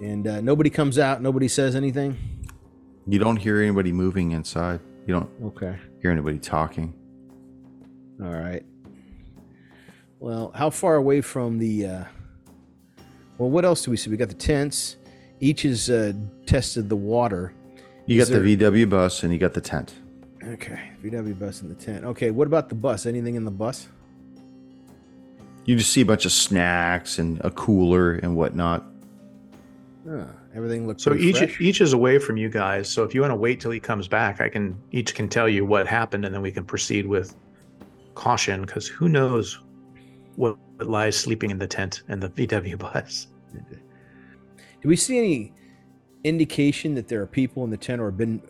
and 0.00 0.26
uh, 0.26 0.40
nobody 0.40 0.70
comes 0.70 0.98
out, 0.98 1.22
nobody 1.22 1.46
says 1.46 1.76
anything. 1.76 2.16
You 3.06 3.18
don't 3.18 3.36
hear 3.36 3.60
anybody 3.62 3.92
moving 3.92 4.32
inside. 4.32 4.80
You 5.06 5.14
don't 5.14 5.30
Okay, 5.44 5.76
hear 6.02 6.10
anybody 6.10 6.38
talking. 6.38 6.94
all 8.22 8.30
right. 8.32 8.64
Well, 10.20 10.52
how 10.54 10.68
far 10.68 10.96
away 10.96 11.22
from 11.22 11.58
the? 11.58 11.86
Uh, 11.86 12.04
well, 13.38 13.48
what 13.48 13.64
else 13.64 13.82
do 13.82 13.90
we 13.90 13.96
see? 13.96 14.10
We 14.10 14.18
got 14.18 14.28
the 14.28 14.34
tents. 14.34 14.96
Ichi 15.40 15.68
has 15.68 15.88
uh, 15.88 16.12
tested 16.44 16.90
the 16.90 16.96
water. 16.96 17.54
You 18.04 18.20
Is 18.20 18.28
got 18.28 18.42
the 18.42 18.56
VW 18.56 18.88
bus 18.88 19.22
and 19.22 19.32
you 19.32 19.38
got 19.38 19.54
the 19.54 19.62
tent. 19.62 19.94
Okay, 20.44 20.90
VW 21.02 21.38
bus 21.38 21.62
and 21.62 21.70
the 21.70 21.74
tent. 21.74 22.04
Okay, 22.04 22.30
what 22.30 22.46
about 22.46 22.68
the 22.68 22.74
bus? 22.74 23.06
Anything 23.06 23.34
in 23.34 23.46
the 23.46 23.50
bus? 23.50 23.88
You 25.64 25.76
just 25.76 25.90
see 25.90 26.02
a 26.02 26.06
bunch 26.06 26.26
of 26.26 26.32
snacks 26.32 27.18
and 27.18 27.40
a 27.42 27.50
cooler 27.50 28.14
and 28.16 28.36
whatnot. 28.36 28.84
Huh, 30.06 30.24
everything 30.54 30.86
looks 30.86 31.02
So 31.02 31.14
each 31.14 31.38
fresh. 31.38 31.60
Ichi 31.60 31.82
is 31.82 31.92
away 31.94 32.18
from 32.18 32.36
you 32.36 32.50
guys. 32.50 32.90
So 32.90 33.04
if 33.04 33.14
you 33.14 33.22
want 33.22 33.30
to 33.30 33.36
wait 33.36 33.60
till 33.60 33.70
he 33.70 33.80
comes 33.80 34.06
back, 34.06 34.42
I 34.42 34.50
can 34.50 34.78
Ichi 34.92 35.14
can 35.14 35.28
tell 35.30 35.48
you 35.48 35.64
what 35.64 35.86
happened, 35.86 36.26
and 36.26 36.34
then 36.34 36.42
we 36.42 36.52
can 36.52 36.64
proceed 36.64 37.06
with 37.06 37.34
caution 38.14 38.62
because 38.62 38.86
who 38.86 39.08
knows 39.08 39.60
what 40.36 40.56
lies 40.78 41.16
sleeping 41.16 41.50
in 41.50 41.58
the 41.58 41.66
tent 41.66 42.02
and 42.08 42.22
the 42.22 42.28
VW 42.30 42.78
bus. 42.78 43.26
Do 44.82 44.88
we 44.88 44.96
see 44.96 45.18
any 45.18 45.52
indication 46.24 46.94
that 46.94 47.08
there 47.08 47.20
are 47.20 47.26
people 47.26 47.64
in 47.64 47.70
the 47.70 47.76
tent 47.76 48.00
or 48.00 48.06
have 48.06 48.16
been 48.16 48.42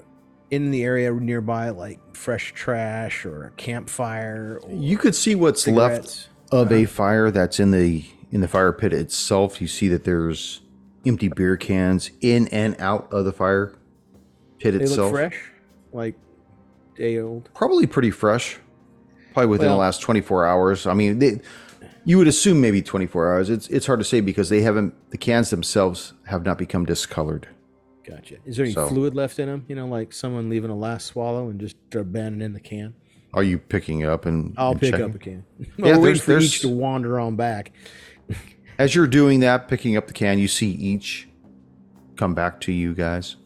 in 0.50 0.70
the 0.70 0.84
area 0.84 1.12
nearby, 1.12 1.70
like 1.70 1.98
fresh 2.14 2.52
trash 2.52 3.24
or 3.24 3.44
a 3.44 3.50
campfire? 3.52 4.60
Or 4.62 4.70
You 4.72 4.96
could 4.96 5.14
see 5.14 5.34
what's 5.34 5.66
left 5.66 6.08
cigarettes? 6.08 6.28
of 6.52 6.70
a 6.72 6.82
uh-huh. 6.84 6.86
fire 6.86 7.30
that's 7.30 7.58
in 7.60 7.70
the 7.70 8.04
in 8.32 8.40
the 8.40 8.48
fire 8.48 8.72
pit 8.72 8.92
itself. 8.92 9.60
You 9.60 9.66
see 9.66 9.88
that 9.88 10.04
there's 10.04 10.60
empty 11.06 11.28
beer 11.28 11.56
cans 11.56 12.10
in 12.20 12.46
and 12.48 12.76
out 12.80 13.12
of 13.12 13.24
the 13.24 13.32
fire 13.32 13.74
pit 14.58 14.74
They 14.74 14.84
itself. 14.84 15.12
look 15.12 15.20
fresh, 15.20 15.40
like 15.92 16.14
day 16.96 17.18
old. 17.18 17.48
Probably 17.54 17.86
pretty 17.86 18.10
fresh. 18.10 18.58
Probably 19.32 19.48
within 19.48 19.68
Well- 19.68 19.76
the 19.76 19.80
last 19.80 20.00
24 20.02 20.46
hours. 20.46 20.86
I 20.86 20.94
mean, 20.94 21.18
they, 21.18 21.40
you 22.10 22.18
would 22.18 22.26
assume 22.26 22.60
maybe 22.60 22.82
24 22.82 23.32
hours. 23.32 23.50
It's 23.50 23.68
it's 23.68 23.86
hard 23.86 24.00
to 24.00 24.04
say 24.04 24.20
because 24.20 24.48
they 24.48 24.62
haven't 24.62 24.92
the 25.12 25.16
cans 25.16 25.50
themselves 25.50 26.12
have 26.26 26.44
not 26.44 26.58
become 26.58 26.84
discolored. 26.84 27.46
Gotcha. 28.04 28.36
Is 28.44 28.56
there 28.56 28.64
any 28.66 28.74
So- 28.74 28.88
fluid 28.88 29.14
left 29.14 29.38
in 29.38 29.46
them? 29.46 29.64
You 29.68 29.76
know, 29.76 29.86
like 29.86 30.12
someone 30.12 30.48
leaving 30.50 30.70
a 30.70 30.76
last 30.76 31.06
swallow 31.06 31.48
and 31.50 31.60
just 31.60 31.76
abandoning 31.94 32.52
the 32.52 32.58
can. 32.60 32.94
Are 33.32 33.44
you 33.44 33.58
picking 33.58 34.02
up 34.02 34.26
and 34.26 34.54
I'll 34.56 34.72
and 34.72 34.80
pick 34.80 34.90
checking? 34.90 35.06
up 35.06 35.14
a 35.14 35.18
can. 35.18 35.44
Yeah, 35.60 35.66
Well, 35.78 35.92
we're 36.00 36.06
waiting 36.06 36.22
there's- 36.26 36.52
for 36.52 36.56
Ichi 36.56 36.60
to 36.62 36.68
wander 36.74 37.20
on 37.20 37.36
back. 37.36 37.70
As 38.80 38.92
you're 38.96 39.06
doing 39.06 39.38
that, 39.40 39.68
picking 39.68 39.96
up 39.96 40.08
the 40.08 40.12
can, 40.12 40.40
you 40.40 40.48
see 40.48 40.72
Ichi 40.96 41.32
come 42.16 42.34
back 42.34 42.60
to 42.62 42.72
you 42.72 42.92
guys. 42.92 43.36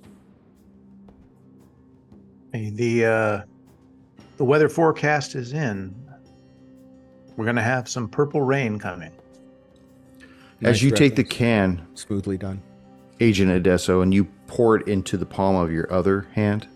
Hey, 2.55 2.71
the 2.71 3.05
uh, 3.05 3.43
the 4.39 4.45
weather 4.45 4.71
forecast 4.71 5.35
is 5.35 5.53
in. 5.53 5.95
We're 7.37 7.45
gonna 7.45 7.63
have 7.63 7.89
some 7.89 8.09
purple 8.09 8.43
rain 8.43 8.79
coming. 8.79 9.13
As 10.61 10.77
Nice 10.77 10.83
you 10.83 10.91
take 10.91 11.17
the 11.17 11.25
can, 11.25 11.87
smoothly 11.95 12.39
done. 12.39 12.63
Agent 13.21 13.51
Adesso, 13.51 14.01
and 14.01 14.15
you 14.15 14.25
pour 14.47 14.77
it 14.77 14.89
into 14.89 15.17
the 15.17 15.27
palm 15.27 15.57
of 15.57 15.73
your 15.73 15.93
other 15.93 16.27
hand, 16.33 16.69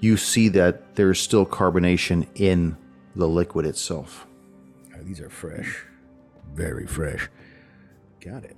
you 0.00 0.16
see 0.16 0.48
that 0.50 0.94
there's 0.96 1.20
still 1.20 1.46
carbonation 1.46 2.26
in 2.34 2.76
the 3.14 3.28
liquid 3.28 3.64
itself. 3.66 4.26
Oh, 4.94 5.02
these 5.02 5.20
are 5.20 5.30
fresh, 5.30 5.84
very 6.54 6.86
fresh. 6.86 7.28
Got 8.20 8.44
it. 8.44 8.56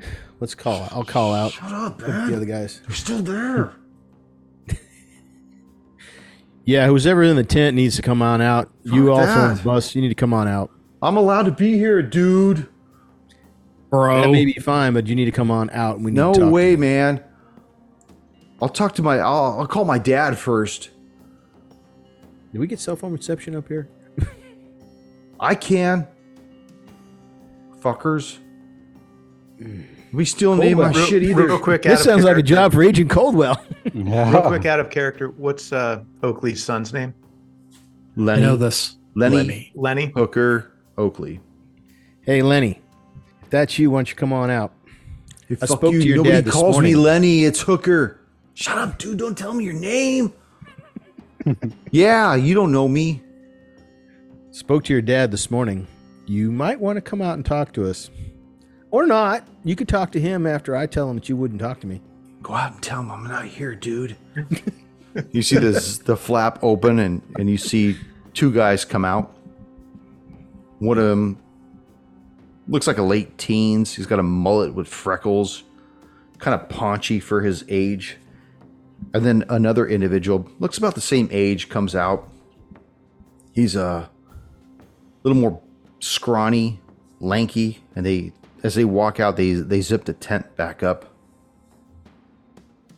Let's 0.40 0.54
call. 0.54 0.88
I'll 0.92 1.04
call 1.04 1.34
out 1.34 1.52
Shut 1.52 1.72
up, 1.72 2.00
man. 2.00 2.30
the 2.30 2.36
other 2.36 2.46
guys. 2.46 2.80
They're 2.86 2.94
still 2.96 3.18
there. 3.22 3.72
Yeah, 6.68 6.86
who's 6.86 7.06
ever 7.06 7.22
in 7.22 7.34
the 7.34 7.44
tent 7.44 7.76
needs 7.76 7.96
to 7.96 8.02
come 8.02 8.20
on 8.20 8.42
out. 8.42 8.70
you 8.84 9.06
Fuck 9.06 9.20
also 9.20 9.40
on 9.40 9.56
the 9.56 9.62
bus, 9.62 9.94
you 9.94 10.02
need 10.02 10.10
to 10.10 10.14
come 10.14 10.34
on 10.34 10.46
out. 10.46 10.70
I'm 11.00 11.16
allowed 11.16 11.44
to 11.44 11.50
be 11.50 11.78
here, 11.78 12.02
dude. 12.02 12.68
Bro. 13.88 14.20
That 14.20 14.30
may 14.30 14.44
be 14.44 14.52
fine, 14.52 14.92
but 14.92 15.06
you 15.06 15.14
need 15.14 15.24
to 15.24 15.32
come 15.32 15.50
on 15.50 15.70
out. 15.70 15.96
And 15.96 16.04
we 16.04 16.10
need 16.10 16.18
No 16.18 16.34
to 16.34 16.40
talk 16.40 16.52
way, 16.52 16.72
you. 16.72 16.76
man. 16.76 17.24
I'll 18.60 18.68
talk 18.68 18.94
to 18.96 19.02
my. 19.02 19.18
I'll, 19.18 19.60
I'll 19.60 19.66
call 19.66 19.86
my 19.86 19.96
dad 19.96 20.36
first. 20.36 20.90
Did 22.52 22.58
we 22.58 22.66
get 22.66 22.80
cell 22.80 22.96
phone 22.96 23.14
reception 23.14 23.56
up 23.56 23.66
here? 23.66 23.88
I 25.40 25.54
can. 25.54 26.06
Fuckers. 27.80 28.40
We 30.12 30.24
still 30.24 30.56
name 30.56 30.78
my 30.78 30.90
real, 30.90 31.06
shit 31.06 31.22
either. 31.22 31.46
real 31.46 31.58
quick. 31.58 31.82
This 31.82 32.00
of 32.00 32.06
sounds 32.06 32.24
like 32.24 32.36
a 32.36 32.42
job 32.42 32.72
for 32.72 32.82
Agent 32.82 33.10
Coldwell. 33.10 33.62
Real 33.94 34.42
quick, 34.42 34.66
out 34.66 34.80
of 34.80 34.90
character. 34.90 35.28
What's 35.30 35.72
uh, 35.72 36.02
Oakley's 36.22 36.62
son's 36.62 36.92
name? 36.92 37.14
I 38.16 38.20
Lenny, 38.20 38.42
know 38.42 38.56
this. 38.56 38.96
Lenny, 39.14 39.72
Lenny. 39.74 40.12
Hooker, 40.14 40.72
Oakley. 40.96 41.40
hey, 42.22 42.42
Lenny, 42.42 42.80
if 43.42 43.50
that's 43.50 43.78
you, 43.78 43.90
why 43.90 43.98
don't 43.98 44.10
you 44.10 44.16
come 44.16 44.32
on 44.32 44.50
out? 44.50 44.72
Hey, 45.48 45.56
I 45.62 45.66
spoke 45.66 45.92
you. 45.94 46.00
to 46.00 46.06
your 46.06 46.16
Nobody 46.18 46.34
dad 46.36 46.44
this 46.44 46.54
calls 46.54 46.78
me. 46.80 46.94
Lenny. 46.94 47.44
It's 47.44 47.60
Hooker. 47.60 48.20
Shut 48.54 48.76
up, 48.76 48.98
dude. 48.98 49.18
Don't 49.18 49.36
tell 49.36 49.54
me 49.54 49.64
your 49.64 49.74
name. 49.74 50.32
yeah, 51.90 52.34
you 52.34 52.54
don't 52.54 52.72
know 52.72 52.88
me. 52.88 53.22
Spoke 54.50 54.84
to 54.84 54.92
your 54.92 55.02
dad 55.02 55.30
this 55.30 55.50
morning. 55.50 55.86
You 56.26 56.50
might 56.52 56.78
want 56.80 56.96
to 56.96 57.00
come 57.00 57.22
out 57.22 57.34
and 57.34 57.44
talk 57.46 57.72
to 57.72 57.88
us. 57.88 58.10
Or 58.90 59.06
not. 59.06 59.46
You 59.64 59.76
could 59.76 59.88
talk 59.88 60.12
to 60.12 60.20
him 60.20 60.46
after 60.46 60.74
I 60.74 60.86
tell 60.86 61.10
him 61.10 61.16
that 61.16 61.28
you 61.28 61.36
wouldn't 61.36 61.60
talk 61.60 61.80
to 61.80 61.86
me. 61.86 62.00
Go 62.42 62.54
out 62.54 62.72
and 62.72 62.82
tell 62.82 63.00
him 63.00 63.10
I'm 63.10 63.24
not 63.24 63.44
here, 63.44 63.74
dude. 63.74 64.16
you 65.32 65.42
see 65.42 65.58
this 65.58 65.98
the 65.98 66.16
flap 66.16 66.58
open 66.62 66.98
and 66.98 67.22
and 67.38 67.50
you 67.50 67.58
see 67.58 67.96
two 68.34 68.52
guys 68.52 68.84
come 68.84 69.04
out. 69.04 69.36
One 70.78 70.96
of 70.96 71.04
them 71.04 71.38
looks 72.68 72.86
like 72.86 72.98
a 72.98 73.02
late 73.02 73.36
teens. 73.36 73.94
He's 73.94 74.06
got 74.06 74.18
a 74.18 74.22
mullet 74.22 74.74
with 74.74 74.86
freckles, 74.86 75.64
kind 76.38 76.54
of 76.54 76.68
paunchy 76.68 77.20
for 77.20 77.42
his 77.42 77.64
age. 77.68 78.16
And 79.12 79.24
then 79.24 79.44
another 79.48 79.86
individual 79.86 80.48
looks 80.58 80.78
about 80.78 80.94
the 80.94 81.00
same 81.00 81.28
age 81.30 81.68
comes 81.68 81.94
out. 81.94 82.28
He's 83.52 83.74
a 83.74 84.08
little 85.24 85.40
more 85.40 85.60
scrawny, 86.00 86.80
lanky, 87.20 87.80
and 87.96 88.06
they 88.06 88.32
as 88.68 88.74
they 88.74 88.84
walk 88.84 89.18
out, 89.18 89.36
they 89.38 89.52
they 89.54 89.80
zip 89.80 90.04
the 90.04 90.12
tent 90.12 90.54
back 90.54 90.82
up. 90.82 91.06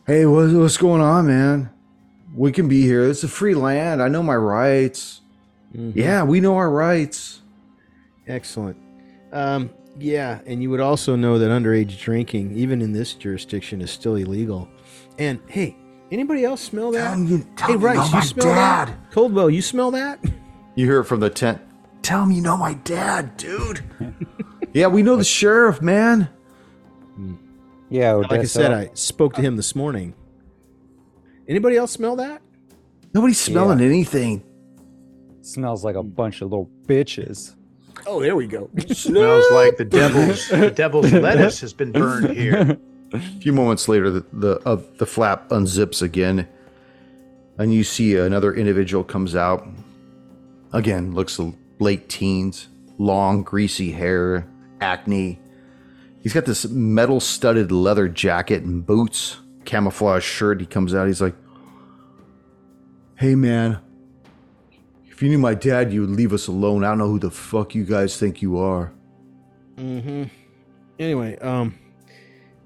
Hey, 0.05 0.25
what's, 0.25 0.51
what's 0.51 0.75
going 0.77 1.01
on, 1.01 1.27
man? 1.27 1.69
We 2.35 2.51
can 2.51 2.67
be 2.67 2.81
here. 2.81 3.07
It's 3.09 3.23
a 3.23 3.29
free 3.29 3.55
land. 3.55 4.01
I 4.03 4.09
know 4.09 4.21
my 4.21 4.35
rights. 4.35 5.21
Yeah, 5.73 6.23
we 6.23 6.41
know 6.41 6.57
our 6.57 6.69
rights. 6.69 7.41
Excellent. 8.27 8.75
Um, 9.31 9.69
yeah, 9.97 10.41
and 10.45 10.61
you 10.61 10.69
would 10.69 10.81
also 10.81 11.15
know 11.15 11.39
that 11.39 11.49
underage 11.49 11.97
drinking, 11.97 12.51
even 12.57 12.81
in 12.81 12.91
this 12.91 13.13
jurisdiction, 13.13 13.81
is 13.81 13.91
still 13.91 14.15
illegal. 14.15 14.67
And 15.17 15.39
hey, 15.47 15.77
anybody 16.11 16.43
else 16.43 16.59
smell 16.59 16.91
that? 16.91 17.03
Tell 17.05 17.13
him 17.13 17.27
you- 17.27 17.47
tell 17.55 17.67
hey, 17.69 17.73
him 17.75 17.81
you 17.81 17.87
know 17.87 17.93
Rice, 18.01 18.13
you, 18.13 18.21
smell 18.23 18.45
dad. 18.47 18.87
that? 18.89 19.11
Coldwell, 19.11 19.49
you 19.49 19.61
smell 19.61 19.91
that? 19.91 20.19
You 20.75 20.85
hear 20.85 20.99
it 20.99 21.05
from 21.05 21.21
the 21.21 21.29
tent. 21.29 21.61
Tell 22.01 22.23
him 22.23 22.31
you 22.31 22.41
know 22.41 22.57
my 22.57 22.73
dad, 22.73 23.37
dude. 23.37 23.83
yeah, 24.73 24.87
we 24.87 25.03
know 25.03 25.15
the 25.15 25.23
sheriff, 25.23 25.81
man. 25.81 26.29
Yeah, 27.89 28.13
like 28.13 28.39
I 28.39 28.43
said, 28.43 28.71
I 28.71 28.89
spoke 28.93 29.33
to 29.35 29.41
him 29.41 29.57
this 29.57 29.75
morning. 29.75 30.13
Anybody 31.47 31.75
else 31.75 31.91
smell 31.91 32.15
that? 32.17 32.41
Nobody's 33.13 33.39
smelling 33.39 33.81
anything. 33.81 34.43
smells 35.41 35.83
like 35.83 35.95
a 35.95 36.03
bunch 36.03 36.41
of 36.41 36.49
little 36.49 36.69
bitches. 36.85 37.55
Oh, 38.07 38.21
there 38.21 38.35
we 38.35 38.47
go. 38.47 38.69
Smells 38.87 39.45
like 39.51 39.77
the 39.77 39.85
devil's 39.85 40.47
the 40.47 40.71
devil's 40.71 41.11
lettuce 41.13 41.59
has 41.61 41.73
been 41.73 41.91
burned 41.91 42.35
here. 42.35 42.79
A 43.13 43.19
few 43.19 43.51
moments 43.51 43.87
later, 43.89 44.09
the 44.09 44.25
the, 44.31 44.59
uh, 44.65 44.81
the 44.97 45.05
flap 45.05 45.49
unzips 45.49 46.01
again, 46.01 46.47
and 47.57 47.73
you 47.73 47.83
see 47.83 48.15
another 48.15 48.53
individual 48.55 49.03
comes 49.03 49.35
out. 49.35 49.67
Again, 50.71 51.13
looks 51.13 51.39
late 51.79 52.07
teens, 52.07 52.69
long, 52.97 53.43
greasy 53.43 53.91
hair, 53.91 54.47
acne. 54.81 55.39
He's 56.21 56.33
got 56.33 56.45
this 56.45 56.67
metal 56.67 57.19
studded 57.19 57.71
leather 57.71 58.07
jacket 58.07 58.63
and 58.63 58.85
boots, 58.85 59.37
camouflage 59.65 60.23
shirt. 60.23 60.59
He 60.59 60.67
comes 60.67 60.93
out. 60.93 61.07
He's 61.07 61.21
like, 61.21 61.35
"Hey, 63.15 63.35
man, 63.35 63.79
if 65.07 65.21
you 65.21 65.29
knew 65.29 65.39
my 65.39 65.53
dad, 65.53 65.91
you 65.91 66.01
would 66.01 66.11
leave 66.11 66.33
us 66.33 66.47
alone. 66.47 66.83
I 66.83 66.89
don't 66.89 66.99
know 66.99 67.07
who 67.07 67.19
the 67.19 67.31
fuck 67.31 67.73
you 67.73 67.85
guys 67.85 68.17
think 68.17 68.41
you 68.41 68.57
are." 68.57 68.91
Mm-hmm. 69.77 70.25
Anyway, 70.99 71.37
um, 71.39 71.79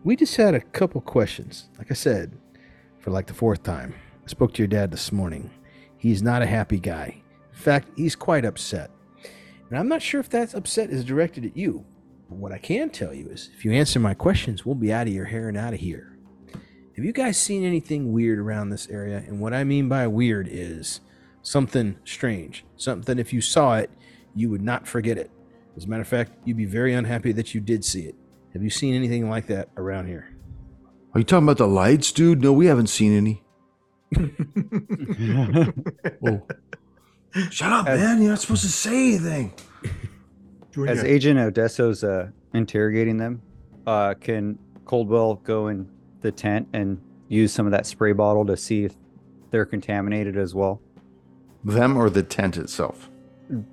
we 0.04 0.16
just 0.16 0.36
had 0.36 0.54
a 0.54 0.60
couple 0.60 1.00
questions. 1.00 1.70
Like 1.78 1.90
I 1.90 1.94
said, 1.94 2.38
for 3.00 3.12
like 3.12 3.28
the 3.28 3.34
fourth 3.34 3.64
time, 3.64 3.96
I 4.24 4.28
spoke 4.28 4.54
to 4.54 4.62
your 4.62 4.68
dad 4.68 4.92
this 4.92 5.12
morning. 5.12 5.50
He's 5.98 6.22
not 6.22 6.42
a 6.42 6.46
happy 6.46 6.80
guy. 6.80 7.22
In 7.54 7.58
fact, 7.58 7.88
he's 7.96 8.16
quite 8.16 8.44
upset. 8.44 8.92
And 9.70 9.80
I'm 9.80 9.88
not 9.88 10.02
sure 10.02 10.20
if 10.20 10.30
that 10.30 10.54
upset 10.54 10.90
is 10.90 11.06
directed 11.06 11.46
at 11.46 11.56
you. 11.56 11.86
But 12.30 12.38
what 12.38 12.52
I 12.52 12.58
can 12.58 12.90
tell 12.90 13.14
you 13.14 13.28
is, 13.30 13.50
if 13.56 13.66
you 13.66 13.72
answer 13.72 14.00
my 14.00 14.14
questions, 14.14 14.66
we'll 14.66 14.76
be 14.76 14.92
out 14.92 15.08
of 15.08 15.14
your 15.14 15.26
hair 15.26 15.48
and 15.48 15.58
out 15.58 15.74
of 15.74 15.80
here. 15.80 16.18
Have 16.96 17.04
you 17.06 17.12
guys 17.12 17.38
seen 17.38 17.64
anything 17.66 18.14
weird 18.14 18.40
around 18.40 18.70
this 18.70 18.88
area? 18.90 19.18
And 19.18 19.40
what 19.40 19.54
I 19.54 19.64
mean 19.64 19.90
by 19.90 20.08
weird 20.08 20.48
is 20.50 21.02
something 21.42 21.98
strange. 22.06 22.66
Something, 22.78 23.20
if 23.20 23.34
you 23.34 23.42
saw 23.42 23.78
it, 23.78 23.90
you 24.34 24.50
would 24.50 24.62
not 24.62 24.88
forget 24.88 25.18
it. 25.18 25.30
As 25.76 25.86
a 25.86 25.88
matter 25.88 26.02
of 26.02 26.08
fact, 26.08 26.32
you'd 26.46 26.58
be 26.58 26.66
very 26.66 26.94
unhappy 26.94 27.32
that 27.34 27.54
you 27.54 27.62
did 27.62 27.84
see 27.84 28.04
it. 28.04 28.16
Have 28.54 28.64
you 28.64 28.70
seen 28.70 28.96
anything 28.96 29.30
like 29.30 29.48
that 29.48 29.70
around 29.76 30.08
here? 30.08 30.30
Are 31.14 31.20
you 31.20 31.26
talking 31.26 31.46
about 31.46 31.58
the 31.58 31.68
lights, 31.68 32.12
dude? 32.12 32.42
No, 32.42 32.54
we 32.54 32.68
haven't 32.68 32.88
seen 32.88 33.16
any. 33.16 33.44
Whoa. 36.20 36.48
Shut 37.52 37.72
up, 37.72 37.88
As- 37.88 38.00
man. 38.00 38.22
You're 38.22 38.32
not 38.32 38.40
supposed 38.40 38.62
to 38.64 38.70
say 38.70 39.10
anything. 39.16 39.54
As 40.78 41.04
Agent 41.04 41.40
Adesso's 41.40 42.04
uh, 42.04 42.30
interrogating 42.54 43.18
them, 43.18 43.42
uh, 43.88 44.14
can 44.20 44.60
Coldwell 44.86 45.36
go 45.36 45.68
in 45.70 45.90
the 46.22 46.32
tent 46.32 46.68
and 46.74 47.00
use 47.30 47.54
some 47.54 47.66
of 47.66 47.72
that 47.72 47.86
spray 47.86 48.12
bottle 48.12 48.46
to 48.46 48.58
see 48.58 48.84
if 48.84 48.94
they're 49.52 49.66
contaminated 49.66 50.38
as 50.38 50.54
well? 50.54 50.82
Them 51.64 51.98
or 51.98 52.10
the 52.10 52.24
tent 52.24 52.58
itself? 52.58 53.10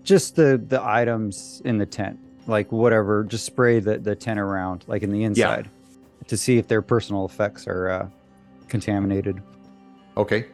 Just 0.05 0.37
the 0.37 0.63
the 0.69 0.83
items 0.83 1.61
in 1.65 1.79
the 1.79 1.87
tent, 1.87 2.19
like 2.47 2.71
whatever. 2.71 3.25
Just 3.25 3.47
spray 3.47 3.81
the 3.81 3.99
the 3.99 4.15
tent 4.15 4.39
around, 4.39 4.85
like 4.87 5.03
in 5.03 5.11
the 5.11 5.25
inside, 5.25 5.69
to 6.29 6.37
see 6.37 6.59
if 6.59 6.69
their 6.69 6.83
personal 6.83 7.25
effects 7.25 7.67
are 7.67 7.89
uh, 7.89 8.09
contaminated. 8.69 9.43
Okay. 10.17 10.47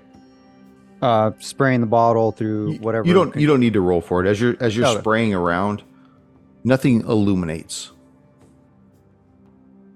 Uh, 1.02 1.32
spraying 1.40 1.80
the 1.80 1.86
bottle 1.86 2.32
through 2.32 2.76
whatever. 2.78 3.06
You 3.06 3.14
don't 3.14 3.32
con- 3.32 3.40
you 3.40 3.46
don't 3.46 3.60
need 3.60 3.74
to 3.74 3.80
roll 3.80 4.00
for 4.00 4.24
it. 4.24 4.28
As 4.28 4.40
you're 4.40 4.56
as 4.60 4.76
you're 4.76 4.86
Okay. 4.86 5.00
spraying 5.00 5.34
around, 5.34 5.82
nothing 6.68 7.00
illuminates. 7.00 7.90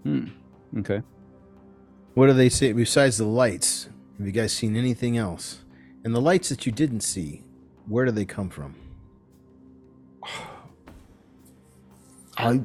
Hmm. 0.02 0.28
Okay. 0.78 1.02
What 2.14 2.26
do 2.26 2.32
they 2.32 2.48
say 2.48 2.72
besides 2.72 3.18
the 3.18 3.26
lights? 3.26 3.88
Have 4.18 4.26
you 4.26 4.32
guys 4.32 4.52
seen 4.52 4.74
anything 4.76 5.16
else? 5.16 5.60
And 6.04 6.14
the 6.14 6.20
lights 6.20 6.48
that 6.48 6.66
you 6.66 6.72
didn't 6.72 7.02
see, 7.02 7.44
where 7.86 8.04
do 8.04 8.10
they 8.10 8.24
come 8.24 8.48
from? 8.48 8.74
I 12.36 12.60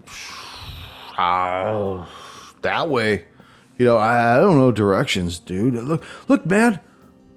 oh, 1.20 2.08
that 2.62 2.90
way. 2.90 3.26
You 3.78 3.86
know, 3.86 3.98
I, 3.98 4.38
I 4.38 4.40
don't 4.40 4.58
know 4.58 4.72
directions, 4.72 5.40
dude. 5.40 5.74
Look 5.74 6.04
look, 6.30 6.46
man. 6.46 6.80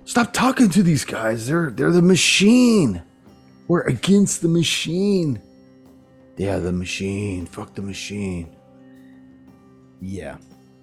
Stop 0.04 0.32
talking 0.32 0.70
to 0.70 0.82
these 0.82 1.04
guys. 1.04 1.48
They're 1.48 1.70
they're 1.70 1.90
the 1.90 2.00
machine. 2.00 3.02
We're 3.66 3.82
against 3.82 4.42
the 4.42 4.48
machine. 4.48 5.42
Yeah, 6.40 6.58
the 6.58 6.72
machine. 6.72 7.44
Fuck 7.44 7.74
the 7.74 7.82
machine. 7.82 8.56
Yeah. 10.00 10.38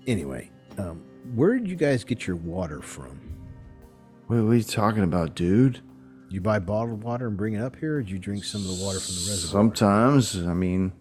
Anyway, 0.06 0.52
um, 0.78 1.04
where 1.34 1.58
did 1.58 1.68
you 1.68 1.76
guys 1.76 2.04
get 2.04 2.28
your 2.28 2.36
water 2.36 2.80
from? 2.80 3.20
Wait, 4.28 4.40
what 4.40 4.52
are 4.52 4.54
you 4.56 4.62
talking 4.62 5.02
about, 5.02 5.34
dude? 5.34 5.82
You 6.30 6.42
buy 6.42 6.60
bottled 6.60 7.02
water 7.02 7.26
and 7.26 7.36
bring 7.36 7.56
it 7.56 7.64
up 7.64 7.76
here, 7.76 7.96
or 7.96 8.02
did 8.04 8.12
you 8.12 8.20
drink 8.20 8.44
some 8.44 8.62
of 8.62 8.68
the 8.68 8.86
water 8.86 9.00
from 9.00 9.16
the 9.16 9.32
reservoir? 9.32 9.52
Sometimes, 9.64 10.38
I 10.48 10.54
mean, 10.54 10.92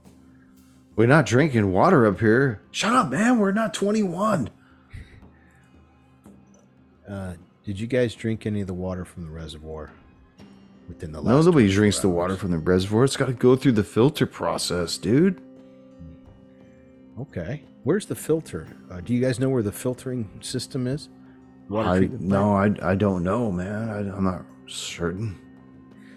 we're 0.95 1.05
not 1.05 1.27
drinking 1.27 1.71
water 1.71 2.07
up 2.07 2.19
here. 2.19 2.63
Shut 2.71 2.95
up, 2.95 3.11
man. 3.11 3.39
We're 3.39 3.53
not 3.53 3.75
21. 3.75 4.49
Uh, 7.07 7.35
did 7.63 7.79
you 7.79 7.87
guys 7.87 8.15
drink 8.15 8.47
any 8.47 8.63
of 8.63 8.69
the 8.69 8.73
water 8.73 9.05
from 9.05 9.25
the 9.25 9.31
reservoir 9.31 9.93
within 10.89 11.13
the 11.13 11.21
last? 11.21 11.29
No, 11.31 11.37
nobody 11.43 11.67
24 11.67 11.75
drinks 11.75 11.99
the 12.01 12.09
water 12.09 12.37
from 12.37 12.51
the 12.51 12.59
reservoir. 12.59 13.05
It's 13.05 13.17
got 13.17 13.27
to 13.27 13.33
go 13.33 13.57
through 13.57 13.73
the 13.73 13.85
filter 13.85 14.27
process, 14.27 14.97
dude. 14.99 15.41
Okay. 17.21 17.63
Where's 17.85 18.07
the 18.07 18.15
filter? 18.15 18.67
Uh, 18.91 19.01
do 19.01 19.15
you 19.15 19.21
guys 19.21 19.39
know 19.39 19.49
where 19.49 19.63
the 19.63 19.73
filtering 19.73 20.29
system 20.41 20.87
is? 20.87 21.09
Water 21.69 21.89
I, 21.89 22.09
no. 22.21 22.55
I, 22.55 22.75
I 22.83 22.95
don't 22.95 23.23
know, 23.25 23.51
man. 23.51 23.89
I, 23.89 23.99
I'm 23.99 24.25
not 24.25 24.45
certain. 24.67 25.39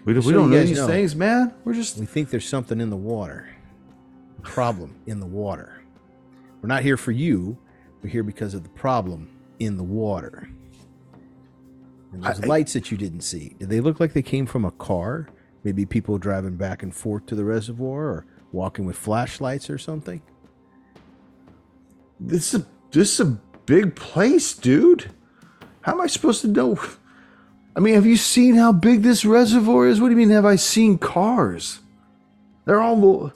We, 0.04 0.12
don't- 0.12 0.22
Just 0.22 0.26
we 0.26 0.32
don't 0.32 0.50
know 0.50 0.60
these 0.60 0.78
know. 0.78 0.86
things, 0.86 1.14
man. 1.16 1.54
We're 1.64 1.74
just. 1.74 1.96
We 1.98 2.06
think 2.06 2.30
there's 2.30 2.48
something 2.48 2.80
in 2.80 2.90
the 2.90 2.96
water. 2.96 3.48
Problem 4.42 4.96
in 5.06 5.20
the 5.20 5.26
water. 5.26 5.82
We're 6.62 6.68
not 6.68 6.82
here 6.82 6.96
for 6.96 7.12
you. 7.12 7.58
We're 8.02 8.10
here 8.10 8.22
because 8.22 8.54
of 8.54 8.62
the 8.62 8.68
problem 8.70 9.28
in 9.58 9.76
the 9.76 9.82
water. 9.82 10.48
And 12.12 12.24
I- 12.26 12.34
lights 12.46 12.72
that 12.72 12.90
you 12.90 12.96
didn't 12.96 13.20
see, 13.22 13.54
did 13.58 13.68
they 13.70 13.80
look 13.80 14.00
like 14.00 14.12
they 14.12 14.22
came 14.22 14.46
from 14.46 14.64
a 14.64 14.70
car? 14.72 15.28
Maybe 15.62 15.84
people 15.84 16.18
driving 16.18 16.56
back 16.56 16.82
and 16.82 16.94
forth 16.94 17.26
to 17.26 17.34
the 17.34 17.44
reservoir 17.44 18.04
or 18.06 18.26
walking 18.52 18.84
with 18.86 18.96
flashlights 18.96 19.68
or 19.70 19.78
something? 19.78 20.22
This 22.18 22.54
is 22.54 22.62
a, 22.62 22.66
this 22.90 23.14
is 23.14 23.20
a 23.20 23.38
big 23.66 23.94
place, 23.94 24.54
dude. 24.54 25.10
How 25.82 25.92
am 25.92 26.00
I 26.00 26.06
supposed 26.06 26.42
to 26.42 26.48
know? 26.48 26.78
I 27.76 27.80
mean, 27.80 27.94
have 27.94 28.06
you 28.06 28.16
seen 28.16 28.56
how 28.56 28.72
big 28.72 29.02
this 29.02 29.24
reservoir 29.24 29.86
is? 29.86 30.00
What 30.00 30.08
do 30.08 30.12
you 30.12 30.16
mean, 30.16 30.30
have 30.30 30.44
I 30.44 30.56
seen 30.56 30.98
cars? 30.98 31.80
They're 32.64 32.80
all. 32.80 33.32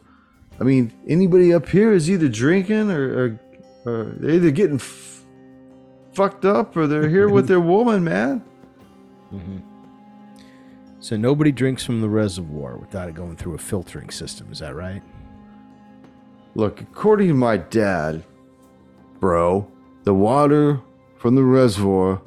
I 0.60 0.64
mean, 0.64 0.92
anybody 1.06 1.52
up 1.52 1.68
here 1.68 1.92
is 1.92 2.10
either 2.10 2.28
drinking 2.28 2.90
or, 2.90 3.18
or, 3.18 3.40
or 3.86 4.04
they're 4.18 4.32
either 4.32 4.50
getting 4.50 4.76
f- 4.76 5.24
fucked 6.12 6.44
up 6.44 6.76
or 6.76 6.86
they're 6.86 7.08
here 7.08 7.28
with 7.28 7.48
their 7.48 7.60
woman, 7.74 8.04
man. 8.04 8.44
So 11.00 11.16
nobody 11.16 11.52
drinks 11.52 11.84
from 11.84 12.00
the 12.00 12.08
reservoir 12.08 12.78
without 12.78 13.08
it 13.08 13.14
going 13.14 13.36
through 13.36 13.54
a 13.54 13.58
filtering 13.58 14.10
system. 14.10 14.50
Is 14.50 14.60
that 14.60 14.74
right? 14.74 15.02
Look, 16.54 16.80
according 16.80 17.28
to 17.28 17.34
my 17.34 17.58
dad, 17.58 18.24
bro, 19.20 19.70
the 20.04 20.14
water 20.14 20.80
from 21.16 21.34
the 21.34 21.42
reservoir 21.42 22.22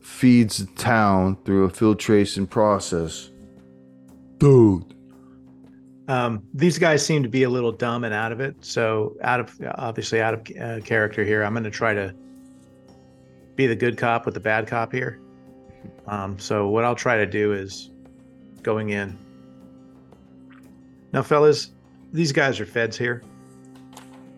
feeds 0.00 0.58
the 0.58 0.66
town 0.74 1.36
through 1.44 1.64
a 1.64 1.70
filtration 1.70 2.46
process. 2.46 3.30
Dude. 4.38 4.94
Um, 6.08 6.42
these 6.52 6.78
guys 6.78 7.04
seem 7.04 7.22
to 7.22 7.28
be 7.28 7.44
a 7.44 7.50
little 7.50 7.72
dumb 7.72 8.04
and 8.04 8.12
out 8.12 8.32
of 8.32 8.40
it. 8.40 8.56
So 8.60 9.16
out 9.22 9.40
of 9.40 9.56
obviously 9.76 10.20
out 10.20 10.34
of 10.34 10.40
uh, 10.60 10.84
character 10.84 11.24
here. 11.24 11.42
I'm 11.42 11.54
going 11.54 11.64
to 11.64 11.70
try 11.70 11.94
to 11.94 12.14
be 13.56 13.66
the 13.66 13.76
good 13.76 13.96
cop 13.96 14.26
with 14.26 14.34
the 14.34 14.40
bad 14.40 14.66
cop 14.66 14.92
here. 14.92 15.20
Um, 16.06 16.38
so 16.38 16.68
what 16.68 16.84
I'll 16.84 16.94
try 16.94 17.16
to 17.16 17.26
do 17.26 17.52
is 17.52 17.90
going 18.62 18.90
in. 18.90 19.16
Now, 21.12 21.22
fellas, 21.22 21.70
these 22.12 22.32
guys 22.32 22.60
are 22.60 22.66
feds 22.66 22.96
here. 22.96 23.22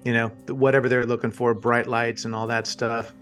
You 0.04 0.12
know, 0.12 0.28
whatever 0.48 0.88
they're 0.88 1.06
looking 1.06 1.30
for, 1.30 1.54
bright 1.54 1.86
lights 1.86 2.24
and 2.24 2.34
all 2.34 2.46
that 2.48 2.66
stuff. 2.66 3.14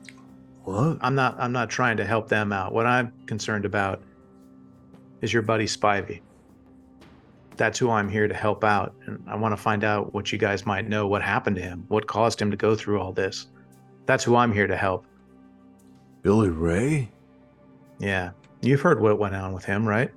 What? 0.65 0.99
I'm 1.01 1.15
not 1.15 1.37
I'm 1.39 1.53
not 1.53 1.71
trying 1.71 1.97
to 1.97 2.05
help 2.05 2.29
them 2.29 2.53
out. 2.53 2.73
What 2.73 2.87
I'm 2.87 3.13
concerned 3.27 3.65
about 3.65 4.03
is 5.21 5.33
your 5.33 5.43
buddy 5.43 5.67
Spivey. 5.67 6.21
That's 7.57 7.79
who 7.79 7.91
I'm 7.91 8.09
here 8.09 8.27
to 8.29 8.35
help 8.35 8.65
out. 8.65 8.95
And 9.07 9.23
I 9.27 9.37
want 9.37 9.53
to 9.53 9.57
find 9.57 9.85
out 9.85 10.15
what 10.15 10.33
you 10.33 10.39
guys 10.39 10.65
might 10.67 10.89
know, 10.89 11.07
what 11.07 11.23
happened 11.23 11.57
to 11.57 11.63
him, 11.63 11.85
what 11.89 12.07
caused 12.07 12.41
him 12.41 12.51
to 12.51 12.57
go 12.57 12.75
through 12.75 13.01
all 13.01 13.13
this. 13.13 13.47
That's 14.07 14.25
who 14.25 14.37
I'm 14.37 14.53
here 14.53 14.67
to 14.67 14.77
help. 14.77 15.05
Billy 16.23 16.49
Ray? 16.49 17.11
Yeah. 18.03 18.33
You've 18.61 18.81
heard 18.81 19.01
what 19.01 19.19
went 19.19 19.35
on 19.35 19.53
with 19.55 19.65
him, 19.65 19.87
right? 19.89 20.11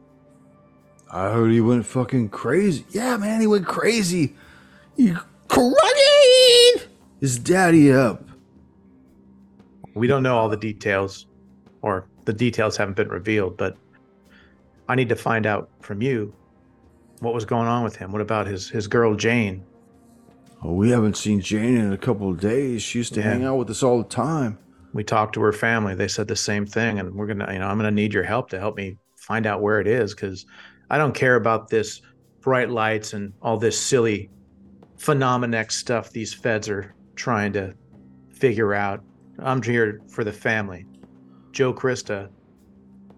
I 1.11 1.31
heard 1.31 1.51
he 1.51 1.61
went 1.61 1.85
fucking 1.85 2.29
crazy. 2.29 2.85
Yeah, 2.89 3.15
man, 3.17 3.39
he 3.39 3.47
went 3.47 3.65
crazy. 3.67 4.35
He 4.97 5.13
crying 5.47 6.81
his 7.21 7.37
daddy 7.39 7.93
up. 7.93 8.23
We 9.93 10.07
don't 10.07 10.23
know 10.23 10.35
all 10.37 10.49
the 10.49 10.57
details, 10.57 11.27
or 11.81 12.05
the 12.25 12.33
details 12.33 12.75
haven't 12.75 12.95
been 12.97 13.07
revealed, 13.09 13.55
but 13.55 13.77
I 14.89 14.95
need 14.95 15.09
to 15.09 15.15
find 15.15 15.45
out 15.45 15.69
from 15.81 16.01
you 16.01 16.33
what 17.19 17.33
was 17.33 17.45
going 17.45 17.67
on 17.67 17.83
with 17.83 17.95
him. 17.95 18.11
What 18.11 18.21
about 18.21 18.47
his 18.47 18.67
his 18.69 18.87
girl 18.87 19.15
Jane? 19.15 19.63
Oh, 20.63 20.73
we 20.73 20.89
haven't 20.89 21.15
seen 21.17 21.39
Jane 21.39 21.77
in 21.77 21.93
a 21.93 21.97
couple 21.97 22.29
of 22.29 22.39
days. 22.39 22.81
She 22.81 22.97
used 22.99 23.13
to 23.13 23.19
Yeah. 23.21 23.27
hang 23.31 23.45
out 23.45 23.57
with 23.57 23.69
us 23.69 23.83
all 23.83 23.99
the 23.99 24.09
time. 24.09 24.57
We 24.95 25.03
talked 25.03 25.33
to 25.33 25.41
her 25.41 25.51
family 25.53 25.93
they 25.93 26.07
said 26.07 26.27
the 26.27 26.35
same 26.35 26.65
thing 26.65 26.99
and 26.99 27.13
we're 27.13 27.27
gonna 27.27 27.51
you 27.51 27.59
know 27.59 27.67
i'm 27.67 27.77
gonna 27.77 27.91
need 27.91 28.13
your 28.13 28.23
help 28.23 28.49
to 28.49 28.59
help 28.59 28.75
me 28.75 28.97
find 29.17 29.45
out 29.45 29.61
where 29.61 29.79
it 29.79 29.87
is 29.87 30.15
because 30.15 30.45
i 30.89 30.97
don't 30.97 31.13
care 31.13 31.35
about 31.35 31.67
this 31.67 32.01
bright 32.41 32.69
lights 32.69 33.13
and 33.13 33.33
all 33.41 33.57
this 33.57 33.79
silly 33.79 34.29
phenomenex 34.97 35.73
stuff 35.73 36.11
these 36.11 36.33
feds 36.33 36.69
are 36.69 36.95
trying 37.15 37.53
to 37.53 37.73
figure 38.29 38.73
out. 38.73 39.01
I'm 39.39 39.61
here 39.61 40.01
for 40.07 40.23
the 40.23 40.31
family. 40.31 40.85
Joe 41.51 41.73
krista 41.73 42.29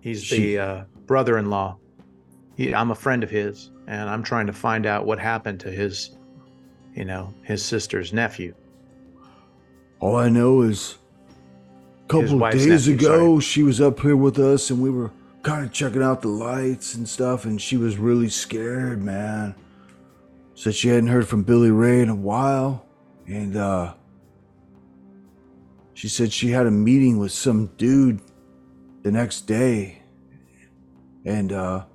he's 0.01 0.23
She- 0.23 0.55
the 0.55 0.59
uh, 0.59 0.84
brother-in-law. 1.05 1.78
He, 2.55 2.73
i'm 2.73 2.89
a 2.89 2.95
friend 2.95 3.23
of 3.23 3.30
his 3.30 3.71
and 3.88 4.09
i'm 4.09 4.23
trying 4.23 4.47
to 4.47 4.53
find 4.53 4.88
out 4.88 5.05
what 5.05 5.19
happened 5.19 5.59
to 5.59 5.71
his 5.71 6.17
you 6.95 7.05
know 7.05 7.34
his 7.43 7.63
sister's 7.63 8.13
nephew. 8.13 8.55
All 9.99 10.15
I 10.15 10.30
know 10.30 10.61
is 10.61 10.97
couple 12.08 12.43
of 12.43 12.51
days 12.51 12.88
nephew, 12.88 12.93
ago, 12.95 13.39
she 13.39 13.64
was 13.64 13.82
up 13.82 13.99
here 13.99 14.16
with 14.16 14.39
us 14.39 14.70
and 14.70 14.82
we 14.82 14.89
were 14.89 15.12
kind 15.47 15.66
of 15.66 15.72
checking 15.72 16.03
out 16.03 16.22
the 16.22 16.28
lights 16.28 16.95
and 16.95 17.08
stuff, 17.08 17.45
and 17.45 17.62
she 17.62 17.78
was 17.78 17.97
really 17.97 18.28
scared, 18.28 19.01
man. 19.01 19.55
Said 20.55 20.76
she 20.76 20.89
hadn't 20.89 21.08
heard 21.08 21.28
from 21.28 21.43
Billy 21.43 21.72
Ray 21.72 22.01
in 22.01 22.10
a 22.10 22.16
while, 22.16 22.86
and 23.28 23.55
uh, 23.55 23.93
she 25.93 26.10
said 26.10 26.34
she 26.34 26.49
had 26.49 26.66
a 26.66 26.72
meeting 26.72 27.18
with 27.18 27.32
some 27.32 27.68
dude 27.78 28.20
the 29.03 29.12
next 29.12 29.41
day, 29.41 30.01
and 31.24 31.53
uh, 31.53 31.86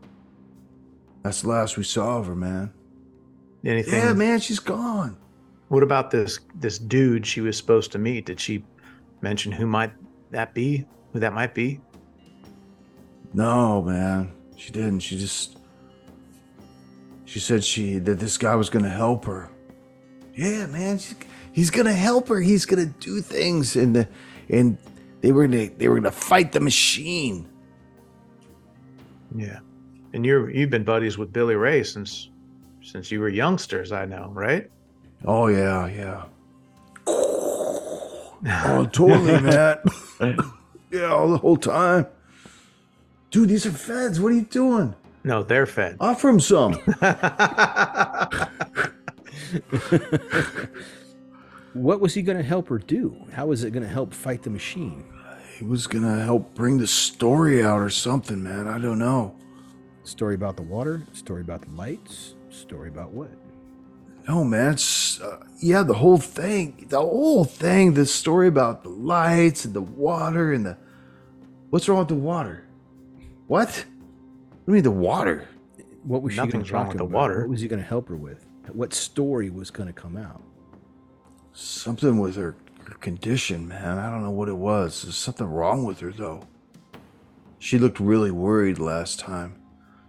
that's 1.23 1.43
the 1.43 1.49
last 1.49 1.77
we 1.77 1.85
saw 1.85 2.19
of 2.19 2.27
her, 2.27 2.35
man. 2.35 2.73
anything 3.65 3.95
Yeah, 3.95 4.15
man, 4.15 4.41
she's 4.41 4.61
gone. 4.61 5.17
What 5.69 5.83
about 5.83 6.11
this 6.11 6.41
this 6.55 6.79
dude 6.79 7.27
she 7.27 7.41
was 7.41 7.57
supposed 7.57 7.93
to 7.93 7.99
meet? 7.99 8.27
Did 8.27 8.41
she 8.41 8.65
mention 9.23 9.53
who 9.53 9.67
might 9.67 9.93
that 10.31 10.55
be? 10.55 10.87
Who 11.13 11.21
that 11.21 11.33
might 11.33 11.55
be? 11.55 11.81
No, 13.33 13.83
man. 13.83 14.33
She 14.57 14.71
didn't. 14.71 15.01
She 15.01 15.17
just 15.19 15.59
she 17.25 17.41
said 17.41 17.65
she 17.65 17.99
that 17.99 18.19
this 18.19 18.37
guy 18.37 18.55
was 18.55 18.69
gonna 18.69 18.91
help 18.91 19.25
her. 19.25 19.51
Yeah, 20.35 20.67
man. 20.67 20.99
She, 20.99 21.15
he's 21.53 21.71
gonna 21.71 21.93
help 21.93 22.29
her. 22.29 22.41
He's 22.41 22.67
gonna 22.67 22.87
do 22.87 23.21
things, 23.21 23.77
and 23.77 23.97
the, 23.97 24.09
and 24.49 24.77
they 25.21 25.33
were 25.33 25.47
gonna 25.47 25.71
they 25.79 25.89
were 25.89 25.95
gonna 25.97 26.11
fight 26.11 26.53
the 26.53 26.61
machine. 26.61 27.49
Yeah. 29.35 29.61
And 30.13 30.27
you're 30.27 30.51
you've 30.51 30.71
been 30.71 30.85
buddies 30.85 31.17
with 31.17 31.33
Billy 31.33 31.55
Ray 31.55 31.83
since 31.85 32.29
since 32.83 33.11
you 33.11 33.21
were 33.21 33.29
youngsters, 33.29 33.93
I 33.93 34.05
know, 34.05 34.31
right? 34.35 34.71
Oh 35.25 35.47
yeah, 35.47 35.87
yeah. 35.87 36.25
Oh, 38.47 38.85
totally, 38.93 39.41
man. 39.41 39.79
yeah, 40.91 41.07
all 41.13 41.31
the 41.31 41.39
whole 41.39 41.57
time. 41.57 42.07
Dude, 43.31 43.49
these 43.49 43.67
are 43.67 43.73
feds. 43.73 44.21
What 44.21 44.33
are 44.33 44.37
you 44.37 44.43
doing? 44.43 44.95
No, 45.25 45.43
they're 45.43 45.67
fed. 45.67 45.97
Offer 46.01 46.29
him 46.29 46.41
some. 46.41 46.79
What 51.75 52.01
was 52.01 52.13
he 52.13 52.21
going 52.21 52.37
to 52.37 52.45
help 52.45 52.69
her 52.69 52.77
do? 52.79 53.17
How 53.33 53.47
was 53.47 53.65
it 53.65 53.71
going 53.71 53.83
to 53.83 53.89
help 53.89 54.13
fight 54.13 54.43
the 54.43 54.51
machine? 54.51 55.05
He 55.59 55.65
was 55.65 55.87
gonna 55.87 56.25
help 56.25 56.55
bring 56.55 56.79
the 56.79 56.87
story 56.89 57.63
out 57.63 57.81
or 57.81 57.89
something, 57.89 58.43
man. 58.43 58.67
I 58.67 58.79
don't 58.79 58.99
know. 58.99 59.37
Story 60.03 60.35
about 60.35 60.57
the 60.57 60.63
water? 60.63 61.07
Story 61.13 61.41
about 61.43 61.63
the 61.63 61.71
lights? 61.71 62.35
Story 62.51 62.89
about 62.89 63.13
what? 63.13 63.31
No, 64.29 64.45
man. 64.45 64.75
It's, 64.75 65.21
uh, 65.21 65.45
yeah, 65.59 65.83
the 65.83 65.95
whole 65.95 66.19
thing. 66.19 66.87
The 66.89 67.01
whole 67.01 67.45
thing. 67.45 67.95
The 67.95 68.07
story 68.07 68.49
about 68.49 68.83
the 68.83 68.89
lights 68.91 69.65
and 69.65 69.75
the 69.75 69.83
water 69.83 70.53
and 70.53 70.65
the. 70.67 70.77
What's 71.71 71.89
wrong 71.89 72.01
with 72.01 72.09
the 72.09 72.15
water? 72.15 72.65
What? 73.47 73.69
What 73.69 74.67
do 74.67 74.73
you 74.73 74.75
mean 74.75 74.83
the 74.83 74.91
water? 74.91 75.49
What 76.05 76.23
was 76.23 76.33
she 76.35 76.37
going 76.39 76.49
Nothing's 76.49 76.69
to 76.69 76.75
wrong 76.75 76.85
talk 76.85 76.93
with 76.95 76.99
the 76.99 77.05
about? 77.05 77.15
water. 77.15 77.41
What 77.41 77.51
was 77.51 77.61
he 77.61 77.69
going 77.69 77.83
to 77.83 77.89
help 77.89 78.09
her 78.09 78.17
with? 78.17 78.47
What 78.73 78.95
story 78.95 79.51
was 79.51 79.71
going 79.71 79.89
to 79.89 79.93
come 79.93 80.17
out? 80.17 80.43
Something 81.53 82.19
with 82.19 82.37
her, 82.37 82.57
her 82.85 82.95
condition, 82.95 83.67
man. 83.69 83.99
I 83.99 84.11
don't 84.11 84.23
know 84.23 84.31
what 84.31 84.49
it 84.49 84.57
was. 84.57 85.03
There's 85.03 85.17
something 85.17 85.47
wrong 85.47 85.85
with 85.85 86.01
her, 86.01 86.13
though. 86.13 86.47
She 87.59 87.79
looked 87.79 88.01
really 88.01 88.31
worried 88.31 88.79
last 88.79 89.19
time. 89.19 89.61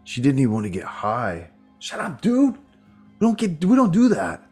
She 0.03 0.22
didn't 0.22 0.39
even 0.39 0.53
want 0.53 0.66
to 0.66 0.70
get 0.70 0.84
high. 0.84 1.49
Shut 1.80 1.99
up, 1.99 2.22
dude. 2.22 2.57
We 3.24 3.28
don't 3.28 3.38
get. 3.38 3.63
We 3.63 3.78
don't 3.78 3.93
do 3.93 4.09
that 4.09 4.43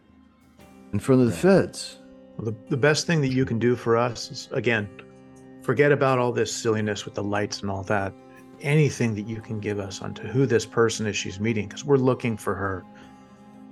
in 0.93 0.99
front 0.99 1.19
of 1.19 1.28
the 1.28 1.34
feds. 1.34 1.97
Well, 2.38 2.45
the, 2.45 2.55
the 2.69 2.78
best 2.78 3.05
thing 3.05 3.19
that 3.19 3.28
you 3.28 3.43
can 3.43 3.59
do 3.59 3.76
for 3.76 3.97
us 3.97 4.32
is 4.32 4.47
again, 4.53 4.88
forget 5.61 5.91
about 5.91 6.19
all 6.19 6.32
this 6.32 6.55
silliness 6.55 7.03
with 7.03 7.13
the 7.13 7.22
lights 7.22 7.63
and 7.63 7.69
all 7.69 7.84
that. 7.84 8.13
Anything 8.61 9.13
that 9.15 9.28
you 9.28 9.41
can 9.41 9.59
give 9.59 9.78
us 9.78 10.01
onto 10.01 10.26
who 10.26 10.45
this 10.45 10.65
person 10.65 11.05
is 11.05 11.17
she's 11.17 11.38
meeting, 11.38 11.67
because 11.67 11.84
we're 11.84 11.97
looking 11.97 12.38
for 12.38 12.55
her. 12.55 12.86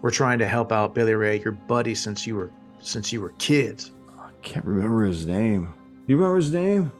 We're 0.01 0.11
trying 0.11 0.37
to 0.39 0.47
help 0.49 0.73
out 0.73 0.93
Billy 0.93 1.13
Ray, 1.13 1.39
your 1.39 1.53
buddy 1.53 1.95
since 1.95 2.27
you 2.27 2.35
were 2.35 2.51
since 2.81 3.13
you 3.13 3.21
were 3.21 3.31
kids. 3.37 3.93
I 4.19 4.31
can't 4.41 4.65
remember 4.65 5.05
his 5.05 5.25
name. 5.25 5.73
You 6.07 6.17
remember 6.17 6.35
his 6.35 6.51
name? 6.51 6.91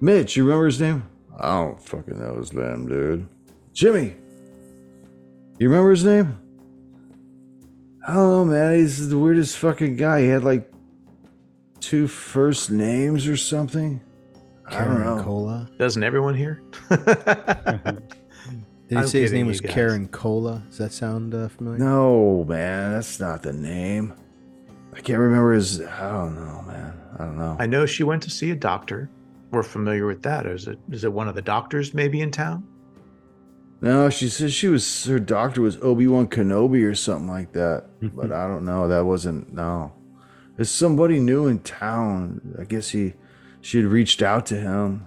Mitch, 0.00 0.34
you 0.34 0.44
remember 0.44 0.64
his 0.64 0.80
name? 0.80 1.06
I 1.38 1.48
don't 1.48 1.78
fucking 1.78 2.18
know 2.18 2.38
his 2.38 2.54
name, 2.54 2.88
dude. 2.88 3.28
Jimmy. 3.74 4.16
You 5.58 5.68
remember 5.68 5.90
his 5.90 6.06
name? 6.06 6.38
I 8.06 8.14
don't 8.14 8.30
know, 8.30 8.44
man. 8.44 8.76
He's 8.76 9.08
the 9.08 9.18
weirdest 9.18 9.56
fucking 9.58 9.96
guy. 9.96 10.22
He 10.22 10.28
had 10.28 10.44
like 10.44 10.70
two 11.80 12.08
first 12.08 12.70
names 12.70 13.26
or 13.26 13.36
something. 13.36 14.00
I 14.66 14.84
don't 14.84 15.00
know. 15.00 15.22
Cola. 15.22 15.68
Doesn't 15.78 16.02
everyone 16.02 16.34
here? 16.34 16.62
Did 18.88 18.96
he 18.96 18.96
I'm 18.96 19.06
say 19.06 19.20
his 19.20 19.32
name 19.32 19.46
was 19.46 19.60
guys. 19.60 19.74
Karen 19.74 20.08
Cola? 20.08 20.62
Does 20.68 20.78
that 20.78 20.92
sound 20.92 21.34
uh, 21.34 21.48
familiar? 21.48 21.78
No, 21.78 22.44
man, 22.48 22.92
that's 22.92 23.20
not 23.20 23.42
the 23.42 23.52
name. 23.52 24.14
I 24.94 25.00
can't 25.00 25.18
remember 25.18 25.52
his. 25.52 25.80
I 25.82 26.10
don't 26.10 26.34
know, 26.34 26.62
man. 26.66 26.94
I 27.18 27.24
don't 27.24 27.38
know. 27.38 27.56
I 27.58 27.66
know 27.66 27.84
she 27.86 28.02
went 28.02 28.22
to 28.24 28.30
see 28.30 28.50
a 28.50 28.56
doctor. 28.56 29.10
We're 29.50 29.62
familiar 29.62 30.06
with 30.06 30.22
that. 30.22 30.46
Is 30.46 30.68
it 30.68 30.78
is 30.90 31.04
it 31.04 31.12
one 31.12 31.28
of 31.28 31.34
the 31.34 31.42
doctors 31.42 31.92
maybe 31.94 32.20
in 32.20 32.30
town? 32.30 32.66
No, 33.80 34.10
she 34.10 34.28
said 34.28 34.52
she 34.52 34.66
was 34.68 35.04
her 35.04 35.20
doctor 35.20 35.60
was 35.62 35.78
Obi 35.82 36.06
Wan 36.08 36.26
Kenobi 36.26 36.84
or 36.84 36.94
something 36.94 37.28
like 37.28 37.52
that. 37.52 37.84
but 38.14 38.32
I 38.32 38.48
don't 38.48 38.64
know. 38.64 38.88
That 38.88 39.04
wasn't 39.04 39.52
no. 39.52 39.92
It's 40.58 40.70
somebody 40.70 41.20
new 41.20 41.46
in 41.46 41.60
town. 41.60 42.56
I 42.60 42.64
guess 42.64 42.88
he 42.90 43.14
she 43.60 43.78
had 43.78 43.86
reached 43.86 44.20
out 44.22 44.46
to 44.46 44.56
him. 44.56 45.06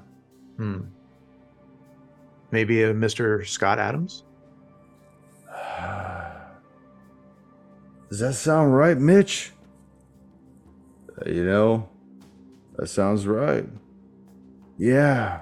Hmm. 0.57 0.79
Maybe 2.51 2.83
a 2.83 2.93
Mr. 2.93 3.45
Scott 3.47 3.79
Adams? 3.79 4.23
Does 8.09 8.19
that 8.19 8.33
sound 8.33 8.75
right, 8.75 8.97
Mitch? 8.97 9.51
Uh, 11.25 11.29
You 11.29 11.45
know, 11.45 11.89
that 12.77 12.87
sounds 12.87 13.25
right. 13.25 13.65
Yeah. 14.77 15.41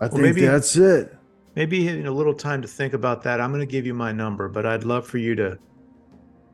I 0.00 0.08
think 0.08 0.20
maybe- 0.22 0.42
that's 0.42 0.76
it. 0.76 1.15
Maybe 1.56 1.88
in 1.88 2.06
a 2.06 2.12
little 2.12 2.34
time 2.34 2.60
to 2.62 2.68
think 2.68 2.92
about 2.92 3.22
that. 3.22 3.40
I'm 3.40 3.50
going 3.50 3.66
to 3.66 3.70
give 3.70 3.86
you 3.86 3.94
my 3.94 4.12
number, 4.12 4.48
but 4.48 4.66
I'd 4.66 4.84
love 4.84 5.06
for 5.06 5.16
you 5.16 5.34
to 5.36 5.58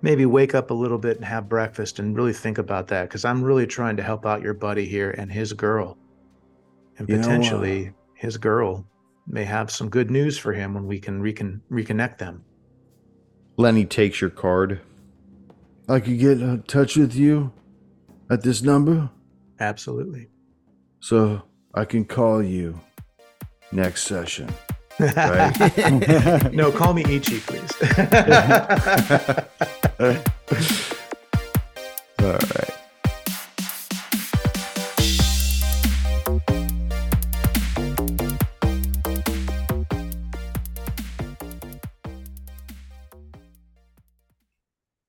maybe 0.01 0.27
wake 0.27 0.55
up 0.55 0.71
a 0.71 0.75
little 0.75 0.97
bit 0.99 1.17
and 1.17 1.25
have 1.25 1.49
breakfast 1.49 1.99
and 1.99 2.17
really 2.17 2.33
think 2.33 2.59
about 2.59 2.87
that 2.89 3.09
because 3.09 3.25
I'm 3.25 3.43
really 3.43 3.67
trying 3.67 3.97
to 3.97 4.03
help 4.03 4.25
out 4.25 4.43
your 4.43 4.55
buddy 4.55 4.87
here 4.87 5.11
and 5.11 5.31
his 5.31 5.53
girl. 5.53 5.99
And 6.99 7.09
You 7.09 7.17
know, 7.17 7.21
uh, 7.21 7.25
potentially 7.25 7.93
his 8.15 8.37
girl 8.37 8.87
may 9.27 9.45
have 9.45 9.73
some 9.73 9.89
good 9.89 10.11
news 10.11 10.39
for 10.39 10.53
him 10.53 10.73
when 10.75 10.87
we 10.87 11.01
can 11.01 11.21
recon- 11.21 11.63
reconnect 11.71 12.19
them. 12.19 12.45
Lenny 13.57 13.85
takes 13.85 14.21
your 14.21 14.31
card. 14.31 14.81
I 15.89 15.99
could 15.99 16.19
get 16.19 16.41
in 16.41 16.63
touch 16.63 16.97
with 16.97 17.15
you 17.15 17.53
at 18.31 18.43
this 18.43 18.63
number 18.63 19.11
Absolutely. 19.59 20.29
so 21.01 21.43
I 21.75 21.85
can 21.85 22.05
call 22.05 22.41
you 22.43 22.81
next 23.73 24.05
session. 24.05 24.49
Right? 25.03 26.53
no, 26.53 26.71
call 26.71 26.95
me 26.95 27.03
Ichi, 27.05 27.41
please. 27.41 27.73
All 32.21 32.33
right. 32.33 32.71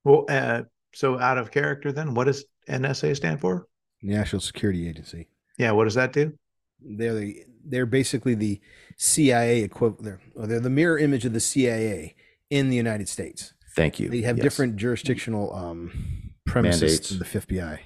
well, 0.03 0.25
uh, 0.27 0.63
so 0.93 1.19
out 1.19 1.37
of 1.37 1.51
character 1.51 1.91
then, 1.91 2.13
what 2.13 2.25
does 2.25 2.45
NSA 2.67 3.15
stand 3.15 3.41
for? 3.41 3.67
National 4.01 4.41
Security 4.41 4.87
Agency. 4.87 5.29
Yeah, 5.57 5.71
what 5.71 5.85
does 5.85 5.95
that 5.95 6.13
do? 6.13 6.33
They're 6.81 7.13
the 7.13 7.45
they're 7.65 7.85
basically 7.85 8.35
the 8.35 8.59
CIA 8.97 9.61
equivalent. 9.63 10.19
They're, 10.35 10.47
they're 10.47 10.59
the 10.59 10.69
mirror 10.69 10.97
image 10.97 11.25
of 11.25 11.33
the 11.33 11.39
CIA 11.39 12.15
in 12.49 12.69
the 12.69 12.75
United 12.75 13.09
States. 13.09 13.53
Thank 13.75 13.99
you. 13.99 14.09
They 14.09 14.21
have 14.21 14.37
Yes. 14.37 14.43
different 14.43 14.75
jurisdictional 14.75 15.53
um, 15.55 16.33
premises 16.45 16.81
Mandates. 16.81 17.09
than 17.09 17.19
the 17.19 17.25
FBI. 17.25 17.79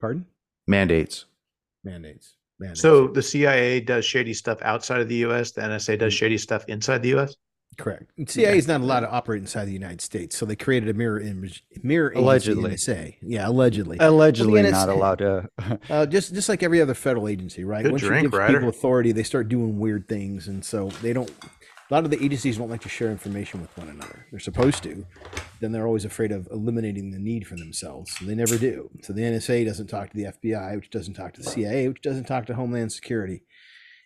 Pardon? 0.00 0.26
mandates. 0.66 1.26
Mandates. 1.84 2.34
Mandates. 2.58 2.80
So 2.80 3.06
the 3.06 3.22
CIA 3.22 3.80
does 3.80 4.04
shady 4.04 4.34
stuff 4.34 4.58
outside 4.62 5.00
of 5.00 5.08
the 5.08 5.16
U.S. 5.16 5.52
The 5.52 5.60
NSA 5.60 5.98
does 5.98 6.12
shady 6.14 6.38
stuff 6.38 6.64
inside 6.68 7.02
the 7.02 7.10
U.S. 7.10 7.36
correct. 7.76 8.10
And 8.16 8.28
CIA 8.28 8.56
is 8.58 8.66
not 8.68 8.80
allowed 8.80 9.00
to 9.00 9.10
operate 9.10 9.40
inside 9.40 9.66
the 9.66 9.72
United 9.72 10.00
States, 10.00 10.36
so 10.36 10.44
they 10.46 10.56
created 10.56 10.88
a 10.88 10.94
mirror 10.94 11.20
image. 11.20 11.64
Mirror 11.82 12.10
agency, 12.12 12.22
Allegedly. 12.24 12.70
NSA. 12.72 13.14
Yeah, 13.22 13.48
allegedly. 13.48 13.96
Allegedly 14.00 14.52
Well, 14.54 14.62
the 14.64 14.70
not 14.70 14.88
allowed 14.88 15.18
to. 15.18 15.48
Uh, 15.90 16.06
just 16.06 16.34
just 16.34 16.48
like 16.48 16.62
every 16.62 16.80
other 16.80 16.94
federal 16.94 17.28
agency, 17.28 17.64
right? 17.64 17.82
Good 17.82 17.92
Once 17.92 18.02
drink, 18.02 18.24
you 18.24 18.30
give 18.30 18.38
Ryder. 18.38 18.54
people 18.54 18.68
authority, 18.68 19.12
they 19.12 19.22
start 19.22 19.48
doing 19.48 19.78
weird 19.78 20.08
things, 20.08 20.48
and 20.48 20.64
so 20.64 20.88
they 21.02 21.12
don't. 21.12 21.30
A 21.88 21.94
lot 21.94 22.02
of 22.04 22.10
the 22.10 22.20
agencies 22.24 22.56
don't 22.58 22.68
like 22.68 22.80
to 22.82 22.88
share 22.88 23.10
information 23.12 23.60
with 23.60 23.76
one 23.78 23.88
another. 23.88 24.26
They're 24.32 24.40
supposed 24.40 24.82
to. 24.82 25.06
Then 25.60 25.70
they're 25.70 25.86
always 25.86 26.04
afraid 26.04 26.32
of 26.32 26.48
eliminating 26.50 27.12
the 27.12 27.18
need 27.20 27.46
for 27.46 27.54
themselves. 27.54 28.10
So 28.18 28.24
they 28.24 28.34
never 28.34 28.58
do. 28.58 28.90
So 29.02 29.12
the 29.12 29.22
NSA 29.22 29.64
doesn't 29.66 29.86
talk 29.86 30.10
to 30.10 30.16
the 30.16 30.24
FBI, 30.24 30.74
which 30.74 30.90
doesn't 30.90 31.14
talk 31.14 31.34
to 31.34 31.42
the 31.42 31.48
CIA, 31.48 31.86
which 31.86 32.02
doesn't 32.02 32.24
talk 32.24 32.46
to 32.46 32.54
Homeland 32.54 32.90
Security. 32.90 33.42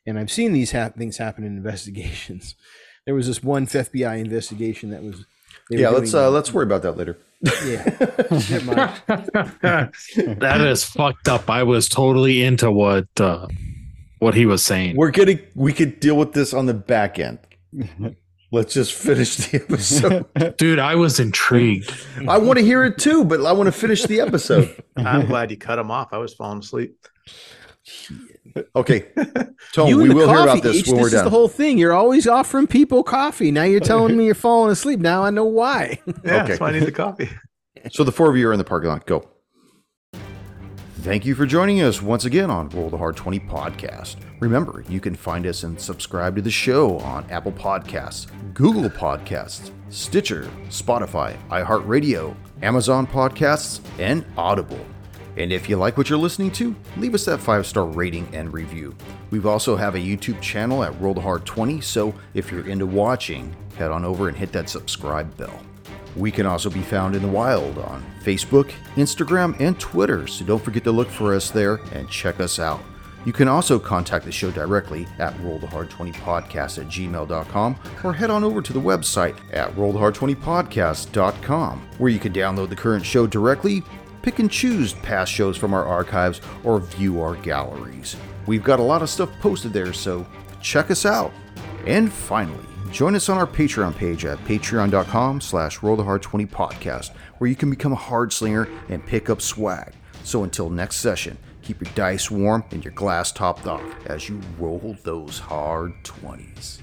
And 0.07 0.19
I've 0.19 0.31
seen 0.31 0.53
these 0.53 0.73
hap- 0.73 0.97
things 0.99 1.17
happen 1.17 1.43
in 1.43 1.57
investigations. 1.57 2.55
There 3.11 3.17
was 3.17 3.27
this 3.27 3.43
one 3.43 3.67
FBI 3.67 4.21
investigation 4.21 4.91
that 4.91 5.03
was. 5.03 5.25
Yeah, 5.69 5.89
let's 5.89 6.15
uh, 6.15 6.31
let's 6.31 6.55
worry 6.55 6.63
about 6.63 6.83
that 6.83 6.93
later. 6.93 7.19
Yeah. 7.43 7.83
Never 8.49 8.65
mind. 8.67 9.03
that 10.39 10.61
is 10.61 10.85
fucked 10.85 11.27
up. 11.27 11.51
I 11.51 11.65
was 11.65 11.89
totally 11.89 12.45
into 12.45 12.71
what 12.71 13.09
uh, 13.19 13.49
what 14.21 14.37
he 14.37 14.47
was 14.47 14.65
saying. 14.65 14.95
We're 14.95 15.11
gonna 15.11 15.41
we 15.57 15.73
could 15.73 15.99
deal 15.99 16.17
with 16.17 16.35
this 16.35 16.55
on 16.55 16.67
the 16.67 16.75
back 16.75 17.19
end. 17.19 17.41
Let's 18.53 18.75
just 18.75 18.93
finish 18.93 19.39
the 19.39 19.61
episode. 19.61 20.57
Dude, 20.57 20.79
I 20.79 20.95
was 20.95 21.19
intrigued. 21.19 21.93
I 22.29 22.39
want 22.39 22.61
to 22.61 22.65
hear 22.65 22.85
it 22.85 22.97
too, 22.97 23.25
but 23.25 23.45
I 23.45 23.51
want 23.51 23.67
to 23.67 23.73
finish 23.73 24.05
the 24.05 24.21
episode. 24.21 24.85
I'm 24.97 25.27
glad 25.27 25.51
you 25.51 25.57
cut 25.57 25.81
him 25.81 25.91
off. 25.91 26.13
I 26.13 26.19
was 26.19 26.33
falling 26.33 26.61
asleep. 26.61 26.97
Okay, 28.77 29.07
Tone, 29.73 29.89
you 29.89 29.97
we 29.99 30.03
and 30.05 30.11
the 30.13 30.15
will 30.17 30.29
hear 30.29 30.37
coffee, 30.37 30.51
about 30.61 30.63
this 30.63 30.77
H, 30.79 30.87
when 30.89 30.97
this 30.97 31.03
we're 31.03 31.07
is 31.09 31.13
done. 31.13 31.25
the 31.25 31.31
whole 31.31 31.49
thing. 31.49 31.79
You're 31.79 31.93
always 31.93 32.27
offering 32.27 32.67
people 32.67 33.03
coffee. 33.03 33.51
Now 33.51 33.63
you're 33.65 33.81
telling 33.81 34.17
me 34.19 34.27
you're 34.27 34.35
falling 34.35 34.71
asleep. 34.73 35.01
Now 35.01 35.23
I 35.25 35.31
know 35.31 35.45
why. 35.45 36.01
Yeah, 36.07 36.13
Okay. 36.15 36.49
that's 36.49 36.61
why 36.61 36.69
I 36.69 36.73
need 36.73 36.85
the 36.87 36.93
coffee. 36.93 37.29
So 37.91 38.05
the 38.05 38.13
four 38.13 38.31
of 38.31 38.37
you 38.37 38.49
are 38.49 38.53
in 38.53 38.59
the 38.59 38.65
parking 38.65 38.91
lot. 38.91 39.07
Go. 39.07 39.29
Thank 41.03 41.25
you 41.25 41.35
for 41.35 41.47
joining 41.47 41.81
us 41.81 42.03
once 42.03 42.27
again 42.27 42.51
on 42.51 42.69
Roll 42.71 42.91
the 42.91 42.99
Hard 42.99 43.17
20 43.17 43.41
podcast. 43.41 44.17
Remember, 44.41 44.85
you 44.87 45.01
can 45.01 45.15
find 45.15 45.47
us 45.47 45.63
and 45.63 45.81
subscribe 45.81 46.37
to 46.37 46.43
the 46.43 46.51
show 46.51 46.99
on 46.99 47.25
Apple 47.31 47.53
Podcasts, 47.53 48.27
Google 48.53 48.91
Podcasts, 48.91 49.71
Stitcher, 49.89 50.43
Spotify, 50.69 51.37
iHeartRadio, 51.49 52.37
Amazon 52.61 53.07
Podcasts, 53.07 53.81
and 53.99 54.27
Audible. 54.37 54.85
And 55.37 55.53
if 55.53 55.69
you 55.69 55.77
like 55.77 55.97
what 55.97 56.11
you're 56.11 56.19
listening 56.19 56.51
to, 56.53 56.75
leave 56.97 57.15
us 57.15 57.25
that 57.25 57.39
five 57.39 57.67
star 57.67 57.87
rating 57.87 58.29
and 58.35 58.53
review. 58.53 58.95
We 59.31 59.43
also 59.43 59.77
have 59.77 59.95
a 59.95 59.99
YouTube 59.99 60.41
channel 60.41 60.83
at 60.83 61.01
the 61.01 61.21
Hard 61.21 61.47
20, 61.47 61.81
so 61.81 62.15
if 62.35 62.51
you're 62.51 62.67
into 62.67 62.87
watching, 62.87 63.55
head 63.77 63.91
on 63.91 64.05
over 64.05 64.29
and 64.29 64.37
hit 64.37 64.53
that 64.53 64.69
subscribe 64.69 65.37
bell. 65.37 65.61
We 66.17 66.31
can 66.31 66.47
also 66.47 66.71
be 66.71 66.83
found 66.83 67.15
in 67.15 67.23
the 67.23 67.29
wild 67.29 67.79
on 67.79 68.05
Facebook, 68.25 68.73
Instagram, 68.97 69.59
and 69.61 69.79
Twitter, 69.79 70.27
so 70.27 70.45
don't 70.45 70.63
forget 70.63 70.85
to 70.85 70.93
look 70.93 71.09
for 71.09 71.35
us 71.35 71.51
there 71.51 71.77
and 71.93 72.11
check 72.11 72.41
us 72.41 72.59
out. 72.59 72.81
You 73.27 73.35
can 73.35 73.49
also 73.49 73.79
contact 73.79 74.25
the 74.25 74.33
show 74.33 74.51
directly 74.51 75.07
at 75.19 75.37
rollthehard20podcast 75.39 76.79
at 76.79 76.89
gmail.com 76.89 77.77
or 78.03 78.15
head 78.15 78.31
on 78.31 78.45
over 78.45 78.63
to 78.63 78.73
the 78.73 78.81
website 78.81 79.37
at 79.53 79.77
rollthehard20podcast.com 79.77 81.89
where 81.99 82.11
you 82.11 82.19
can 82.19 82.33
download 82.33 82.71
the 82.71 82.77
current 82.77 83.05
show 83.05 83.27
directly, 83.27 83.83
pick 84.23 84.39
and 84.39 84.51
choose 84.51 84.93
past 84.95 85.33
shows 85.33 85.57
from 85.57 85.75
our 85.75 85.85
archives, 85.85 86.41
or 86.65 86.81
view 86.81 87.21
our 87.21 87.37
galleries. 87.37 88.17
We've 88.47 88.65
got 88.65 88.81
a 88.81 88.85
lot 88.85 89.03
of 89.03 89.11
stuff 89.11 89.31
posted 89.41 89.73
there, 89.73 89.93
so 89.93 90.27
check 90.61 90.91
us 90.91 91.07
out. 91.07 91.33
And 91.87 92.13
finally, 92.13 92.65
join 92.91 93.15
us 93.15 93.29
on 93.29 93.39
our 93.39 93.47
Patreon 93.47 93.97
page 93.97 94.25
at 94.25 94.39
patreon.com 94.45 95.41
slash 95.41 95.79
rollthehard20podcast, 95.79 97.11
where 97.39 97.49
you 97.49 97.57
can 97.57 97.71
become 97.71 97.93
a 97.93 97.97
hard 97.97 98.33
slinger 98.33 98.69
and 98.89 99.05
pick 99.05 99.31
up 99.31 99.41
swag. 99.41 99.93
So 100.25 100.45
until 100.45 100.69
next 100.71 100.97
session, 100.97 101.39
keep 101.63 101.81
your 101.81 101.93
dice 101.95 102.31
warm 102.31 102.65
and 102.71 102.85
your 102.85 102.95
glass 102.95 103.33
topped 103.33 103.67
off 103.67 103.83
as 104.07 104.29
you 104.29 104.41
roll 104.59 104.97
those 105.03 105.39
hard 105.39 105.93
20s. 106.05 106.81